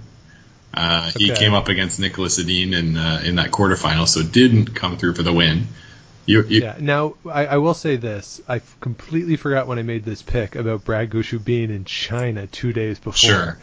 Uh, 0.74 1.12
he 1.16 1.32
came 1.32 1.54
up 1.54 1.68
against 1.68 2.00
Nicholas 2.00 2.40
Edin 2.40 2.74
in 2.74 2.98
uh, 2.98 3.22
in 3.24 3.36
that 3.36 3.52
quarterfinal, 3.52 4.08
so 4.08 4.24
didn't 4.24 4.74
come 4.74 4.98
through 4.98 5.14
for 5.14 5.24
the 5.24 5.34
win. 5.34 5.68
You, 6.26 6.44
you, 6.44 6.62
Yeah. 6.62 6.78
Now, 6.80 7.16
I, 7.30 7.46
I 7.46 7.58
will 7.58 7.74
say 7.74 7.98
this: 7.98 8.42
I 8.48 8.62
completely 8.82 9.36
forgot 9.36 9.68
when 9.68 9.78
I 9.78 9.84
made 9.84 10.04
this 10.04 10.22
pick 10.22 10.56
about 10.56 10.84
Brad 10.84 11.10
Gushue 11.10 11.44
being 11.44 11.70
in 11.70 11.86
China 11.86 12.48
two 12.48 12.74
days 12.74 12.98
before. 12.98 13.14
Sure. 13.14 13.58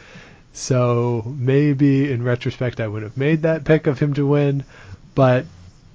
So 0.52 1.34
maybe 1.36 2.12
in 2.12 2.22
retrospect, 2.22 2.80
I 2.80 2.86
would 2.86 3.02
have 3.02 3.16
made 3.16 3.42
that 3.42 3.64
pick 3.64 3.86
of 3.86 3.98
him 3.98 4.14
to 4.14 4.26
win, 4.26 4.64
but 5.14 5.46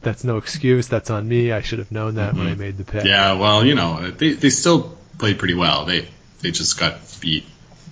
that's 0.01 0.23
no 0.23 0.37
excuse. 0.37 0.87
That's 0.87 1.09
on 1.09 1.27
me. 1.27 1.51
I 1.51 1.61
should 1.61 1.79
have 1.79 1.91
known 1.91 2.15
that 2.15 2.33
when 2.35 2.47
I 2.47 2.55
made 2.55 2.77
the 2.77 2.83
pick. 2.83 3.01
Mm-hmm. 3.01 3.07
Yeah, 3.07 3.33
well, 3.33 3.65
you 3.65 3.75
know, 3.75 4.11
they, 4.11 4.33
they 4.33 4.49
still 4.49 4.97
played 5.17 5.39
pretty 5.39 5.55
well. 5.55 5.85
They 5.85 6.07
they 6.41 6.51
just 6.51 6.79
got 6.79 6.99
beat 7.21 7.45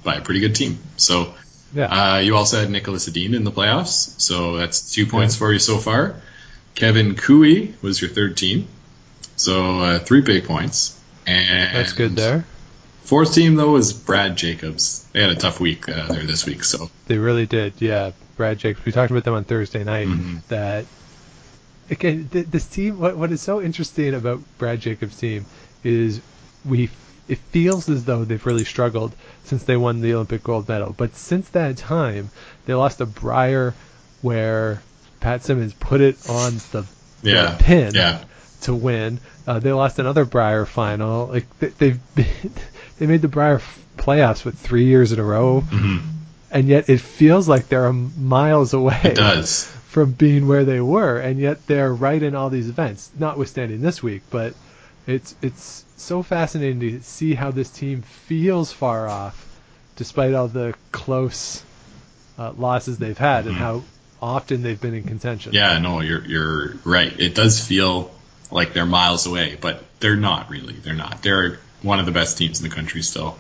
by 0.03 0.15
a 0.15 0.21
pretty 0.21 0.39
good 0.39 0.55
team. 0.55 0.79
So 0.97 1.33
Yeah. 1.73 1.86
uh, 2.15 2.17
you 2.19 2.36
also 2.36 2.59
had 2.59 2.69
Nicholas 2.69 3.07
Edin 3.07 3.33
in 3.33 3.43
the 3.43 3.51
playoffs, 3.51 4.19
so 4.21 4.57
that's 4.57 4.93
two 4.93 5.05
points 5.07 5.36
for 5.36 5.51
you 5.51 5.59
so 5.59 5.77
far. 5.77 6.15
Kevin 6.75 7.15
Koe 7.15 7.67
was 7.81 8.01
your 8.01 8.09
third 8.09 8.38
team, 8.38 8.67
so 9.36 9.79
uh, 9.79 9.99
three 9.99 10.21
big 10.21 10.45
points. 10.45 10.99
And 11.25 11.75
that's 11.75 11.93
good 11.93 12.15
there. 12.15 12.45
Fourth 13.03 13.33
team 13.33 13.55
though 13.55 13.71
was 13.71 13.93
Brad 13.93 14.36
Jacobs. 14.36 15.05
They 15.13 15.21
had 15.21 15.29
a 15.31 15.36
tough 15.36 15.59
week 15.59 15.88
uh, 15.89 16.07
there 16.07 16.23
this 16.23 16.45
week, 16.45 16.63
so 16.63 16.89
They 17.07 17.17
really 17.17 17.45
did. 17.45 17.73
Yeah. 17.79 18.12
Brad 18.38 18.57
Jacobs. 18.59 18.86
We 18.86 18.91
talked 18.91 19.12
about 19.12 19.23
them 19.23 19.33
on 19.36 19.43
Thursday 19.43 19.83
night. 19.83 20.07
Mhm. 20.07 20.41
That 20.47 20.86
again, 21.89 22.29
th- 22.31 22.47
this 22.47 22.65
team. 22.65 22.99
What 22.99 23.15
what 23.17 23.31
is 23.31 23.41
so 23.41 23.62
interesting 23.62 24.13
about 24.15 24.41
Brad 24.57 24.79
Jacobs' 24.81 25.17
team 25.17 25.45
is 25.83 26.19
we. 26.65 26.89
It 27.27 27.38
feels 27.38 27.89
as 27.89 28.05
though 28.05 28.25
they've 28.25 28.45
really 28.45 28.65
struggled 28.65 29.13
since 29.45 29.63
they 29.63 29.77
won 29.77 30.01
the 30.01 30.13
Olympic 30.13 30.43
gold 30.43 30.67
medal. 30.67 30.93
But 30.97 31.15
since 31.15 31.49
that 31.49 31.77
time, 31.77 32.29
they 32.65 32.73
lost 32.73 33.01
a 33.01 33.05
Brier 33.05 33.73
where 34.21 34.81
Pat 35.19 35.43
Simmons 35.43 35.73
put 35.73 36.01
it 36.01 36.29
on 36.29 36.53
the, 36.71 36.86
the 37.21 37.55
pin 37.59 37.93
yeah, 37.93 38.23
to 38.62 38.73
win. 38.75 39.19
Uh, 39.47 39.59
they 39.59 39.71
lost 39.71 39.99
another 39.99 40.25
Brier 40.25 40.65
final. 40.65 41.27
Like 41.27 41.59
they, 41.59 41.67
they've 41.69 42.15
been, 42.15 42.53
they 42.99 43.07
made 43.07 43.21
the 43.21 43.27
Brier 43.29 43.55
f- 43.55 43.86
playoffs 43.97 44.43
with 44.43 44.57
three 44.57 44.86
years 44.86 45.12
in 45.12 45.19
a 45.19 45.23
row, 45.23 45.62
hmm 45.62 45.97
and 46.51 46.67
yet 46.67 46.88
it 46.88 47.01
feels 47.01 47.49
like 47.49 47.67
they're 47.67 47.91
miles 47.91 48.73
away 48.75 48.99
it 49.03 49.15
does. 49.15 49.65
from 49.88 50.12
being 50.12 50.47
where 50.47 50.63
they 50.63 50.79
were, 50.79 51.17
and 51.19 51.39
yet 51.39 51.65
they're 51.65 51.91
right 51.91 52.21
in 52.21 52.36
all 52.36 52.51
these 52.51 52.69
events. 52.69 53.09
Notwithstanding 53.17 53.81
this 53.81 54.03
week, 54.03 54.21
but 54.29 54.53
it's 55.07 55.36
it's 55.41 55.83
so 55.97 56.23
fascinating 56.23 56.79
to 56.82 57.01
see 57.01 57.34
how 57.34 57.51
this 57.51 57.69
team 57.69 58.01
feels 58.01 58.71
far 58.71 59.08
off, 59.08 59.47
despite 59.95 60.34
all 60.34 60.47
the 60.47 60.73
close 60.91 61.63
uh, 62.38 62.51
losses 62.58 62.97
they've 62.97 63.17
had, 63.17 63.45
and 63.45 63.56
Mhm. 63.56 63.60
how 63.60 63.84
often 64.21 64.63
they've 64.63 64.79
been 64.79 64.93
in 64.93 65.03
contention. 65.03 65.53
Yeah, 65.53 65.77
no, 65.79 65.99
you're 66.01 66.25
you're 66.25 66.75
right. 66.84 67.13
It 67.19 67.36
does 67.36 67.60
feel 67.60 68.12
like 68.51 68.73
they're 68.73 68.86
miles 68.86 69.25
away, 69.25 69.58
but 69.60 69.84
they're 69.99 70.15
not 70.15 70.49
really. 70.49 70.73
They're 70.73 70.93
not. 70.93 71.21
They're 71.21 71.60
one 71.82 71.99
of 71.99 72.06
the 72.06 72.12
best 72.12 72.38
teams 72.38 72.62
in 72.62 72.67
the 72.69 72.73
country 72.75 73.01
still. 73.01 73.38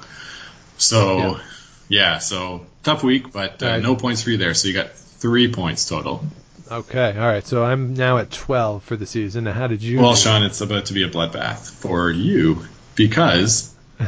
So, 0.77 1.17
Yeah. 1.17 1.39
yeah, 1.87 2.17
so 2.19 2.65
tough 2.83 3.03
week, 3.03 3.31
but 3.31 3.61
uh, 3.63 3.65
Right. 3.67 3.81
no 3.81 3.95
points 3.95 4.21
for 4.23 4.31
you 4.31 4.37
there. 4.37 4.53
So 4.53 4.67
you 4.67 4.73
got 4.73 4.93
three 4.95 5.47
points 5.51 5.85
total. 5.85 6.25
Okay, 6.71 7.17
all 7.17 7.27
right. 7.27 7.45
So 7.45 7.63
I'm 7.63 7.93
now 7.93 8.17
at 8.17 8.31
12 8.31 8.83
for 8.83 8.95
the 8.95 9.05
season. 9.05 9.43
Now, 9.45 9.53
how 9.53 9.67
did 9.67 9.83
you? 9.83 9.99
Well. 9.99 10.15
Sean, 10.15 10.43
it's 10.43 10.61
about 10.61 10.85
to 10.87 10.93
be 10.93 11.03
a 11.03 11.09
bloodbath 11.09 11.69
for 11.69 12.09
you 12.09 12.65
because 12.95 13.73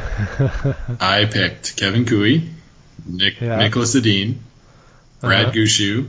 I 1.00 1.28
picked 1.30 1.76
Kevin 1.76 2.04
Koe, 2.06 2.40
Nick, 3.06 3.40
Yeah. 3.40 3.56
Nicholas 3.56 3.94
Edin, 3.94 4.40
Brad 5.20 5.46
Uh-huh. 5.46 5.52
Gushue, 5.54 6.08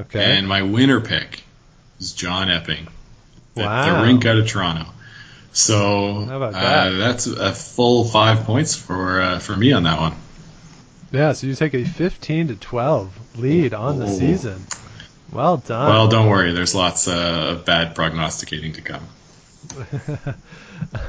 okay. 0.00 0.38
and 0.38 0.46
my 0.48 0.62
winner 0.62 1.00
pick 1.00 1.42
is 2.00 2.12
John 2.12 2.50
Epping. 2.50 2.86
The, 3.54 3.62
Wow. 3.62 4.00
the 4.00 4.06
rink 4.06 4.24
out 4.24 4.38
of 4.38 4.46
Toronto. 4.48 4.86
So 5.52 6.24
How 6.24 6.36
about 6.42 6.54
uh, 6.54 6.90
that's 6.98 7.26
a 7.26 7.52
full 7.52 8.04
five 8.04 8.44
points 8.44 8.74
for 8.74 9.20
uh, 9.20 9.38
for 9.38 9.54
me 9.54 9.72
on 9.72 9.82
that 9.82 10.00
one. 10.00 10.14
yeah, 11.12 11.32
so 11.32 11.46
you 11.46 11.54
take 11.54 11.74
a 11.74 11.84
15 11.84 12.48
to 12.48 12.56
12 12.56 13.38
lead 13.38 13.74
on 13.74 13.98
the 13.98 14.06
Oh. 14.06 14.18
season. 14.18 14.64
Well 15.32 15.56
done. 15.56 15.88
Well, 15.88 16.08
don't 16.08 16.28
worry. 16.28 16.52
There's 16.52 16.74
lots 16.74 17.08
uh, 17.08 17.54
of 17.56 17.64
bad 17.64 17.94
prognosticating 17.94 18.74
to 18.74 18.82
come. 18.82 19.06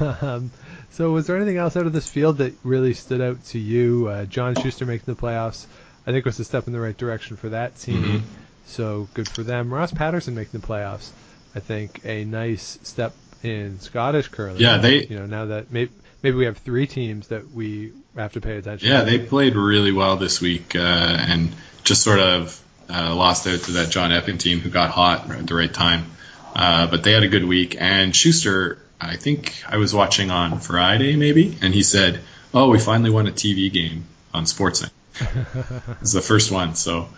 um, 0.00 0.50
so 0.90 1.10
was 1.10 1.26
there 1.26 1.36
anything 1.36 1.56
else 1.56 1.76
out 1.76 1.86
of 1.86 1.92
this 1.92 2.08
field 2.08 2.38
that 2.38 2.54
really 2.62 2.94
stood 2.94 3.20
out 3.20 3.44
to 3.46 3.58
you? 3.58 4.08
Uh, 4.08 4.24
John 4.24 4.54
Shuster 4.54 4.86
making 4.86 5.12
the 5.12 5.20
playoffs, 5.20 5.66
I 6.06 6.12
think 6.12 6.24
was 6.24 6.38
a 6.40 6.44
step 6.44 6.66
in 6.66 6.72
the 6.72 6.80
right 6.80 6.96
direction 6.96 7.36
for 7.36 7.50
that 7.50 7.76
team. 7.78 8.02
Mhm. 8.04 8.20
So 8.66 9.08
good 9.14 9.28
for 9.28 9.42
them. 9.42 9.72
Ross 9.72 9.92
Paterson 9.92 10.34
making 10.34 10.60
the 10.60 10.66
playoffs, 10.66 11.10
I 11.54 11.60
think 11.60 12.00
a 12.04 12.24
nice 12.24 12.78
step 12.82 13.12
in 13.42 13.78
Scottish 13.80 14.28
curling. 14.28 14.56
Yeah, 14.58 14.78
they- 14.78 15.04
You 15.06 15.18
know, 15.18 15.26
now 15.26 15.46
that 15.46 15.70
maybe 15.72 15.90
maybe 16.22 16.36
we 16.36 16.46
have 16.46 16.56
three 16.58 16.86
teams 16.86 17.28
that 17.28 17.52
we 17.52 17.92
have 18.16 18.32
to 18.32 18.40
pay 18.40 18.56
attention. 18.56 18.88
To. 18.88 18.94
Yeah, 18.94 19.04
to. 19.04 19.10
they 19.10 19.18
played 19.18 19.54
really 19.56 19.92
well 19.92 20.16
this 20.16 20.40
week 20.40 20.74
uh, 20.74 20.78
and 20.78 21.52
just 21.82 22.02
sort 22.02 22.20
of 22.20 22.58
uh, 22.88 23.14
lost 23.14 23.46
out 23.46 23.60
to 23.60 23.72
that 23.72 23.90
John 23.90 24.12
Epping 24.12 24.38
team 24.38 24.60
who 24.60 24.70
got 24.70 24.90
hot 24.90 25.30
at 25.30 25.46
the 25.46 25.54
right 25.54 25.72
time. 25.72 26.06
Uh, 26.54 26.86
but 26.86 27.02
they 27.02 27.12
had 27.12 27.22
a 27.22 27.28
good 27.28 27.44
week. 27.44 27.76
And 27.78 28.14
Shuster, 28.14 28.78
I 29.00 29.16
think 29.16 29.54
I 29.68 29.76
was 29.78 29.94
watching 29.94 30.30
on 30.30 30.60
Friday 30.60 31.16
maybe, 31.16 31.56
and 31.60 31.74
he 31.74 31.82
said, 31.82 32.20
"Oh, 32.52 32.70
we 32.70 32.78
finally 32.78 33.10
won 33.10 33.26
a 33.26 33.32
TV 33.32 33.72
game 33.72 34.04
on 34.32 34.44
Sportsnet." 34.44 34.90
it's 36.00 36.12
the 36.12 36.22
first 36.22 36.50
one. 36.50 36.74
So, 36.74 37.08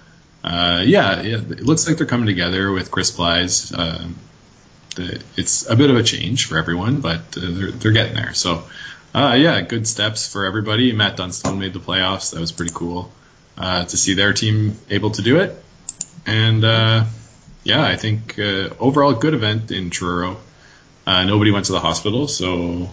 uh, 0.43 0.83
yeah, 0.85 1.21
yeah, 1.23 1.37
it 1.37 1.61
looks 1.61 1.87
like 1.87 1.99
they're 1.99 2.07
coming 2.07 2.27
together 2.27 2.73
with 2.73 2.91
Chris 2.91 3.11
Plys. 3.11 3.77
Um, 3.79 4.17
the, 4.95 5.23
it's 5.37 5.69
a 5.69 5.77
bit 5.77 5.91
of 5.91 5.97
a 5.97 6.03
change 6.03 6.47
for 6.47 6.57
everyone, 6.57 7.01
but 7.01 7.21
uh, 7.37 7.41
they're, 7.43 7.71
they're 7.71 7.93
getting 7.93 8.15
there. 8.15 8.33
So, 8.33 8.65
uh, 9.15 9.37
yeah, 9.39 9.61
good 9.61 9.87
steps 9.87 10.31
for 10.31 10.47
everybody. 10.47 10.93
Matt 10.93 11.17
Dunstone 11.17 11.59
made 11.59 11.75
the 11.75 11.81
playoffs. 11.81 12.33
That 12.33 12.41
was 12.41 12.53
pretty 12.53 12.73
cool 12.75 13.13
uh, 13.57 13.85
to 13.85 13.97
see 13.97 14.15
their 14.15 14.33
team 14.33 14.77
able 14.91 15.11
to 15.13 15.23
do 15.23 15.41
it. 15.41 15.63
And 16.27 16.65
uh, 16.65 17.05
yeah, 17.65 17.85
I 17.85 17.97
think 17.97 18.39
uh, 18.39 18.71
overall 18.79 19.15
good 19.15 19.35
event 19.35 19.71
in 19.71 19.91
Truro. 19.91 20.39
Uh, 21.07 21.25
nobody 21.25 21.51
went 21.53 21.67
to 21.67 21.73
the 21.73 21.81
hospital, 21.81 22.27
so 22.27 22.91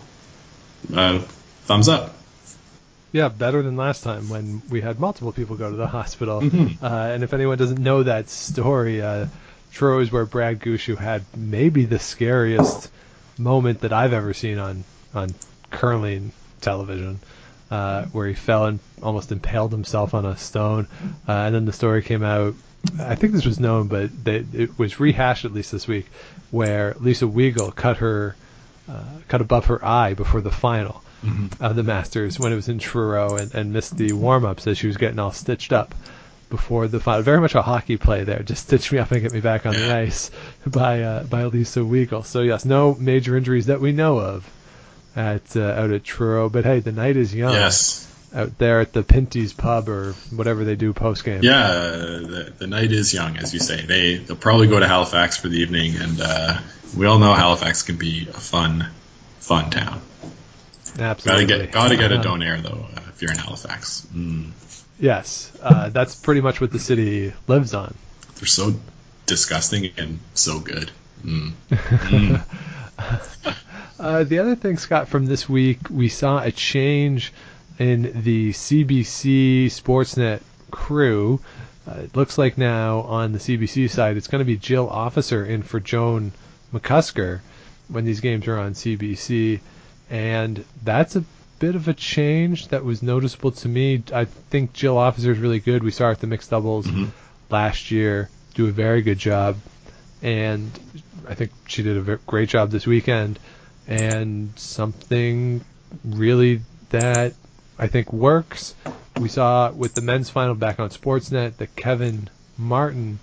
uh, 0.94 1.20
thumbs 1.66 1.90
up. 1.90 2.16
Yeah, 3.12 3.30
better 3.30 3.62
than 3.62 3.76
last 3.78 4.04
time 4.04 4.30
when 4.30 4.62
we 4.70 4.82
had 4.82 5.00
multiple 5.00 5.32
people 5.32 5.56
go 5.56 5.70
to 5.70 5.76
the 5.76 5.88
hospital. 6.00 6.42
Mhm. 6.42 6.82
Uh, 6.82 7.14
and 7.14 7.24
if 7.24 7.34
anyone 7.34 7.58
doesn't 7.58 7.80
know 7.80 8.04
that 8.04 8.30
story, 8.30 9.02
uh, 9.02 9.28
Truro 9.72 10.00
is 10.00 10.12
where 10.12 10.26
Brad 10.26 10.60
Gushue 10.60 10.98
had 10.98 11.24
maybe 11.36 11.86
the 11.86 12.00
scariest 12.00 12.90
moment 13.38 13.82
that 13.82 13.94
I've 13.94 14.14
ever 14.14 14.34
seen 14.34 14.60
on 14.60 14.84
on 15.14 15.30
curling 15.72 16.32
television, 16.62 17.20
uh, 17.74 18.06
where 18.12 18.28
he 18.28 18.36
fell 18.36 18.68
and 18.68 18.80
almost 19.02 19.32
impaled 19.32 19.72
himself 19.72 20.14
on 20.14 20.28
a 20.28 20.38
stone. 20.38 20.88
Uh, 21.28 21.32
and 21.32 21.56
then 21.56 21.66
the 21.66 21.74
story 21.74 22.04
came 22.04 22.22
out. 22.22 22.54
I 23.00 23.16
think 23.16 23.34
this 23.34 23.46
was 23.46 23.60
known, 23.60 23.88
but 23.88 24.12
they, 24.24 24.46
it 24.54 24.78
was 24.78 25.00
rehashed 25.00 25.44
at 25.44 25.54
least 25.54 25.72
this 25.72 25.88
week, 25.88 26.06
where 26.52 26.96
Lisa 27.00 27.26
Weagle 27.26 27.74
cut 27.74 27.98
her 27.98 28.36
uh, 28.88 29.04
cut 29.28 29.42
above 29.42 29.66
her 29.68 29.84
eye 29.84 30.14
before 30.14 30.42
the 30.42 30.52
final 30.52 31.02
of 31.62 31.76
the 31.76 31.82
Masters 31.84 32.38
when 32.38 32.52
it 32.52 32.56
was 32.56 32.70
in 32.70 32.78
Truro 32.78 33.38
and, 33.38 33.56
and 33.56 33.74
missed 33.74 33.98
the 33.98 34.12
warm 34.12 34.46
ups 34.46 34.68
as 34.68 34.78
she 34.78 34.88
was 34.88 34.98
getting 34.98 35.18
all 35.18 35.32
stitched 35.32 35.74
up 35.74 35.96
before 36.52 36.88
the 36.88 37.00
final. 37.00 37.24
Very 37.24 37.42
much 37.42 37.56
a 37.56 37.62
hockey 37.64 37.98
play 37.98 38.24
there, 38.24 38.44
just 38.44 38.68
stitch 38.68 38.92
me 38.92 39.00
up 39.00 39.12
and 39.12 39.22
get 39.24 39.32
me 39.32 39.40
back 39.40 39.66
on 39.66 39.74
the 39.74 39.92
ice 40.06 40.30
by 40.68 41.02
uh, 41.02 41.24
by 41.24 41.46
Lisa 41.46 41.80
Weagle. 41.80 42.24
So 42.24 42.42
yes, 42.42 42.66
no 42.66 42.94
major 42.94 43.36
injuries 43.36 43.66
that 43.66 43.82
we 43.82 43.94
know 43.94 44.20
of 44.20 44.48
at 45.16 45.56
uh, 45.56 45.62
out 45.62 45.92
at 45.92 46.04
Truro. 46.04 46.50
But 46.50 46.66
hey, 46.66 46.80
the 46.80 46.92
night 46.92 47.18
is 47.18 47.34
young. 47.34 47.54
Yes. 47.54 48.08
out 48.34 48.58
there 48.58 48.80
at 48.82 48.94
the 48.94 49.04
Pinty's 49.04 49.54
pub 49.54 49.90
or 49.90 50.14
whatever 50.32 50.64
they 50.66 50.76
do 50.76 50.92
post 50.94 51.24
game. 51.24 51.42
Yeah, 51.44 51.68
the, 51.68 52.54
the 52.58 52.68
night 52.68 52.92
is 52.92 53.14
young, 53.14 53.38
as 53.38 53.54
you 53.54 53.60
say. 53.60 53.82
They 53.86 54.16
they'll 54.18 54.36
probably 54.36 54.68
go 54.68 54.80
to 54.80 54.88
Halifax 54.88 55.38
for 55.38 55.50
the 55.50 55.58
evening, 55.58 55.96
and 55.98 56.20
uh, 56.22 56.58
we 56.98 57.06
all 57.06 57.20
know 57.20 57.34
Halifax 57.34 57.84
can 57.84 57.98
be 57.98 58.28
a 58.30 58.34
fun, 58.40 58.88
fun 59.40 59.70
town. 59.70 60.02
Absolutely. 60.98 61.46
Gotta 61.46 61.64
get 61.64 61.72
gotta 61.72 61.96
get 61.98 62.12
a 62.12 62.20
Uh, 62.20 62.24
donair 62.24 62.62
though 62.62 62.86
uh, 62.96 63.02
if 63.10 63.22
you're 63.22 63.32
in 63.32 63.38
Halifax. 63.38 64.06
Mm. 64.14 64.52
Yes, 65.00 65.52
uh, 65.62 65.90
that's 65.90 66.16
pretty 66.16 66.42
much 66.42 66.62
what 66.62 66.72
the 66.72 66.80
city 66.80 67.34
lives 67.48 67.74
on. 67.74 67.96
They're 68.36 68.46
so 68.46 68.76
disgusting 69.26 69.92
and 69.98 70.20
so 70.34 70.60
good. 70.60 70.92
Mm. 71.26 71.54
Mm. 71.70 72.44
Uh, 74.00 74.24
the 74.24 74.40
other 74.40 74.56
thing, 74.56 74.78
Scott, 74.78 75.08
from 75.08 75.26
this 75.26 75.48
week, 75.48 75.80
we 75.90 76.10
saw 76.10 76.42
a 76.42 76.52
change 76.52 77.32
in 77.80 78.24
the 78.24 78.52
CBC 78.52 79.66
Sportsnet 79.68 80.42
crew. 80.72 81.40
Uh, 81.88 81.96
it 82.00 82.16
looks 82.16 82.38
like 82.38 82.58
now 82.58 83.02
on 83.02 83.34
the 83.34 83.40
CBC 83.40 83.90
side, 83.90 84.18
it's 84.18 84.28
going 84.28 84.40
to 84.40 84.46
be 84.46 84.58
Jill 84.58 84.90
Officer 84.90 85.46
in 85.46 85.64
for 85.64 85.80
Joan 85.80 86.32
McCusker 86.74 87.42
when 87.90 88.06
these 88.06 88.20
games 88.22 88.48
are 88.48 88.58
on 88.58 88.74
CBC, 88.74 89.60
and 90.10 90.64
that's 90.84 91.16
a 91.16 91.24
bit 91.60 91.76
of 91.76 91.88
a 91.88 91.94
change 91.94 92.70
that 92.70 92.84
was 92.84 93.04
noticeable 93.04 93.52
to 93.52 93.68
me. 93.68 94.02
I 94.14 94.26
think 94.26 94.74
Jill 94.74 94.98
Officer 94.98 95.32
is 95.32 95.38
really 95.40 95.60
good. 95.60 95.84
We 95.84 95.92
saw 95.92 96.06
her 96.06 96.12
at 96.12 96.20
the 96.20 96.28
mixed 96.28 96.50
doubles 96.50 96.88
Mhm. 96.88 97.10
last 97.50 97.92
year 97.92 98.30
do 98.56 98.68
a 98.68 98.72
very 98.72 99.02
good 99.02 99.20
job, 99.20 99.58
and 100.22 100.72
I 101.28 101.36
think 101.36 101.52
she 101.68 101.84
did 101.84 102.08
a 102.10 102.18
great 102.26 102.50
job 102.50 102.72
this 102.72 102.88
weekend. 102.88 103.40
And 103.88 104.52
something 104.58 105.64
really 106.04 106.62
that 106.90 107.34
I 107.78 107.88
think 107.88 108.14
works. 108.14 108.76
We 109.20 109.30
saw 109.30 109.72
with 109.72 109.94
the 109.94 110.02
men's 110.02 110.30
final 110.30 110.56
back 110.56 110.80
on 110.80 110.90
Sportsnet 110.90 111.58
that 111.58 111.76
Kevin 111.76 112.30
Martin 112.58 113.20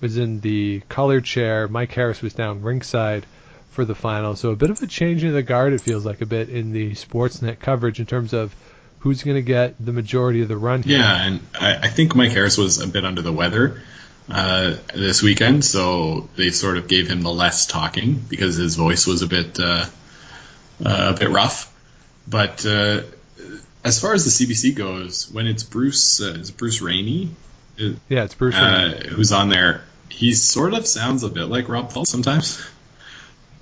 was 0.00 0.16
in 0.16 0.40
the 0.40 0.80
color 0.88 1.20
chair. 1.20 1.68
Mike 1.68 1.92
Harris 1.92 2.22
was 2.22 2.34
down 2.34 2.62
ringside 2.62 3.26
for 3.70 3.84
the 3.84 3.94
final. 3.94 4.36
So 4.36 4.50
a 4.50 4.56
bit 4.56 4.70
of 4.70 4.82
a 4.82 4.86
change 4.86 5.24
in 5.24 5.32
the 5.32 5.42
guard, 5.42 5.72
it 5.72 5.80
feels 5.80 6.06
like 6.06 6.20
a 6.20 6.26
bit 6.26 6.48
in 6.48 6.72
the 6.72 6.92
Sportsnet 6.92 7.60
coverage 7.60 8.00
in 8.00 8.06
terms 8.06 8.32
of 8.32 8.54
who's 9.00 9.22
going 9.22 9.36
to 9.36 9.42
get 9.42 9.74
the 9.84 9.92
majority 9.92 10.42
of 10.42 10.48
the 10.48 10.56
run 10.56 10.82
here. 10.82 10.98
Yeah, 10.98 11.26
and 11.26 11.40
I, 11.54 11.74
I 11.76 11.88
think 11.88 12.14
Mike 12.14 12.32
Harris 12.32 12.58
was 12.58 12.80
a 12.80 12.88
bit 12.88 13.04
under 13.04 13.22
the 13.22 13.32
weather 13.32 13.80
uh, 14.30 14.76
this 14.94 15.22
weekend, 15.22 15.64
so 15.64 16.28
they 16.36 16.50
sort 16.50 16.76
of 16.76 16.88
gave 16.88 17.08
him 17.08 17.22
the 17.22 17.30
less 17.32 17.66
talking 17.66 18.22
because 18.28 18.56
his 18.56 18.76
voice 18.76 19.06
was 19.06 19.22
a 19.22 19.26
bit 19.26 19.58
uh, 19.58 19.86
uh, 20.84 21.14
a 21.14 21.18
bit 21.18 21.30
rough. 21.30 21.74
But 22.28 22.64
uh, 22.66 23.02
as 23.84 24.00
far 24.00 24.12
as 24.14 24.24
the 24.24 24.46
CBC 24.46 24.74
goes, 24.76 25.30
when 25.30 25.46
it's 25.46 25.62
Bruce, 25.62 26.20
uh, 26.20 26.36
is 26.40 26.50
it 26.50 26.56
Bruce 26.56 26.80
Rainnie, 26.80 27.30
Yeah, 27.78 28.24
it's 28.24 28.34
Bruce. 28.34 28.54
Wayne. 28.54 29.08
who's 29.08 29.32
on 29.32 29.48
there, 29.48 29.82
he 30.10 30.34
sort 30.34 30.74
of 30.74 30.86
sounds 30.86 31.22
a 31.22 31.28
bit 31.28 31.44
like 31.44 31.68
Rob 31.68 31.90
Paul 31.92 32.04
sometimes. 32.04 32.64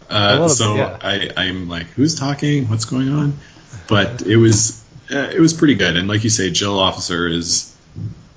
Uh, 0.08 0.46
so 0.46 0.74
bit, 0.74 0.78
yeah. 0.78 0.98
I, 1.02 1.30
I'm 1.48 1.68
like, 1.68 1.86
who's 1.88 2.14
talking? 2.14 2.68
What's 2.68 2.84
going 2.84 3.08
on? 3.08 3.36
But 3.88 4.22
it 4.22 4.36
was 4.36 4.80
uh, 5.10 5.18
it 5.34 5.40
was 5.40 5.52
pretty 5.52 5.74
good, 5.74 5.96
and 5.96 6.06
like 6.06 6.22
you 6.22 6.30
say, 6.30 6.50
Jill 6.52 6.78
Officer 6.78 7.26
is 7.26 7.76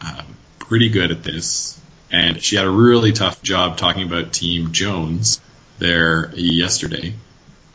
uh, 0.02 0.24
pretty 0.58 0.90
good 0.90 1.12
at 1.12 1.24
this, 1.24 1.80
and 2.12 2.42
she 2.42 2.56
had 2.56 2.66
a 2.66 2.72
really 2.72 3.12
tough 3.12 3.42
job 3.42 3.78
talking 3.78 4.04
about 4.04 4.34
Team 4.34 4.72
Jones 4.72 5.40
there 5.78 6.32
yesterday 6.36 7.14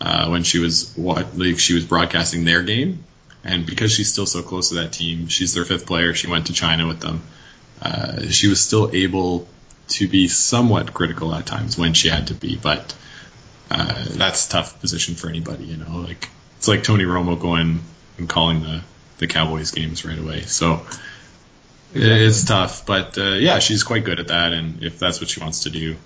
uh, 0.00 0.28
when 0.28 0.42
she 0.42 0.58
was 0.58 0.92
what 0.96 1.36
like 1.38 1.58
she 1.58 1.74
was 1.74 1.84
broadcasting 1.84 2.44
their 2.44 2.62
game, 2.62 3.04
and 3.42 3.66
because 3.66 3.92
she's 3.92 4.12
still 4.12 4.26
so 4.26 4.42
close 4.42 4.70
to 4.70 4.76
that 4.76 4.92
team, 4.92 5.28
she's 5.28 5.54
their 5.54 5.64
fifth 5.64 5.86
player. 5.86 6.14
She 6.14 6.26
went 6.26 6.48
to 6.48 6.52
China 6.52 6.86
with 6.86 7.00
them. 7.00 7.22
Uh, 7.80 8.28
she 8.28 8.48
was 8.48 8.60
still 8.60 8.90
able 8.92 9.48
to 9.88 10.08
be 10.08 10.28
somewhat 10.28 10.94
critical 10.94 11.34
at 11.34 11.46
times 11.46 11.76
when 11.76 11.92
she 11.92 12.08
had 12.08 12.28
to 12.28 12.34
be, 12.34 12.56
but 12.56 12.94
uh, 13.70 14.04
that's 14.10 14.46
a 14.46 14.50
tough 14.50 14.80
position 14.80 15.14
for 15.14 15.28
anybody. 15.28 15.64
You 15.64 15.76
know, 15.76 15.98
like 15.98 16.28
it's 16.58 16.68
like 16.68 16.82
Tony 16.82 17.04
Romo 17.04 17.40
going 17.40 17.82
and 18.18 18.28
calling 18.28 18.62
the 18.62 18.82
the 19.18 19.26
Cowboys 19.26 19.70
games 19.70 20.04
right 20.04 20.18
away. 20.18 20.42
So 20.42 20.84
it's 21.94 22.44
tough, 22.44 22.86
but 22.86 23.16
uh, 23.18 23.34
yeah, 23.34 23.58
she's 23.58 23.82
quite 23.82 24.04
good 24.04 24.20
at 24.20 24.28
that, 24.28 24.52
and 24.52 24.82
if 24.82 24.98
that's 24.98 25.20
what 25.20 25.30
she 25.30 25.40
wants 25.40 25.60
to 25.60 25.70
do. 25.70 25.96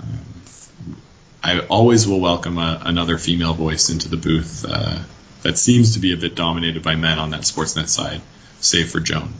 Um, 0.00 0.96
I 1.42 1.60
always 1.60 2.06
will 2.06 2.20
welcome 2.20 2.58
a, 2.58 2.82
another 2.84 3.18
female 3.18 3.54
voice 3.54 3.90
into 3.90 4.08
the 4.08 4.16
booth 4.16 4.64
uh, 4.68 4.98
that 5.42 5.56
seems 5.56 5.94
to 5.94 6.00
be 6.00 6.12
a 6.12 6.16
bit 6.16 6.34
dominated 6.34 6.82
by 6.82 6.96
men 6.96 7.18
on 7.18 7.30
that 7.30 7.42
Sportsnet 7.42 7.88
side, 7.88 8.20
save 8.60 8.90
for 8.90 9.00
Joan. 9.00 9.32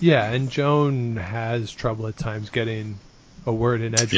Yeah, 0.00 0.30
and 0.30 0.50
Joan 0.50 1.16
has 1.16 1.72
trouble 1.72 2.06
at 2.08 2.16
times 2.16 2.50
getting 2.50 2.98
a 3.46 3.52
word 3.52 3.80
in 3.80 3.94
edgewise. 3.94 4.12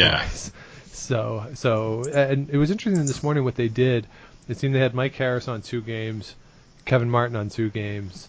Yeah. 0.55 0.63
So, 0.93 1.47
so, 1.55 2.05
and 2.05 2.51
it 2.51 2.57
was 2.57 2.71
interesting 2.71 3.07
this 3.07 3.23
morning 3.23 3.45
what 3.45 3.55
they 3.55 3.69
did. 3.69 4.07
It 4.49 4.57
seemed 4.57 4.75
they 4.75 4.81
had 4.81 4.95
Mike 4.95 5.15
Harris 5.15 5.47
on 5.47 5.63
two 5.63 5.83
games, 5.83 6.35
Kevin 6.85 7.11
Martin 7.11 7.37
on 7.37 7.51
two 7.51 7.69
games, 7.69 8.29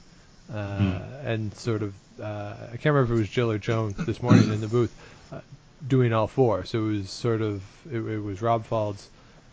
uh, 0.54 0.78
Hmm. 0.78 1.28
and 1.28 1.54
sort 1.56 1.84
of, 1.84 1.94
uh, 2.22 2.54
I 2.74 2.78
can't 2.78 2.86
remember 2.96 3.14
if 3.14 3.18
it 3.18 3.22
was 3.22 3.30
Jill 3.30 3.52
or 3.52 3.58
Joan 3.58 3.94
this 4.06 4.22
morning 4.22 4.52
in 4.52 4.62
the 4.62 4.68
booth 4.68 4.94
uh, 5.32 5.40
doing 5.88 6.14
all 6.14 6.28
four. 6.28 6.66
So 6.66 6.86
it 6.86 6.92
was 6.92 7.10
sort 7.10 7.42
of, 7.42 7.62
it, 7.92 7.98
it 8.00 8.20
was 8.20 8.42
Rob 8.42 8.68
Faulds 8.68 9.06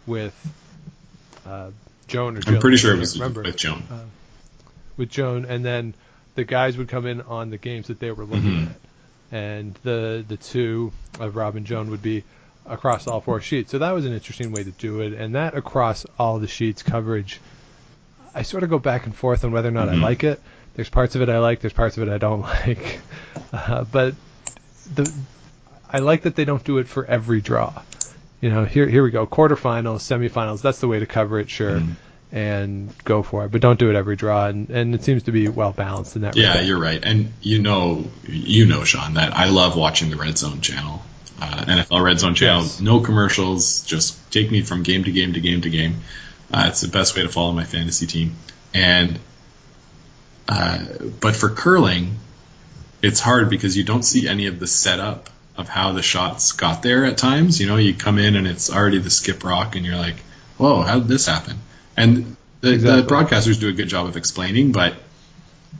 with 0.07 0.34
uh, 1.47 1.70
Joan 2.07 2.36
or 2.36 2.40
Jill. 2.40 2.55
I'm 2.57 2.61
pretty 2.61 2.76
sure 2.76 2.90
it 2.90 2.95
can't 2.95 3.01
was 3.01 3.18
remember 3.18 3.42
with 3.42 3.57
Joan. 3.57 3.82
with 4.97 5.11
Joan, 5.11 5.45
and 5.47 5.64
then 5.64 5.95
the 6.36 6.45
guys 6.45 6.76
would 6.76 6.88
come 6.88 7.07
in 7.07 7.20
on 7.22 7.51
the 7.51 7.59
games 7.59 7.88
that 7.88 7.99
they 8.01 8.11
were 8.11 8.24
looking 8.24 8.51
Mhm. 8.66 8.70
at, 8.70 8.80
and 9.32 9.74
the 9.82 10.24
the 10.26 10.36
two 10.36 10.92
of 11.18 11.36
Rob 11.36 11.57
and 11.57 11.66
Joan 11.66 11.90
would 11.90 12.03
be 12.03 12.24
across 12.66 13.07
all 13.07 13.20
four 13.20 13.40
sheets. 13.40 13.70
So 13.70 13.78
that 13.78 13.90
was 13.92 14.07
an 14.07 14.12
interesting 14.12 14.53
way 14.53 14.64
to 14.64 14.70
do 14.70 15.01
it, 15.01 15.12
and 15.12 15.34
that 15.34 15.55
across 15.57 16.07
all 16.18 16.38
the 16.38 16.49
sheets 16.49 16.82
coverage. 16.82 17.40
I 18.34 18.42
sort 18.42 18.62
of 18.64 18.70
go 18.70 18.78
back 18.80 19.07
and 19.07 19.14
forth 19.14 19.45
on 19.45 19.53
whether 19.53 19.68
or 19.68 19.72
not 19.72 19.88
I 19.88 19.95
Mhm. 19.95 20.01
like 20.03 20.24
it. 20.24 20.40
There's 20.75 20.91
parts 20.91 21.14
of 21.14 21.22
it 21.22 21.29
I 21.29 21.39
like, 21.39 21.61
there's 21.61 21.72
parts 21.72 21.97
of 21.97 22.07
it 22.09 22.12
I 22.12 22.18
don't 22.18 22.41
like, 22.66 23.01
uh, 23.53 23.85
but 23.85 24.14
the 24.95 25.12
I 25.91 25.99
like 25.99 26.22
that 26.22 26.35
they 26.35 26.45
don't 26.45 26.64
do 26.64 26.79
it 26.79 26.89
for 26.89 27.05
every 27.07 27.41
draw. 27.41 27.72
You 28.41 28.51
know, 28.51 28.64
here 28.64 28.89
here 28.89 29.03
we 29.03 29.11
go, 29.11 29.27
quarterfinals, 29.27 30.01
semifinals. 30.01 30.61
That's 30.62 30.81
the 30.81 30.89
way 30.89 30.99
to 30.99 31.07
cover 31.07 31.39
it, 31.39 31.49
sure, 31.49 31.81
Mhm. 31.81 31.95
and 32.33 32.93
go 33.05 33.22
for 33.22 33.45
it. 33.47 33.53
But 33.53 33.61
don't 33.61 33.79
do 33.79 33.89
it 33.91 33.97
every 33.97 34.16
draw, 34.16 34.47
and, 34.49 34.68
and 34.70 34.95
it 34.95 35.03
seems 35.05 35.22
to 35.25 35.33
be 35.33 35.49
well 35.49 35.72
balanced 35.72 36.16
in 36.16 36.22
that. 36.22 36.37
Yeah, 36.37 36.49
regard. 36.49 36.66
you're 36.66 36.79
right, 36.81 37.01
and 37.03 37.33
you 37.41 37.61
know, 37.61 38.05
you 38.29 38.66
know, 38.66 38.85
Sean, 38.85 39.14
that 39.14 39.35
I 39.37 39.47
love 39.49 39.77
watching 39.77 40.11
the 40.11 40.16
Red 40.16 40.37
Zone 40.37 40.61
channel, 40.61 41.03
uh, 41.41 41.64
NFL 41.66 42.03
Red 42.05 42.18
Zone 42.18 42.35
channel. 42.35 42.62
Yes. 42.62 42.81
No 42.81 43.01
commercials, 43.01 43.83
just 43.85 44.31
take 44.33 44.51
me 44.51 44.61
from 44.62 44.83
game 44.83 45.05
to 45.05 45.12
game 45.12 45.33
to 45.35 45.41
game 45.41 45.61
to 45.62 45.70
game. 45.70 46.01
Uh, 46.53 46.64
it's 46.68 46.81
the 46.83 46.89
best 46.89 47.16
way 47.16 47.22
to 47.22 47.29
follow 47.29 47.53
my 47.53 47.64
fantasy 47.64 48.07
team, 48.07 48.35
and 48.75 49.18
uh, 50.49 50.84
but 51.20 51.36
for 51.36 51.49
curling, 51.49 52.16
it's 53.03 53.20
hard 53.20 53.51
because 53.51 53.76
you 53.76 53.84
don't 53.84 54.03
see 54.03 54.28
any 54.28 54.47
of 54.47 54.61
the 54.61 54.66
setup 54.66 55.30
of 55.57 55.68
how 55.68 55.92
the 55.92 56.03
shots 56.03 56.53
got 56.53 56.82
there 56.82 57.05
at 57.05 57.16
times. 57.16 57.61
You 57.61 57.66
know, 57.66 57.76
you 57.76 57.95
come 57.95 58.18
in 58.18 58.36
and 58.36 58.47
it's 58.47 58.70
already 58.70 58.99
the 58.99 59.11
skip 59.11 59.45
rock, 59.45 59.76
and 59.76 59.84
you're 59.84 59.97
like, 59.97 60.16
"Whoa, 60.57 60.82
how 60.82 60.99
did 60.99 61.09
this 61.09 61.26
happen?" 61.26 61.59
And 61.97 62.36
the, 62.61 62.72
Exactly. 62.72 63.03
the 63.03 63.09
broadcasters 63.09 63.61
do 63.61 63.68
a 63.68 63.72
good 63.72 63.88
job 63.88 64.07
of 64.07 64.16
explaining, 64.16 64.72
but 64.72 64.95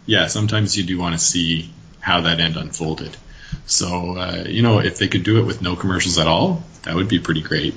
yeah, 0.07 0.27
sometimes 0.27 0.77
you 0.77 0.85
do 0.85 0.99
want 0.99 1.15
to 1.15 1.19
see 1.19 1.71
how 2.01 2.23
that 2.23 2.41
end 2.41 2.57
unfolded. 2.57 3.17
So, 3.67 4.17
uh, 4.19 4.45
you 4.47 4.62
know, 4.62 4.81
if 4.81 4.99
they 4.99 5.09
could 5.09 5.23
do 5.23 5.39
it 5.39 5.45
with 5.45 5.62
no 5.62 5.77
commercials 5.77 6.19
at 6.19 6.27
all, 6.27 6.62
that 6.83 6.95
would 6.95 7.09
be 7.09 7.19
pretty 7.19 7.41
great. 7.41 7.75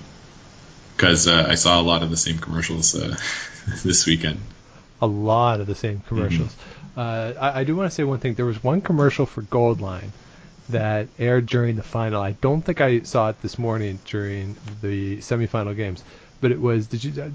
Because 0.96 1.28
uh, 1.28 1.46
I 1.48 1.56
saw 1.56 1.80
a 1.80 1.84
lot 1.84 2.04
of 2.04 2.10
the 2.10 2.18
same 2.18 2.40
commercials 2.40 2.96
uh, 2.96 3.16
this 3.84 4.06
weekend. 4.06 4.40
A 5.02 5.08
lot 5.08 5.60
of 5.62 5.68
the 5.68 5.76
same 5.76 6.02
commercials. 6.08 6.56
Uh, 6.96 7.34
I, 7.40 7.60
I 7.60 7.64
do 7.64 7.76
want 7.76 7.90
to 7.92 7.96
say 7.96 8.04
one 8.04 8.20
thing. 8.20 8.34
There 8.34 8.46
was 8.46 8.64
one 8.64 8.82
commercial 8.82 9.26
for 9.26 9.44
Goldline 9.44 10.10
that 10.70 11.08
aired 11.20 11.46
during 11.46 11.76
the 11.76 11.84
final. 11.84 12.22
I 12.22 12.32
don't 12.32 12.62
think 12.62 12.82
I 12.82 13.02
saw 13.02 13.30
it 13.30 13.42
this 13.42 13.60
morning 13.60 14.00
during 14.06 14.56
the 14.82 15.18
semifinal 15.18 15.76
games, 15.76 16.04
but 16.42 16.52
it 16.52 16.60
was. 16.60 16.88
Did 16.88 17.04
you 17.04 17.12
did 17.12 17.32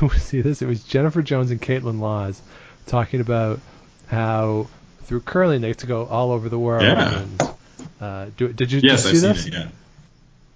you 0.00 0.08
see 0.10 0.40
this? 0.40 0.62
It 0.62 0.66
was 0.66 0.82
Jennifer 0.82 1.22
Jones 1.22 1.50
and 1.50 1.62
Kaitlyn 1.62 2.00
Lawes 2.00 2.42
talking 2.86 3.20
about 3.20 3.60
how 4.08 4.66
through 5.04 5.20
curling 5.20 5.60
they 5.60 5.68
get 5.68 5.78
to 5.78 5.86
go 5.86 6.04
all 6.06 6.32
over 6.32 6.48
the 6.48 6.58
world. 6.58 6.82
Yeah. 6.82 7.20
And, 7.20 7.42
uh, 8.00 8.26
do, 8.36 8.52
did 8.52 8.72
you, 8.72 8.80
Yes, 8.82 9.04
did 9.04 9.14
you 9.22 9.28
I've 9.28 9.36
see 9.38 9.44
seen 9.44 9.52
this? 9.52 9.62
it. 9.62 9.66
Yeah. 9.66 9.68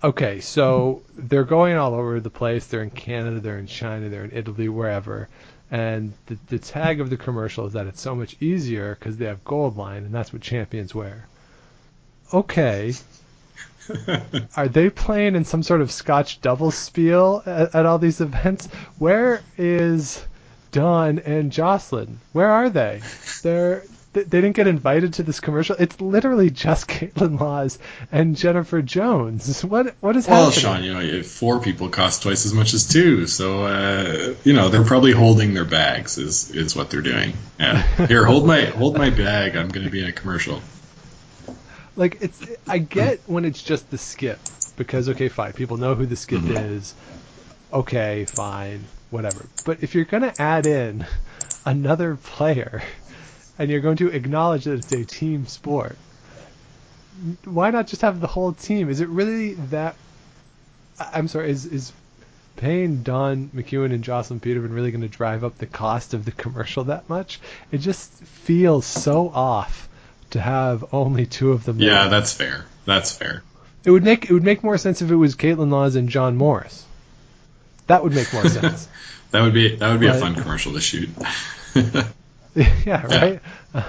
Okay, 0.02 0.40
so 0.40 1.02
they're 1.16 1.44
going 1.44 1.76
all 1.76 1.94
over 1.94 2.20
the 2.20 2.30
place. 2.30 2.66
They're 2.66 2.82
in 2.82 2.90
Canada, 2.90 3.40
they're 3.40 3.58
in 3.58 3.66
China, 3.66 4.08
they're 4.08 4.24
in 4.24 4.32
Italy, 4.32 4.68
wherever. 4.68 5.28
And 5.70 6.12
the, 6.26 6.38
the 6.48 6.58
tag 6.58 7.00
of 7.00 7.10
the 7.10 7.16
commercial 7.16 7.66
is 7.66 7.74
that 7.74 7.86
it's 7.86 8.00
so 8.00 8.14
much 8.14 8.36
easier 8.40 8.96
because 8.98 9.16
they 9.18 9.26
have 9.26 9.44
Goldline, 9.44 9.98
and 9.98 10.14
that's 10.14 10.32
what 10.32 10.40
champions 10.42 10.94
wear. 10.94 11.26
Okay, 12.32 12.94
are 14.56 14.68
they 14.68 14.90
playing 14.90 15.34
in 15.34 15.44
some 15.44 15.62
sort 15.62 15.80
of 15.80 15.90
Scotch 15.90 16.40
double 16.40 16.70
spiel 16.70 17.42
at, 17.46 17.74
at 17.74 17.86
all 17.86 17.98
these 17.98 18.20
events? 18.20 18.66
Where 18.98 19.42
is 19.56 20.26
Dawn 20.70 21.18
and 21.20 21.50
Jocelyn. 21.50 22.20
Where 22.32 22.48
are 22.50 22.68
they? 22.68 23.00
They're 23.42 23.84
they 24.24 24.40
didn't 24.40 24.56
get 24.56 24.66
invited 24.66 25.14
to 25.14 25.22
this 25.22 25.40
commercial. 25.40 25.76
It's 25.78 26.00
literally 26.00 26.50
just 26.50 26.88
Kaitlyn 26.88 27.38
Lawes 27.40 27.78
and 28.12 28.36
Jennifer 28.36 28.82
Jones. 28.82 29.64
What 29.64 29.94
what 30.00 30.16
is 30.16 30.26
Well, 30.28 30.50
happening? 30.50 30.64
Well, 30.64 30.74
Sean, 30.76 30.84
you 30.84 30.92
know, 30.94 31.00
if 31.00 31.30
four 31.30 31.60
people 31.60 31.88
cost 31.88 32.22
twice 32.22 32.46
as 32.46 32.52
much 32.54 32.74
as 32.74 32.86
two, 32.88 33.26
so 33.26 33.64
uh, 33.64 34.34
you 34.44 34.52
know 34.52 34.68
they're 34.68 34.84
probably 34.84 35.12
holding 35.12 35.54
their 35.54 35.64
bags. 35.64 36.18
Is 36.18 36.50
is 36.50 36.74
what 36.76 36.90
they're 36.90 37.02
doing? 37.02 37.32
Yeah. 37.58 38.06
Here, 38.06 38.24
hold 38.24 38.46
my 38.46 38.66
hold 38.66 38.96
my 38.96 39.10
bag. 39.10 39.56
I'm 39.56 39.68
going 39.68 39.84
to 39.84 39.90
be 39.90 40.00
in 40.00 40.06
a 40.08 40.12
commercial. 40.12 40.60
like 41.96 42.18
it's 42.20 42.40
I 42.66 42.78
get 42.78 43.20
when 43.26 43.44
it's 43.44 43.62
just 43.62 43.90
the 43.90 43.98
skip 43.98 44.38
because 44.76 45.08
okay 45.08 45.28
fine 45.28 45.52
people 45.52 45.76
know 45.76 45.94
who 45.94 46.06
the 46.06 46.16
skip 46.16 46.40
Mhm. 46.40 46.76
is 46.76 46.94
okay 47.72 48.24
fine 48.24 48.84
whatever 49.10 49.44
but 49.64 49.82
if 49.82 49.94
you're 49.94 50.04
gonna 50.04 50.32
add 50.38 50.64
in 50.66 51.04
another 51.66 52.14
player 52.16 52.82
and 53.58 53.70
you're 53.70 53.80
going 53.80 53.96
to 53.96 54.08
acknowledge 54.08 54.64
that 54.64 54.74
it's 54.74 54.92
a 54.92 55.04
team 55.04 55.46
sport 55.46 55.96
why 57.44 57.70
not 57.70 57.86
just 57.88 58.02
have 58.02 58.20
the 58.20 58.26
whole 58.28 58.52
team 58.52 58.88
is 58.88 59.00
it 59.00 59.08
really 59.08 59.54
that 59.54 59.96
I'm 61.12 61.28
sorry 61.28 61.50
is 61.50 61.66
is 61.66 61.92
paying 62.56 63.02
Dawn 63.02 63.50
McEwen 63.54 63.92
and 63.92 64.02
Jocelyn 64.02 64.40
Peterman 64.40 64.72
really 64.72 64.90
going 64.90 65.02
to 65.02 65.08
drive 65.08 65.44
up 65.44 65.58
the 65.58 65.66
cost 65.66 66.14
of 66.14 66.24
the 66.24 66.32
commercial 66.32 66.84
that 66.84 67.08
much 67.08 67.40
it 67.72 67.78
just 67.78 68.10
feels 68.12 68.86
so 68.86 69.28
off 69.30 69.88
to 70.30 70.40
have 70.40 70.92
only 70.92 71.26
two 71.26 71.52
of 71.52 71.64
them 71.64 71.78
Yeah, 71.80 72.02
there. 72.02 72.10
that's 72.10 72.34
fair. 72.34 72.66
That's 72.84 73.16
fair. 73.16 73.42
It 73.84 73.90
would 73.90 74.04
make 74.04 74.24
it 74.28 74.32
would 74.32 74.44
make 74.44 74.62
more 74.62 74.76
sense 74.76 75.00
if 75.02 75.10
it 75.10 75.16
was 75.16 75.34
Kaitlyn 75.36 75.70
Lawes 75.70 75.96
and 75.96 76.08
John 76.08 76.36
Morris. 76.36 76.84
That 77.86 78.02
would 78.04 78.14
make 78.14 78.30
more 78.34 78.46
sense. 78.48 78.88
That 79.30 79.42
would 79.42 79.54
be 79.54 79.76
that 79.76 79.90
would 79.90 80.00
be 80.00 80.06
a 80.06 80.14
fun 80.14 80.34
commercial 80.34 80.72
to 80.74 80.80
shoot. 80.80 81.08
yeah, 82.86 83.06
right. 83.06 83.40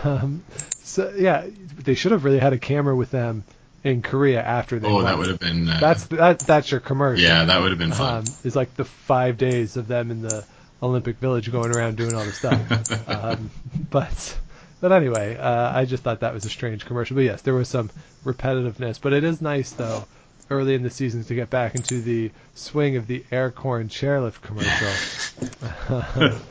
Um, 0.05 0.43
so 0.83 1.13
yeah, 1.15 1.47
they 1.77 1.95
should 1.95 2.11
have 2.11 2.23
really 2.23 2.39
had 2.39 2.53
a 2.53 2.57
camera 2.57 2.95
with 2.95 3.11
them 3.11 3.43
in 3.83 4.01
Korea 4.01 4.41
after 4.41 4.79
they. 4.79 4.87
oh, 4.87 4.95
won. 4.95 5.05
that 5.05 5.17
would 5.17 5.27
have 5.27 5.39
been. 5.39 5.67
Uh, 5.67 5.79
That's 5.79 6.05
that. 6.07 6.39
That's 6.39 6.69
your 6.69 6.79
commercial. 6.79 7.23
yeah, 7.23 7.45
that 7.45 7.61
would 7.61 7.71
have 7.71 7.79
been 7.79 7.91
fun. 7.91 8.17
Um, 8.19 8.23
is 8.43 8.55
like 8.55 8.75
the 8.75 8.85
five 8.85 9.37
days 9.37 9.77
of 9.77 9.87
them 9.87 10.11
in 10.11 10.21
the 10.21 10.45
Olympic 10.83 11.17
Village 11.17 11.51
going 11.51 11.75
around 11.75 11.97
doing 11.97 12.13
all 12.13 12.25
the 12.25 12.31
stuff. 12.31 13.07
um, 13.09 13.49
but 13.89 14.37
but 14.81 14.91
anyway, 14.91 15.37
uh, 15.37 15.77
I 15.77 15.85
just 15.85 16.03
thought 16.03 16.19
that 16.19 16.33
was 16.33 16.45
a 16.45 16.49
strange 16.49 16.85
commercial. 16.85 17.15
But 17.15 17.23
yes, 17.23 17.41
there 17.41 17.53
was 17.53 17.67
some 17.67 17.89
repetitiveness. 18.23 18.99
But 19.01 19.13
it 19.13 19.23
is 19.23 19.41
nice 19.41 19.71
though, 19.71 20.05
early 20.49 20.75
in 20.75 20.83
the 20.83 20.89
season 20.89 21.23
to 21.23 21.35
get 21.35 21.49
back 21.49 21.75
into 21.75 22.01
the 22.01 22.31
swing 22.55 22.97
of 22.97 23.07
the 23.07 23.23
Aircorn 23.31 23.89
chairlift 23.89 24.41
commercial. 24.41 24.89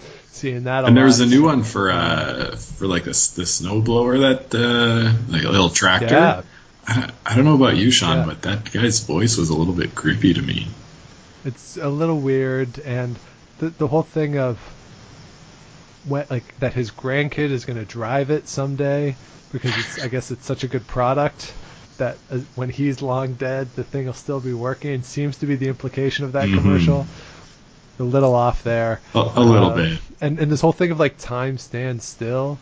Seeing 0.33 0.65
that. 0.65 0.85
And 0.85 0.97
there 0.97 1.05
was 1.05 1.21
a 1.21 1.27
new 1.27 1.43
one 1.45 1.65
for 1.65 1.91
uh 1.91 2.57
for 2.57 2.87
like 2.87 3.05
this 3.05 3.29
the 3.31 3.45
snow 3.47 3.81
blower 3.81 4.19
that 4.19 4.55
uh 4.55 5.13
like 5.33 5.43
a 5.45 5.51
little 5.51 5.71
tractor. 5.71 6.15
Yeah. 6.15 6.43
I, 6.87 7.11
I 7.27 7.35
don't 7.37 7.45
know 7.45 7.55
about 7.57 7.77
you, 7.77 7.91
Sean, 7.91 8.19
Yeah. 8.19 8.25
but 8.27 8.43
that 8.43 8.73
guy's 8.73 9.01
voice 9.01 9.37
was 9.37 9.51
a 9.51 9.55
little 9.57 9.75
bit 9.75 9.95
creepy 9.95 10.35
to 10.35 10.41
me. 10.43 10.69
It's 11.45 11.77
a 11.77 11.89
little 11.89 12.21
weird, 12.21 12.79
and 12.81 13.17
the 13.59 13.71
the 13.71 13.87
whole 13.89 14.03
thing 14.03 14.39
of 14.39 14.59
what 16.05 16.31
like 16.31 16.59
that 16.61 16.73
his 16.73 16.91
grandkid 16.91 17.51
is 17.51 17.65
going 17.65 17.79
to 17.79 17.85
drive 17.85 18.31
it 18.31 18.49
someday 18.49 19.17
because 19.53 19.77
it's 19.77 20.03
I 20.03 20.09
guess 20.09 20.31
it's 20.31 20.47
such 20.47 20.65
a 20.65 20.69
good 20.69 20.87
product 20.87 21.53
that 21.99 22.17
uh, 22.31 22.39
when 22.55 22.71
he's 22.71 23.03
long 23.03 23.35
dead, 23.35 23.69
the 23.75 23.83
thing 23.85 24.07
will 24.07 24.13
still 24.13 24.41
be 24.41 24.53
working. 24.55 25.03
Seems 25.03 25.39
to 25.39 25.47
be 25.47 25.57
the 25.57 25.69
implication 25.69 26.25
of 26.25 26.33
that 26.33 26.49
Mhm. 26.49 26.59
commercial. 26.59 27.07
A 27.99 28.03
little 28.03 28.35
off 28.35 28.63
there. 28.63 29.01
A, 29.15 29.19
a 29.19 29.41
little 29.43 29.71
Uh, 29.71 29.77
bit. 29.77 29.99
And 30.21 30.39
and 30.39 30.51
this 30.53 30.61
whole 30.61 30.73
thing 30.73 30.91
of 30.91 30.99
like 31.01 31.19
time 31.19 31.59
stands 31.59 32.05
still. 32.05 32.59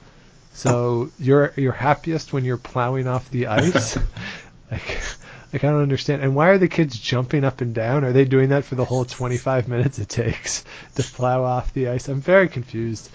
So 0.54 1.10
you're 1.18 1.52
you're 1.56 1.72
happiest 1.72 2.32
when 2.32 2.44
you're 2.44 2.56
plowing 2.56 3.06
off 3.06 3.30
the 3.30 3.46
ice. 3.48 3.96
like 4.70 5.00
like 5.52 5.62
I 5.64 5.68
don't 5.70 5.82
understand. 5.82 6.22
And 6.22 6.34
why 6.34 6.48
are 6.48 6.58
the 6.58 6.68
kids 6.68 6.98
jumping 6.98 7.44
up 7.44 7.60
and 7.60 7.74
down? 7.74 8.04
Are 8.04 8.12
they 8.12 8.24
doing 8.24 8.48
that 8.50 8.64
for 8.64 8.74
the 8.74 8.84
whole 8.84 9.04
25 9.04 9.68
minutes 9.68 9.98
it 9.98 10.08
takes 10.08 10.64
to 10.96 11.02
plow 11.02 11.44
off 11.44 11.72
the 11.74 11.88
ice? 11.88 12.08
I'm 12.08 12.20
very 12.20 12.48
confused 12.48 13.10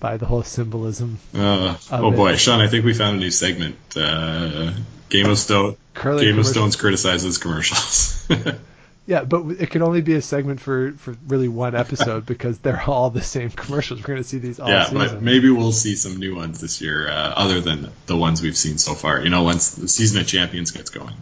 by 0.00 0.16
the 0.16 0.26
whole 0.26 0.42
symbolism. 0.42 1.18
Uh, 1.34 1.76
oh 1.90 2.12
it. 2.12 2.16
boy, 2.16 2.36
Sean, 2.36 2.60
I 2.60 2.68
think 2.68 2.84
we 2.84 2.94
found 2.94 3.16
a 3.16 3.20
new 3.20 3.30
segment. 3.30 3.76
Uh, 3.96 4.72
Game 5.08 5.26
of 5.28 5.38
Stone. 5.38 5.76
Curling 5.94 6.24
Game 6.24 6.38
of. 6.38 6.46
Stones 6.46 6.76
criticizes 6.76 7.38
commercials. 7.38 8.26
Yeah, 9.04 9.24
but 9.24 9.46
it 9.58 9.70
can 9.70 9.82
only 9.82 10.00
be 10.00 10.14
a 10.14 10.22
segment 10.22 10.60
for 10.60 10.92
for 10.92 11.16
really 11.26 11.48
one 11.48 11.74
episode 11.74 12.24
because 12.32 12.58
they're 12.58 12.82
all 12.86 13.10
the 13.10 13.22
same 13.22 13.50
commercials. 13.50 14.00
We're 14.00 14.06
going 14.06 14.22
to 14.22 14.28
see 14.28 14.38
these 14.38 14.60
all 14.60 14.68
yeah, 14.68 14.84
season. 14.84 14.98
but 14.98 15.22
maybe 15.22 15.50
we'll 15.50 15.72
see 15.72 15.96
some 15.96 16.16
new 16.16 16.36
ones 16.36 16.60
this 16.60 16.80
year, 16.80 17.08
uh, 17.08 17.12
other 17.12 17.60
than 17.60 17.90
the 18.06 18.16
ones 18.16 18.42
we've 18.42 18.56
seen 18.56 18.78
so 18.78 18.94
far. 18.94 19.20
You 19.20 19.30
know, 19.30 19.42
once 19.42 19.72
the 19.74 19.88
season 19.88 20.20
of 20.20 20.26
champions 20.26 20.70
gets 20.70 20.90
going. 20.90 21.14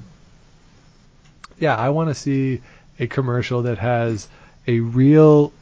yeah, 1.58 1.74
I 1.74 1.88
want 1.88 2.10
to 2.10 2.14
see 2.14 2.60
a 2.98 3.06
commercial 3.06 3.62
that 3.62 3.78
has 3.78 4.28
a 4.66 4.80
real 4.80 5.52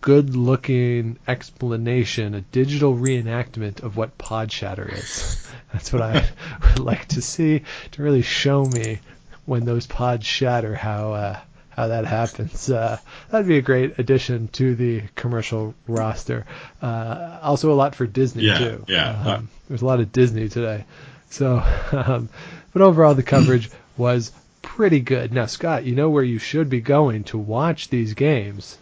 good 0.00 0.34
looking 0.34 1.18
explanation, 1.28 2.34
a 2.34 2.40
digital 2.40 2.96
reenactment 2.96 3.82
of 3.82 3.96
what 3.96 4.16
pod 4.16 4.50
shatter 4.50 4.88
is. 4.90 5.46
That's 5.72 5.92
what 5.92 6.02
I 6.02 6.28
would 6.62 6.78
like 6.78 7.06
to 7.08 7.22
see 7.22 7.62
to 7.92 8.02
really 8.02 8.22
show 8.22 8.64
me 8.64 9.00
when 9.46 9.64
those 9.64 9.86
pods 9.86 10.26
shatter 10.26 10.74
how 10.74 11.12
uh, 11.12 11.38
how 11.70 11.88
that 11.88 12.04
happens. 12.06 12.68
Uh, 12.70 12.98
that'd 13.30 13.46
be 13.46 13.58
a 13.58 13.62
great 13.62 13.98
addition 13.98 14.48
to 14.48 14.74
the 14.74 15.02
commercial 15.14 15.74
roster. 15.86 16.44
Uh, 16.82 17.38
also 17.42 17.72
a 17.72 17.74
lot 17.74 17.94
for 17.94 18.06
Disney 18.06 18.44
Yeah, 18.44 18.58
too. 18.58 18.84
yeah. 18.88 19.34
Um, 19.36 19.48
there's 19.68 19.82
a 19.82 19.86
lot 19.86 20.00
of 20.00 20.12
Disney 20.12 20.48
today. 20.48 20.84
So, 21.30 21.62
um, 21.92 22.28
but 22.72 22.82
overall 22.82 23.14
the 23.14 23.22
coverage 23.22 23.70
was 23.96 24.32
pretty 24.62 25.00
good. 25.00 25.32
Now, 25.32 25.46
Scott, 25.46 25.84
you 25.84 25.94
know 25.94 26.10
where 26.10 26.24
you 26.24 26.38
should 26.38 26.68
be 26.68 26.80
going 26.80 27.24
to 27.24 27.38
watch 27.38 27.88
these 27.88 28.14
games 28.14 28.76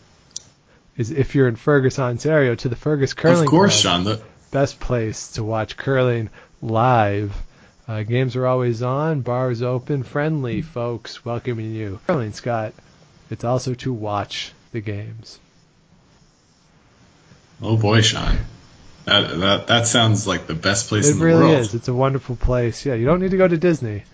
is 0.96 1.10
if 1.12 1.34
you're 1.36 1.46
in 1.48 1.56
Fergus, 1.56 1.98
Ontario, 1.98 2.54
to 2.56 2.68
the 2.68 2.74
Fergus 2.76 3.14
Curling 3.14 3.44
of 3.44 3.46
course, 3.48 3.82
Club. 3.82 3.94
Sean. 3.96 4.04
The, 4.04 4.22
Best 4.50 4.80
place 4.80 5.32
to 5.32 5.44
watch 5.44 5.76
curling 5.76 6.30
live. 6.62 7.34
Uh, 7.88 8.02
games 8.02 8.36
are 8.36 8.46
always 8.46 8.82
on, 8.82 9.22
bars 9.22 9.62
open, 9.62 10.02
friendly 10.02 10.60
folks 10.60 11.24
welcoming 11.24 11.72
you. 11.72 11.98
Curling, 12.06 12.34
Scott. 12.34 12.74
It's 13.30 13.44
also 13.44 13.72
to 13.74 13.92
watch 13.92 14.52
the 14.72 14.80
games. 14.80 15.38
oh 17.62 17.76
boy, 17.78 18.02
Sean. 18.02 18.36
That, 19.06 19.38
that 19.38 19.66
that 19.68 19.86
sounds 19.86 20.26
like 20.26 20.46
the 20.46 20.54
best 20.54 20.88
place 20.90 21.08
It 21.08 21.12
in 21.12 21.18
the 21.18 21.24
really 21.24 21.44
world. 21.44 21.60
is. 21.60 21.74
It's 21.74 21.88
a 21.88 21.94
wonderful 21.94 22.36
place. 22.36 22.84
Yeah, 22.84 22.92
you 22.92 23.06
don't 23.06 23.20
need 23.20 23.30
to 23.30 23.38
go 23.38 23.48
to 23.48 23.56
Disney. 23.56 24.04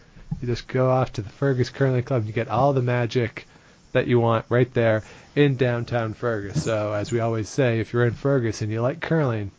You 0.40 0.46
just 0.46 0.68
go 0.68 0.88
off 0.90 1.14
to 1.14 1.22
the 1.22 1.28
Fergus 1.28 1.68
Curling 1.70 2.04
Club. 2.04 2.26
You 2.26 2.32
get 2.32 2.46
all 2.48 2.72
the 2.72 2.82
magic 2.82 3.46
that 3.90 4.06
you 4.06 4.20
want 4.20 4.44
right 4.48 4.72
there 4.72 5.02
in 5.34 5.56
downtown 5.56 6.14
Fergus. 6.14 6.62
So, 6.62 6.92
as 6.92 7.10
we 7.10 7.18
always 7.18 7.48
say, 7.48 7.80
if 7.80 7.92
you're 7.92 8.06
in 8.06 8.14
Fergus 8.14 8.62
and 8.62 8.70
you 8.70 8.82
like 8.82 9.00
curling, 9.00 9.50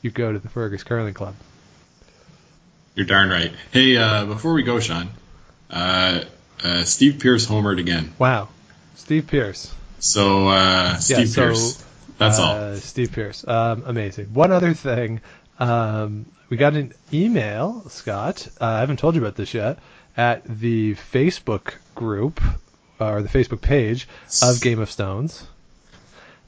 you 0.00 0.10
go 0.10 0.32
to 0.32 0.38
the 0.38 0.48
Fergus 0.48 0.82
Curling 0.82 1.14
Club. 1.14 1.34
You're 3.00 3.06
darn 3.06 3.30
right. 3.30 3.50
Hey, 3.70 3.96
uh, 3.96 4.26
before 4.26 4.52
we 4.52 4.62
go, 4.62 4.78
Sean, 4.78 5.08
uh, 5.70 6.22
uh, 6.62 6.84
Steve 6.84 7.18
Pearce 7.18 7.46
homered 7.46 7.80
again. 7.80 8.12
Wow. 8.18 8.50
Steve 8.94 9.26
Pearce. 9.26 9.72
So 10.00 10.48
uh, 10.48 10.96
Steve 10.98 11.30
so, 11.30 11.46
Pearce. 11.46 11.82
That's 12.18 12.38
all. 12.38 12.54
Uh, 12.54 12.76
Steve 12.76 13.10
Pearce. 13.12 13.42
Um, 13.48 13.84
amazing. 13.86 14.34
One 14.34 14.52
other 14.52 14.74
thing. 14.74 15.22
Um, 15.58 16.26
we 16.50 16.58
got 16.58 16.74
an 16.74 16.92
email, 17.10 17.88
Scott. 17.88 18.46
Uh, 18.60 18.66
I 18.66 18.80
haven't 18.80 18.98
told 18.98 19.14
you 19.14 19.22
about 19.22 19.34
this 19.34 19.54
yet. 19.54 19.78
At 20.14 20.44
the 20.44 20.94
Facebook 20.94 21.76
group, 21.94 22.38
or 23.00 23.22
the 23.22 23.30
Facebook 23.30 23.62
page 23.62 24.08
of 24.42 24.60
Game 24.60 24.78
of 24.78 24.90
Stones. 24.90 25.42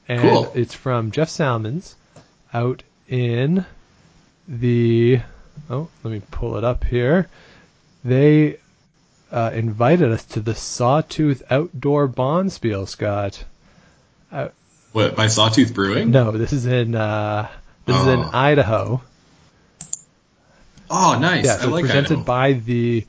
And 0.07 0.21
Cool. 0.21 0.51
it's 0.53 0.75
from 0.75 1.09
Jeff 1.09 1.29
Salmons 1.29 1.95
out 2.53 2.83
in 3.09 3.65
the. 4.47 5.21
Oh, 5.69 5.87
let 6.03 6.11
me 6.11 6.21
pull 6.31 6.57
it 6.57 6.63
up 6.63 6.83
here. 6.83 7.27
They 8.03 8.57
uh, 9.31 9.51
invited 9.53 10.11
us 10.11 10.23
to 10.25 10.39
the 10.41 10.55
Sawtooth 10.55 11.41
Outdoor 11.49 12.07
Bonspiel, 12.07 12.87
Scott. 12.87 13.43
What 14.91 15.15
by 15.15 15.27
Sawtooth 15.27 15.73
Brewing? 15.73 16.11
No, 16.11 16.31
this 16.31 16.53
is 16.53 16.65
in 16.65 16.93
uh, 16.95 17.49
this 17.85 17.95
is 17.95 18.07
in 18.07 18.19
Oh. 18.19 18.29
Idaho. 18.33 19.01
Oh, 20.89 21.17
nice. 21.19 21.45
Yeah, 21.45 21.57
so 21.57 21.69
like 21.69 21.81
presented 21.85 22.11
Idaho. 22.19 22.23
by 22.25 22.53
the 22.53 23.05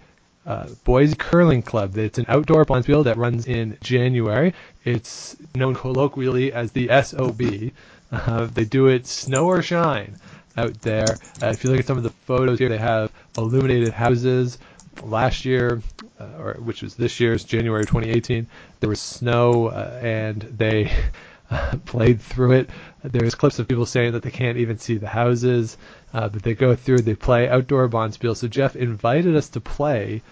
uh, 0.47 0.69
Boise 0.85 1.15
Curling 1.17 1.63
Club. 1.63 1.97
It's 1.99 2.19
an 2.19 2.27
outdoor 2.29 2.65
bonspiel 2.65 3.05
that 3.05 3.17
runs 3.17 3.47
in 3.47 3.77
January. 3.83 4.55
It's 4.85 5.37
known 5.55 5.75
colloquially 5.75 6.53
as 6.53 6.73
the 6.73 6.89
SOB. 7.03 7.73
Uh, 8.13 8.47
they 8.47 8.65
do 8.65 8.87
it 8.87 9.07
snow 9.07 9.47
or 9.47 9.61
shine 9.63 10.17
out 10.57 10.81
there. 10.81 11.17
Uh, 11.43 11.49
if 11.49 11.65
you 11.65 11.71
look 11.71 11.81
at 11.81 11.87
some 11.87 11.97
of 11.97 12.03
the 12.03 12.11
photos 12.11 12.59
here, 12.59 12.69
they 12.69 12.79
have 12.79 13.11
illuminated 13.37 13.93
houses. 13.93 14.59
Last 15.03 15.45
year, 15.45 15.83
uh, 16.21 16.25
or 16.39 16.55
which 16.61 16.81
was 16.83 16.95
this 16.95 17.19
year's 17.19 17.43
January 17.43 17.85
2018, 17.85 18.47
there 18.79 18.89
was 18.89 19.01
snow, 19.01 19.67
uh, 19.67 19.99
and 20.01 20.41
they 20.41 20.93
played 21.85 22.21
through 22.21 22.53
it. 22.53 22.71
There's 23.03 23.35
clips 23.35 23.59
of 23.59 23.67
people 23.67 23.87
saying 23.87 24.13
that 24.13 24.23
they 24.23 24.31
can't 24.31 24.59
even 24.59 24.79
see 24.79 24.97
the 24.97 25.09
houses, 25.09 25.77
uh, 26.13 26.29
but 26.29 26.43
they 26.43 26.55
go 26.55 26.77
through, 26.77 27.03
they 27.03 27.17
play 27.17 27.49
outdoor 27.49 27.89
Bonspiel. 27.89 28.37
So 28.37 28.47
Jeff 28.47 28.77
invited 28.77 29.35
us 29.37 29.49
to 29.51 29.61
play 29.61 30.23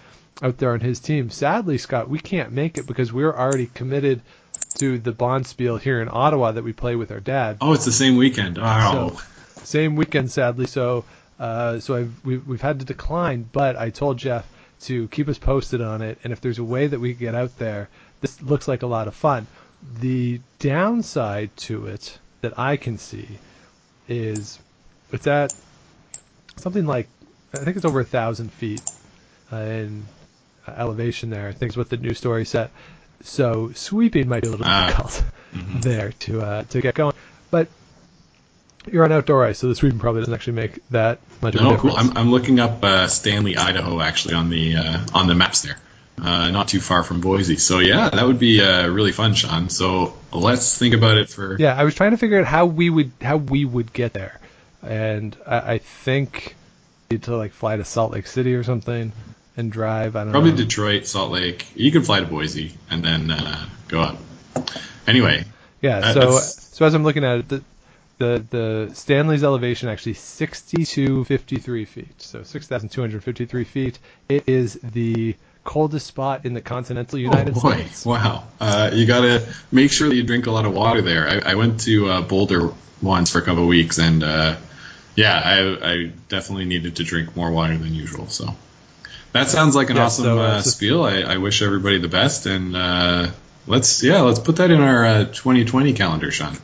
out 0.41 0.57
there 0.57 0.71
on 0.71 0.79
his 0.79 0.99
team. 0.99 1.29
Sadly, 1.29 1.77
Scott, 1.77 2.09
we 2.09 2.19
can't 2.19 2.51
make 2.51 2.77
it 2.77 2.87
because 2.87 3.11
we're 3.13 3.33
already 3.33 3.67
committed 3.67 4.21
to 4.75 4.97
the 4.97 5.11
Bonspiel 5.11 5.79
here 5.79 6.01
in 6.01 6.09
Ottawa 6.11 6.53
that 6.53 6.63
we 6.63 6.73
play 6.73 6.95
with 6.95 7.11
our 7.11 7.19
dad. 7.19 7.57
Oh, 7.61 7.73
it's 7.73 7.85
the 7.85 7.91
same 7.91 8.15
weekend. 8.17 8.57
Oh, 8.59 8.63
So, 9.17 9.21
same 9.63 9.95
weekend, 9.95 10.31
sadly. 10.31 10.65
So, 10.67 11.05
uh, 11.39 11.79
so 11.79 11.95
I've, 11.95 12.25
we've, 12.25 12.47
we've 12.47 12.61
had 12.61 12.79
to 12.79 12.85
decline, 12.85 13.47
but 13.51 13.75
I 13.77 13.89
told 13.89 14.17
Jeff 14.17 14.47
to 14.81 15.07
keep 15.09 15.27
us 15.29 15.37
posted 15.37 15.81
on 15.81 16.01
it, 16.01 16.17
and 16.23 16.33
if 16.33 16.41
there's 16.41 16.59
a 16.59 16.63
way 16.63 16.87
that 16.87 16.99
we 16.99 17.13
can 17.13 17.19
get 17.19 17.35
out 17.35 17.57
there, 17.57 17.89
this 18.21 18.41
looks 18.41 18.67
like 18.67 18.81
a 18.83 18.87
lot 18.87 19.07
of 19.07 19.15
fun. 19.15 19.47
The 19.99 20.39
downside 20.59 21.55
to 21.57 21.87
it 21.87 22.17
that 22.41 22.57
I 22.59 22.77
can 22.77 22.97
see 22.97 23.27
is 24.07 24.59
it's 25.11 25.27
at 25.27 25.53
something 26.57 26.85
like 26.85 27.07
I 27.53 27.57
think 27.59 27.77
it's 27.77 27.85
over 27.85 27.99
a 27.99 28.05
thousand 28.05 28.51
feet 28.51 28.81
uh, 29.51 29.57
in 29.57 30.05
elevation 30.67 31.29
there. 31.29 31.47
I 31.47 31.51
think 31.53 31.71
is 31.71 31.77
what 31.77 31.89
the 31.89 31.97
news 31.97 32.17
story 32.17 32.45
said. 32.45 32.69
So 33.21 33.71
sweeping 33.73 34.27
might 34.27 34.41
be 34.41 34.47
a 34.47 34.51
little 34.51 34.65
Ah. 34.65 34.87
difficult 34.87 35.23
there 35.83 36.11
to 36.19 36.41
uh, 36.41 36.63
to 36.63 36.81
get 36.81 36.95
going, 36.95 37.15
but 37.51 37.67
you're 38.91 39.03
on 39.03 39.11
outdoor 39.11 39.45
ice, 39.45 39.59
so 39.59 39.67
the 39.67 39.75
sweeping 39.75 39.99
probably 39.99 40.21
doesn't 40.21 40.33
actually 40.33 40.53
make 40.53 40.87
that 40.89 41.19
much 41.41 41.55
of 41.55 41.61
a 41.61 41.63
no, 41.63 41.77
cool. 41.77 41.95
I'm, 41.95 42.17
I'm 42.17 42.31
looking 42.31 42.59
up 42.59 42.83
uh, 42.83 43.07
Stanley, 43.07 43.57
Idaho, 43.57 43.99
actually 44.01 44.33
on 44.35 44.49
the 44.49 44.75
uh, 44.75 44.99
on 45.13 45.27
the 45.27 45.35
maps 45.35 45.61
there. 45.61 45.77
Uh, 46.21 46.51
not 46.51 46.67
too 46.67 46.79
far 46.79 47.01
from 47.03 47.21
Boise. 47.21 47.57
So 47.57 47.79
yeah, 47.79 48.09
that 48.09 48.25
would 48.25 48.37
be 48.39 48.61
uh, 48.61 48.87
really 48.87 49.11
fun, 49.11 49.33
Sean. 49.33 49.69
So 49.69 50.15
let's 50.31 50.77
think 50.77 50.93
about 50.93 51.17
it 51.17 51.29
for. 51.29 51.57
Yeah, 51.59 51.75
I 51.75 51.83
was 51.83 51.95
trying 51.95 52.11
to 52.11 52.17
figure 52.17 52.39
out 52.39 52.45
how 52.45 52.65
we 52.67 52.89
would 52.89 53.11
how 53.21 53.37
we 53.37 53.65
would 53.65 53.91
get 53.93 54.13
there, 54.13 54.39
and 54.83 55.35
I, 55.47 55.73
I 55.73 55.77
think 55.79 56.55
need 57.09 57.23
to 57.23 57.35
like 57.35 57.51
fly 57.51 57.77
to 57.77 57.83
Salt 57.85 58.11
Lake 58.11 58.27
City 58.27 58.53
or 58.53 58.63
something 58.63 59.11
and 59.57 59.71
drive. 59.71 60.15
I 60.15 60.19
don't 60.19 60.27
know. 60.27 60.31
Probably 60.33 60.51
know. 60.51 60.57
Detroit, 60.57 61.05
Salt 61.07 61.31
Lake. 61.31 61.65
You 61.75 61.91
can 61.91 62.03
fly 62.03 62.19
to 62.19 62.25
Boise 62.25 62.73
and 62.89 63.03
then 63.03 63.31
uh, 63.31 63.65
go 63.87 64.01
up. 64.01 64.17
Anyway, 65.07 65.45
Yeah. 65.81 65.99
That- 65.99 66.13
So 66.13 66.19
that's- 66.21 66.59
so 66.73 66.85
as 66.85 66.93
I'm 66.95 67.03
looking 67.03 67.23
at 67.23 67.37
it, 67.39 67.49
the 67.49 67.63
the 68.17 68.43
the 68.49 68.91
Stanley's 68.93 69.43
elevation 69.43 69.89
actually 69.89 70.13
6253 70.13 71.85
feet, 71.85 72.21
so 72.21 72.43
6,253 72.43 73.63
feet. 73.63 73.99
It 74.29 74.47
is 74.47 74.73
the 74.83 75.35
coldest 75.63 76.07
spot 76.07 76.45
in 76.45 76.53
the 76.53 76.61
continental 76.61 77.17
United 77.19 77.55
oh 77.57 77.61
boy, 77.61 77.75
States. 77.75 78.05
wow! 78.05 78.43
Uh, 78.59 78.91
you 78.93 79.05
gotta 79.05 79.47
make 79.71 79.91
sure 79.91 80.09
that 80.09 80.15
you 80.15 80.23
drink 80.23 80.47
a 80.47 80.51
lot 80.51 80.65
of 80.65 80.73
water 80.73 81.01
there. 81.01 81.27
I, 81.27 81.51
I 81.51 81.55
went 81.55 81.81
to 81.81 82.09
uh, 82.09 82.21
Boulder 82.21 82.71
once 83.01 83.31
for 83.31 83.39
a 83.39 83.41
couple 83.41 83.63
of 83.63 83.69
weeks, 83.69 83.97
and 83.99 84.23
uh, 84.23 84.55
yeah, 85.15 85.33
I, 85.43 85.91
I 85.91 86.11
definitely 86.29 86.65
needed 86.65 86.97
to 86.97 87.03
drink 87.03 87.35
more 87.35 87.51
water 87.51 87.77
than 87.77 87.93
usual. 87.93 88.27
So 88.27 88.55
that 89.31 89.49
sounds 89.49 89.75
like 89.75 89.89
an 89.89 89.97
Yeah, 89.97 90.05
awesome 90.05 90.25
so, 90.25 90.39
uh, 90.39 90.41
uh, 90.43 90.61
spiel. 90.61 91.03
I, 91.03 91.21
I 91.21 91.37
wish 91.37 91.61
everybody 91.61 91.97
the 91.99 92.07
best, 92.07 92.45
and 92.45 92.75
uh, 92.75 93.31
let's 93.67 94.03
yeah, 94.03 94.21
let's 94.21 94.39
put 94.39 94.57
that 94.57 94.71
in 94.71 94.81
our 94.81 95.05
uh, 95.05 95.25
2020 95.25 95.93
calendar, 95.93 96.31
Sean. 96.31 96.57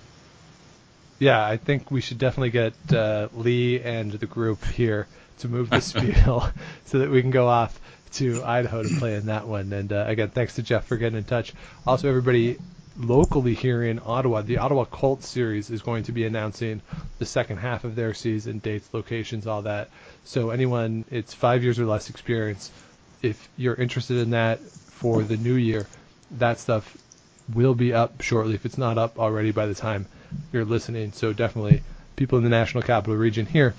Yeah, 1.20 1.46
I 1.46 1.58
think 1.58 1.92
we 1.92 2.00
should 2.00 2.18
definitely 2.18 2.52
get 2.52 2.74
uh, 2.94 3.28
Lee 3.34 3.82
and 3.82 4.12
the 4.14 4.26
group 4.26 4.64
here 4.64 5.06
to 5.40 5.50
move 5.50 5.70
the 5.70 5.82
spiel 5.82 6.50
so 6.86 7.00
that 7.00 7.10
we 7.10 7.22
can 7.22 7.32
go 7.32 7.48
off 7.48 7.80
to 8.14 8.42
Idaho 8.44 8.84
to 8.84 8.90
play 8.98 9.16
in 9.16 9.28
that 9.28 9.48
one. 9.48 9.72
And 9.74 9.92
uh, 9.92 10.06
again, 10.08 10.30
thanks 10.30 10.56
to 10.56 10.64
Jeff 10.64 10.86
for 10.86 10.96
getting 10.96 11.18
in 11.18 11.26
touch. 11.26 11.54
Also, 11.86 12.08
everybody 12.08 12.58
locally 12.98 13.54
here 13.54 13.84
in 13.84 14.00
Ottawa, 14.06 14.42
the 14.42 14.58
Ottawa 14.58 14.86
Colts 14.86 15.28
series 15.28 15.70
is 15.70 15.82
going 15.82 16.04
to 16.04 16.14
be 16.14 16.26
announcing 16.26 16.82
the 17.18 17.26
second 17.26 17.58
half 17.58 17.84
of 17.84 17.96
their 17.96 18.14
season, 18.14 18.60
dates, 18.60 18.94
locations, 18.94 19.46
all 19.46 19.64
that. 19.64 19.90
So 20.24 20.50
anyone, 20.52 21.04
it's 21.12 21.34
five 21.34 21.64
years 21.64 21.80
or 21.80 21.86
less 21.86 22.10
experience. 22.10 22.72
If 23.22 23.50
you're 23.58 23.76
interested 23.76 24.18
in 24.18 24.30
that 24.32 24.60
for 24.62 25.22
the 25.22 25.38
new 25.38 25.56
year, 25.56 25.86
that 26.32 26.60
stuff 26.60 26.98
will 27.54 27.76
be 27.76 27.94
up 27.94 28.22
shortly 28.22 28.54
if 28.54 28.66
it's 28.66 28.78
not 28.78 28.98
up 28.98 29.20
already 29.20 29.52
by 29.52 29.66
the 29.66 29.76
time 29.76 30.06
you're 30.52 30.66
listening. 30.66 31.12
So 31.12 31.34
definitely, 31.34 31.84
people 32.16 32.38
in 32.38 32.44
the 32.44 32.50
National 32.50 32.84
Capital 32.84 33.16
Region 33.16 33.46
here, 33.46 33.74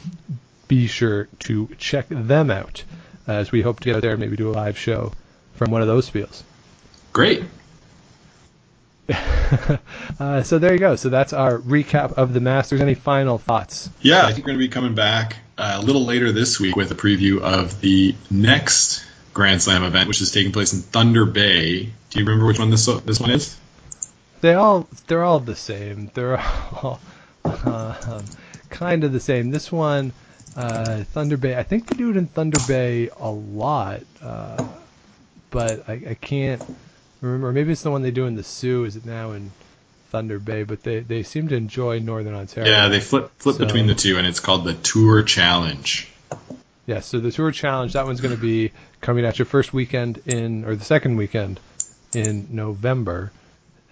be 0.69 0.87
sure 0.87 1.29
to 1.41 1.69
check 1.79 2.07
them 2.09 2.51
out 2.51 2.85
as 3.27 3.53
we 3.53 3.63
hope 3.63 3.81
to 3.81 3.85
get 3.85 3.97
out 3.97 4.03
there 4.03 4.13
and 4.13 4.21
maybe 4.21 4.37
do 4.37 4.51
a 4.51 4.53
live 4.53 4.79
show 4.79 5.13
from 5.55 5.71
one 5.71 5.83
of 5.83 5.89
those 5.89 6.09
spiels. 6.09 6.43
Great. 7.13 7.45
uh, 10.21 10.43
so 10.43 10.59
there 10.59 10.73
you 10.73 10.79
go. 10.79 10.97
So 10.97 11.09
that's 11.09 11.33
our 11.33 11.59
recap 11.59 12.13
of 12.15 12.33
the 12.33 12.41
Masters. 12.41 12.81
Any 12.81 12.95
final 12.95 13.39
thoughts? 13.39 13.91
Yeah, 14.01 14.25
I 14.25 14.33
think 14.33 14.47
we're 14.47 14.53
going 14.53 14.61
to 14.61 14.67
be 14.67 14.69
coming 14.69 14.95
back 14.95 15.39
uh, 15.59 15.79
a 15.81 15.83
little 15.83 16.05
later 16.05 16.33
this 16.33 16.61
week 16.61 16.77
with 16.77 16.91
a 16.93 16.95
preview 16.95 17.41
of 17.41 17.81
the 17.81 18.15
next 18.31 19.05
Grand 19.35 19.63
Slam 19.63 19.83
event, 19.83 20.09
which 20.09 20.21
is 20.21 20.31
taking 20.31 20.53
place 20.53 20.73
in 20.73 20.81
Thunder 20.81 21.25
Bay. 21.27 21.85
Do 21.85 22.19
you 22.19 22.25
remember 22.25 22.47
which 22.47 22.59
one 22.59 22.71
this 22.71 22.87
this 22.87 23.21
one 23.21 23.31
is? 23.31 23.57
They 24.41 24.55
all 24.55 24.89
they're 25.07 25.25
all 25.25 25.41
the 25.41 25.57
same. 25.57 26.11
They're 26.15 26.39
all 26.39 27.01
um, 27.45 28.25
kind 28.71 29.05
of 29.05 29.13
the 29.13 29.21
same. 29.21 29.51
This 29.51 29.71
one, 29.71 30.13
uh, 30.57 31.05
Thunder 31.05 31.37
Bay. 31.37 31.57
I 31.57 31.63
think 31.63 31.87
they 31.87 31.97
do 31.97 32.11
it 32.11 32.17
in 32.17 32.27
Thunder 32.27 32.59
Bay 32.67 33.11
a 33.19 33.31
lot, 33.31 34.01
uh, 34.23 34.67
but 35.51 35.89
I, 35.89 35.93
I 36.11 36.15
can't 36.15 36.63
remember. 37.21 37.53
Maybe 37.53 37.73
it's 37.73 37.83
the 37.83 37.91
one 37.91 38.03
they 38.03 38.11
do 38.11 38.27
in 38.27 38.35
the 38.35 38.43
Soo. 38.45 38.85
Is 38.85 38.97
it 38.97 39.05
now 39.05 39.33
in 39.33 39.51
Thunder 40.11 40.39
Bay? 40.39 40.63
But 40.63 40.83
they, 40.83 41.01
they 41.01 41.23
seem 41.23 41.49
to 41.49 41.57
enjoy 41.57 41.99
Northern 41.99 42.35
Ontario. 42.35 42.71
Yeah, 42.71 42.89
they 42.89 43.01
flip 43.01 43.31
flip 43.39 43.57
So- 43.57 43.65
between 43.67 43.87
the 43.87 43.95
two, 43.95 44.17
and 44.19 44.27
it's 44.27 44.41
called 44.41 44.65
the 44.65 44.75
Tour 44.75 45.23
Challenge. 45.23 46.07
Yeah, 46.87 47.01
so 47.01 47.21
the 47.21 47.31
Tour 47.31 47.53
Challenge, 47.53 47.93
that 47.93 48.05
one's 48.07 48.21
going 48.21 48.35
to 48.35 48.41
be 48.41 48.73
coming 49.01 49.25
at 49.25 49.39
your 49.39 49.47
first 49.47 49.73
weekend 49.73 50.19
in, 50.27 50.65
or 50.65 50.75
the 50.75 50.85
second 50.85 51.17
weekend 51.17 51.61
in 52.15 52.49
November, 52.51 53.31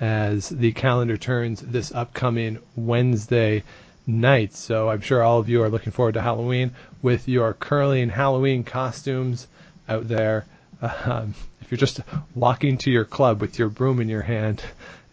as 0.01 0.49
the 0.49 0.73
calendar 0.73 1.17
turns 1.17 1.61
this 1.61 1.93
upcoming 1.93 2.59
Wednesday 2.77 3.65
night. 4.07 4.55
So 4.55 4.89
I'm 4.89 5.01
sure 5.01 5.23
all 5.23 5.39
of 5.39 5.49
you 5.49 5.63
are 5.63 5.69
looking 5.69 5.93
forward 5.93 6.15
to 6.15 6.23
Halloween 6.23 6.73
with 7.03 7.29
your 7.29 7.53
curling 7.53 8.09
Halloween 8.09 8.65
costumes 8.65 9.47
out 9.89 10.09
there. 10.09 10.47
Um, 10.81 11.35
if 11.61 11.71
you're 11.71 11.79
just 11.79 12.01
walking 12.35 12.79
to 12.79 12.91
your 12.91 13.05
club 13.05 13.41
with 13.41 13.59
your 13.59 13.69
broom 13.69 14.01
in 14.01 14.09
your 14.09 14.23
hand, 14.23 14.63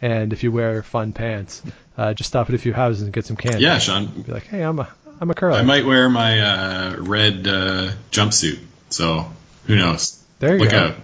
and 0.02 0.32
if 0.32 0.44
you 0.44 0.52
wear 0.52 0.84
fun 0.84 1.12
pants, 1.12 1.62
uh, 1.98 2.14
just 2.14 2.30
stop 2.30 2.50
at 2.50 2.56
a 2.56 2.58
few 2.58 2.74
houses 2.74 3.02
and 3.04 3.12
get 3.12 3.26
some 3.26 3.36
candy. 3.36 3.64
Yeah, 3.64 3.80
Sean. 3.80 4.06
Be 4.06 4.32
like, 4.32 4.48
hey, 4.48 4.62
I'm 4.62 4.80
a 4.80 4.88
I'm 5.20 5.30
a 5.30 5.34
curler. 5.34 5.58
I 5.58 5.64
might 5.64 5.86
wear 5.86 6.10
my 6.10 6.40
uh, 6.40 6.96
red 7.00 7.48
uh, 7.48 7.92
jumpsuit, 8.12 8.60
so 8.90 9.32
who 9.66 9.76
knows? 9.76 10.22
There 10.40 10.56
you 10.56 10.62
Look 10.62 10.72
go. 10.72 10.78
out. 10.78 10.96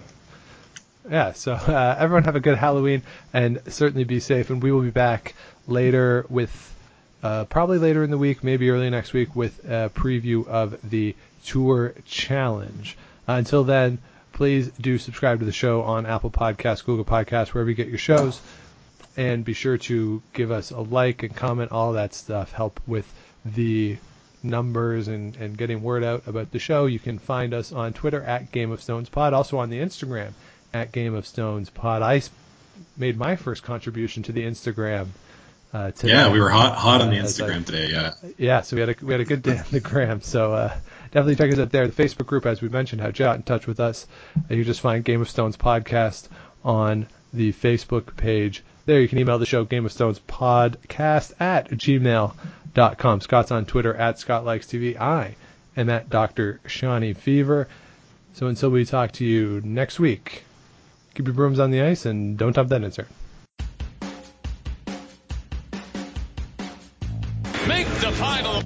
Yeah, 1.10 1.32
so 1.32 1.52
uh, 1.68 1.96
everyone 1.98 2.24
have 2.24 2.36
a 2.36 2.40
good 2.40 2.56
Halloween 2.58 3.02
and 3.32 3.60
certainly 3.68 4.04
be 4.04 4.20
safe. 4.20 4.50
And 4.50 4.62
we 4.62 4.72
will 4.72 4.82
be 4.82 4.90
back 4.90 5.34
later 5.66 6.26
with, 6.28 6.74
uh, 7.22 7.44
probably 7.44 7.78
later 7.78 8.04
in 8.04 8.10
the 8.10 8.18
week, 8.18 8.44
maybe 8.44 8.70
early 8.70 8.90
next 8.90 9.12
week, 9.12 9.34
with 9.34 9.64
a 9.64 9.90
preview 9.94 10.46
of 10.46 10.78
the 10.88 11.14
Tour 11.44 11.94
Challenge. 12.06 12.96
Uh, 13.28 13.32
until 13.32 13.64
then, 13.64 13.98
please 14.32 14.70
do 14.80 14.98
subscribe 14.98 15.40
to 15.40 15.44
the 15.44 15.52
show 15.52 15.82
on 15.82 16.06
Apple 16.06 16.30
Podcasts, 16.30 16.84
Google 16.84 17.04
Podcasts, 17.04 17.48
wherever 17.48 17.70
you 17.70 17.76
get 17.76 17.88
your 17.88 17.98
shows. 17.98 18.40
And 19.16 19.44
be 19.44 19.52
sure 19.52 19.76
to 19.76 20.22
give 20.32 20.50
us 20.50 20.70
a 20.70 20.80
like 20.80 21.22
and 21.22 21.36
comment, 21.36 21.70
all 21.70 21.92
that 21.92 22.14
stuff. 22.14 22.52
Help 22.52 22.80
with 22.86 23.12
the 23.44 23.98
numbers 24.42 25.06
and, 25.08 25.36
and 25.36 25.56
getting 25.56 25.82
word 25.82 26.02
out 26.02 26.26
about 26.26 26.50
the 26.50 26.58
show. 26.58 26.86
You 26.86 26.98
can 26.98 27.18
find 27.18 27.52
us 27.52 27.72
on 27.72 27.92
Twitter 27.92 28.22
at 28.22 28.52
Game 28.52 28.70
of 28.70 28.82
Stones 28.82 29.08
Pod, 29.08 29.34
also 29.34 29.58
on 29.58 29.68
the 29.68 29.80
Instagram 29.80 30.32
at 30.74 30.92
Game 30.92 31.14
of 31.14 31.26
Stones 31.26 31.70
Pod. 31.70 32.02
I 32.02 32.22
made 32.96 33.16
my 33.16 33.36
first 33.36 33.62
contribution 33.62 34.22
to 34.24 34.32
the 34.32 34.42
Instagram 34.42 35.08
uh, 35.72 35.90
today. 35.92 36.12
Yeah, 36.12 36.30
we 36.32 36.40
were 36.40 36.50
hot 36.50 36.76
hot 36.76 37.00
on 37.00 37.10
the 37.10 37.18
Uh, 37.18 37.22
I- 37.22 37.24
Instagram 37.24 37.64
today. 37.64 37.88
Yeah. 37.90 38.12
yeah, 38.38 38.60
so 38.62 38.76
we 38.76 38.80
had 38.80 38.88
a 38.90 38.94
we 39.04 39.12
had 39.12 39.20
a 39.20 39.24
good 39.24 39.42
day 39.42 39.58
on 39.58 39.64
the 39.70 39.80
gram. 39.80 40.20
So 40.20 40.52
uh, 40.52 40.74
definitely 41.12 41.36
check 41.36 41.52
us 41.52 41.58
out 41.58 41.70
there. 41.70 41.86
The 41.88 42.02
Facebook 42.02 42.26
group, 42.26 42.46
as 42.46 42.60
we 42.60 42.68
mentioned, 42.68 43.00
how 43.00 43.08
to 43.08 43.12
get 43.12 43.36
in 43.36 43.42
touch 43.42 43.66
with 43.66 43.80
us. 43.80 44.06
Uh, 44.50 44.54
you 44.54 44.64
just 44.64 44.80
find 44.80 45.04
Game 45.04 45.20
of 45.22 45.30
Stones 45.30 45.56
podcast 45.56 46.28
on 46.64 47.06
the 47.32 47.52
Facebook 47.52 48.16
page. 48.16 48.62
There, 48.84 49.00
you 49.00 49.08
can 49.08 49.18
email 49.18 49.38
the 49.38 49.46
show 49.46 49.64
Game 49.64 49.86
of 49.86 49.92
Stones 49.92 50.18
podcast 50.20 51.32
at 51.40 51.70
gmail.com. 51.70 53.20
Scott's 53.20 53.50
on 53.50 53.64
Twitter 53.64 53.94
at 53.94 54.18
Scott 54.18 54.44
Likes 54.44 54.66
TV. 54.66 54.98
I 55.00 55.36
am 55.76 55.88
at 55.88 56.10
Dr. 56.10 56.60
Shawnee 56.66 57.12
Fever. 57.14 57.68
So 58.34 58.46
until 58.48 58.70
we 58.70 58.84
talk 58.84 59.12
to 59.12 59.24
you 59.24 59.60
next 59.64 60.00
week, 60.00 60.44
keep 61.14 61.26
your 61.26 61.34
brooms 61.34 61.58
on 61.58 61.70
the 61.70 61.82
ice 61.82 62.06
and 62.06 62.36
don't 62.38 62.54
dump 62.54 62.68
that 62.70 62.82
insert. 62.82 63.08
Make 67.68 67.86
the 67.86 68.12
final. 68.12 68.62